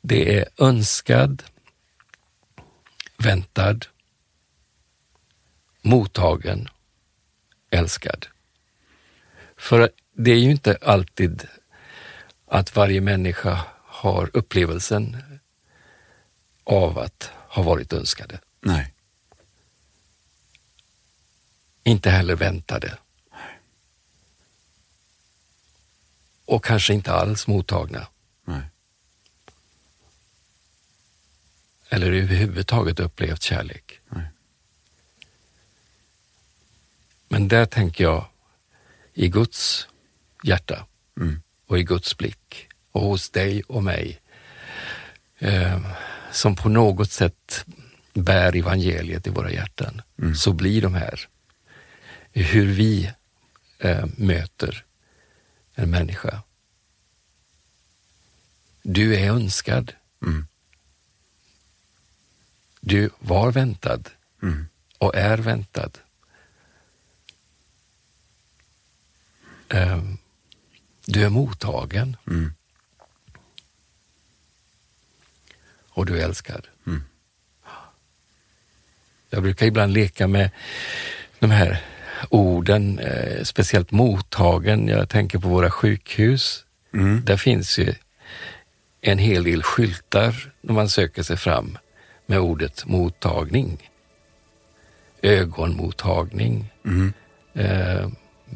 Det 0.00 0.38
är 0.38 0.46
önskad, 0.58 1.42
väntad, 3.18 3.86
mottagen, 5.82 6.68
älskad. 7.70 8.26
För 9.56 9.90
det 10.12 10.30
är 10.30 10.38
ju 10.38 10.50
inte 10.50 10.78
alltid 10.82 11.48
att 12.46 12.76
varje 12.76 13.00
människa 13.00 13.64
har 13.84 14.30
upplevelsen 14.32 15.22
av 16.64 16.98
att 16.98 17.30
ha 17.48 17.62
varit 17.62 17.92
önskade. 17.92 18.40
Nej. 18.60 18.94
Inte 21.82 22.10
heller 22.10 22.36
väntade. 22.36 22.98
Och 26.44 26.64
kanske 26.64 26.94
inte 26.94 27.12
alls 27.12 27.46
mottagna. 27.46 28.06
Nej. 28.44 28.62
Eller 31.88 32.12
överhuvudtaget 32.12 33.00
upplevt 33.00 33.42
kärlek. 33.42 34.00
Nej. 34.08 34.24
Men 37.28 37.48
där 37.48 37.66
tänker 37.66 38.04
jag 38.04 38.26
i 39.14 39.28
Guds 39.28 39.88
hjärta 40.42 40.86
Mm. 41.20 41.42
och 41.66 41.78
i 41.78 41.82
Guds 41.82 42.16
blick 42.16 42.68
och 42.92 43.00
hos 43.00 43.30
dig 43.30 43.62
och 43.62 43.84
mig 43.84 44.20
eh, 45.38 45.80
som 46.32 46.56
på 46.56 46.68
något 46.68 47.10
sätt 47.10 47.64
bär 48.14 48.56
evangeliet 48.56 49.26
i 49.26 49.30
våra 49.30 49.50
hjärtan, 49.50 50.02
så 50.36 50.52
blir 50.52 50.82
de 50.82 50.94
här 50.94 51.28
hur 52.32 52.66
vi 52.66 53.12
eh, 53.78 54.06
möter 54.16 54.84
en 55.74 55.90
människa. 55.90 56.42
Du 58.82 59.16
är 59.16 59.30
önskad. 59.30 59.92
Mm. 60.22 60.46
Du 62.88 63.10
var 63.18 63.52
väntad 63.52 64.00
Mm. 64.42 64.66
och 64.98 65.14
är 65.14 65.38
väntad. 65.38 65.90
Ehm, 69.68 70.18
Du 71.06 71.24
är 71.24 71.28
mottagen. 71.28 72.16
Mm. 72.26 72.52
Och 75.88 76.06
du 76.06 76.18
är 76.20 76.24
älskad. 76.24 76.66
Mm. 76.86 77.02
Jag 79.30 79.42
brukar 79.42 79.66
ibland 79.66 79.92
leka 79.92 80.26
med 80.26 80.50
de 81.38 81.50
här 81.50 81.82
orden, 82.30 82.98
eh, 82.98 83.42
speciellt 83.44 83.90
mottagen. 83.90 84.88
Jag 84.88 85.08
tänker 85.08 85.38
på 85.38 85.48
våra 85.48 85.70
sjukhus. 85.70 86.64
Mm. 86.94 87.24
Där 87.24 87.36
finns 87.36 87.78
ju 87.78 87.94
en 89.00 89.18
hel 89.18 89.44
del 89.44 89.62
skyltar 89.62 90.52
när 90.60 90.74
man 90.74 90.88
söker 90.88 91.22
sig 91.22 91.36
fram 91.36 91.78
med 92.26 92.38
ordet 92.38 92.86
mottagning. 92.86 93.90
Ögonmottagning, 95.22 96.72
Mm. 96.84 97.12
eh, 97.54 98.08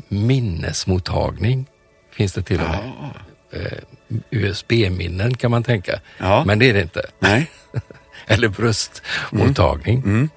minnesmottagning 0.09 1.67
finns 2.11 2.33
det 2.33 2.43
till 2.43 2.61
och 2.61 2.69
med. 2.69 2.93
Ja. 3.01 3.11
Eh, 3.59 3.79
USB-minnen 4.31 5.35
kan 5.37 5.51
man 5.51 5.63
tänka, 5.63 6.01
Ja. 6.19 6.45
men 6.47 6.59
det 6.59 6.71
är 6.71 6.75
det 6.75 6.83
inte. 6.83 7.03
Nej. 7.19 7.51
Eller 8.27 8.49
bröstmottagning. 8.49 9.99
Mm. 9.99 10.29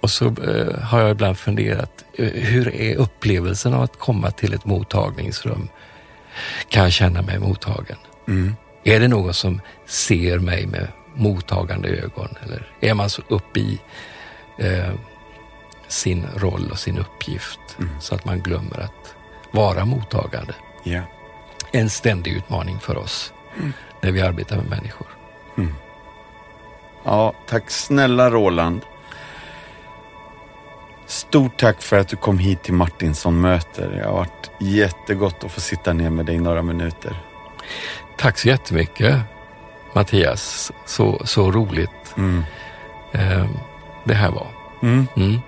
Och 0.00 0.10
så 0.10 0.26
eh, 0.26 0.80
har 0.80 1.00
jag 1.00 1.10
ibland 1.10 1.38
funderat, 1.38 2.04
eh, 2.18 2.28
hur 2.28 2.74
är 2.74 2.96
upplevelsen 2.96 3.74
av 3.74 3.82
att 3.82 3.98
komma 3.98 4.30
till 4.30 4.54
ett 4.54 4.64
mottagningsrum? 4.64 5.68
Kan 6.68 6.82
jag 6.82 6.92
känna 6.92 7.22
mig 7.22 7.38
mottagen? 7.38 7.96
Mm. 8.28 8.54
Är 8.84 9.00
det 9.00 9.08
någon 9.08 9.34
som 9.34 9.60
ser 9.86 10.38
mig 10.38 10.66
med 10.66 10.88
mottagande 11.14 11.88
ögon? 11.88 12.28
Eller 12.42 12.72
är 12.80 12.94
man 12.94 13.10
så 13.10 13.22
uppe 13.28 13.60
i 13.60 13.80
eh, 14.58 14.92
sin 15.88 16.26
roll 16.36 16.68
och 16.70 16.78
sin 16.78 16.98
uppgift 16.98 17.60
så 18.00 18.14
att 18.14 18.24
man 18.24 18.40
glömmer 18.40 18.80
att 18.80 19.14
vara 19.50 19.84
mottagande? 19.84 20.54
Ja. 20.82 21.00
En 21.72 21.90
ständig 21.90 22.32
utmaning 22.32 22.78
för 22.80 22.96
oss 22.96 23.32
när 24.00 24.12
vi 24.12 24.20
arbetar 24.20 24.56
med 24.56 24.70
människor. 24.70 25.06
Ja, 27.04 27.34
tack 27.48 27.70
snälla 27.70 28.30
Roland. 28.30 28.80
Stort 31.06 31.56
tack 31.56 31.82
för 31.82 31.98
att 31.98 32.08
du 32.08 32.16
kom 32.16 32.38
hit 32.38 32.62
till 32.62 32.74
Martinsson 32.74 33.40
möter. 33.40 33.90
Det 33.90 34.04
har 34.04 34.12
varit 34.12 34.50
jättegott 34.60 35.44
att 35.44 35.52
få 35.52 35.60
sitta 35.60 35.92
ner 35.92 36.10
med 36.10 36.26
dig 36.26 36.38
några 36.38 36.62
minuter. 36.62 37.16
Tack 38.16 38.38
så 38.38 38.48
jättemycket 38.48 39.20
Mattias. 39.92 40.72
Så, 40.86 41.20
så 41.24 41.50
roligt 41.50 42.14
Mm. 42.16 42.44
eh, 43.12 43.46
det 44.04 44.14
här 44.14 44.30
var. 44.30 44.46
Mm. 44.82 45.06
Mm. 45.16 45.40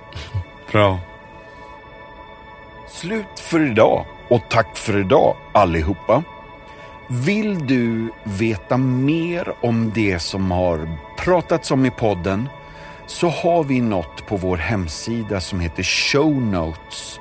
Bra. 0.72 0.98
Slut 2.88 3.40
för 3.40 3.70
idag 3.70 4.04
och 4.28 4.42
tack 4.50 4.76
för 4.76 5.00
idag 5.00 5.36
allihopa. 5.52 6.22
Vill 7.08 7.66
du 7.66 8.08
veta 8.24 8.76
mer 8.76 9.52
om 9.60 9.92
det 9.94 10.18
som 10.18 10.50
har 10.50 10.98
pratats 11.18 11.70
om 11.70 11.86
i 11.86 11.90
podden 11.90 12.48
så 13.06 13.28
har 13.28 13.64
vi 13.64 13.80
något 13.80 14.26
på 14.26 14.36
vår 14.36 14.56
hemsida 14.56 15.40
som 15.40 15.60
heter 15.60 15.82
Show 15.82 16.42
Notes. 16.42 17.20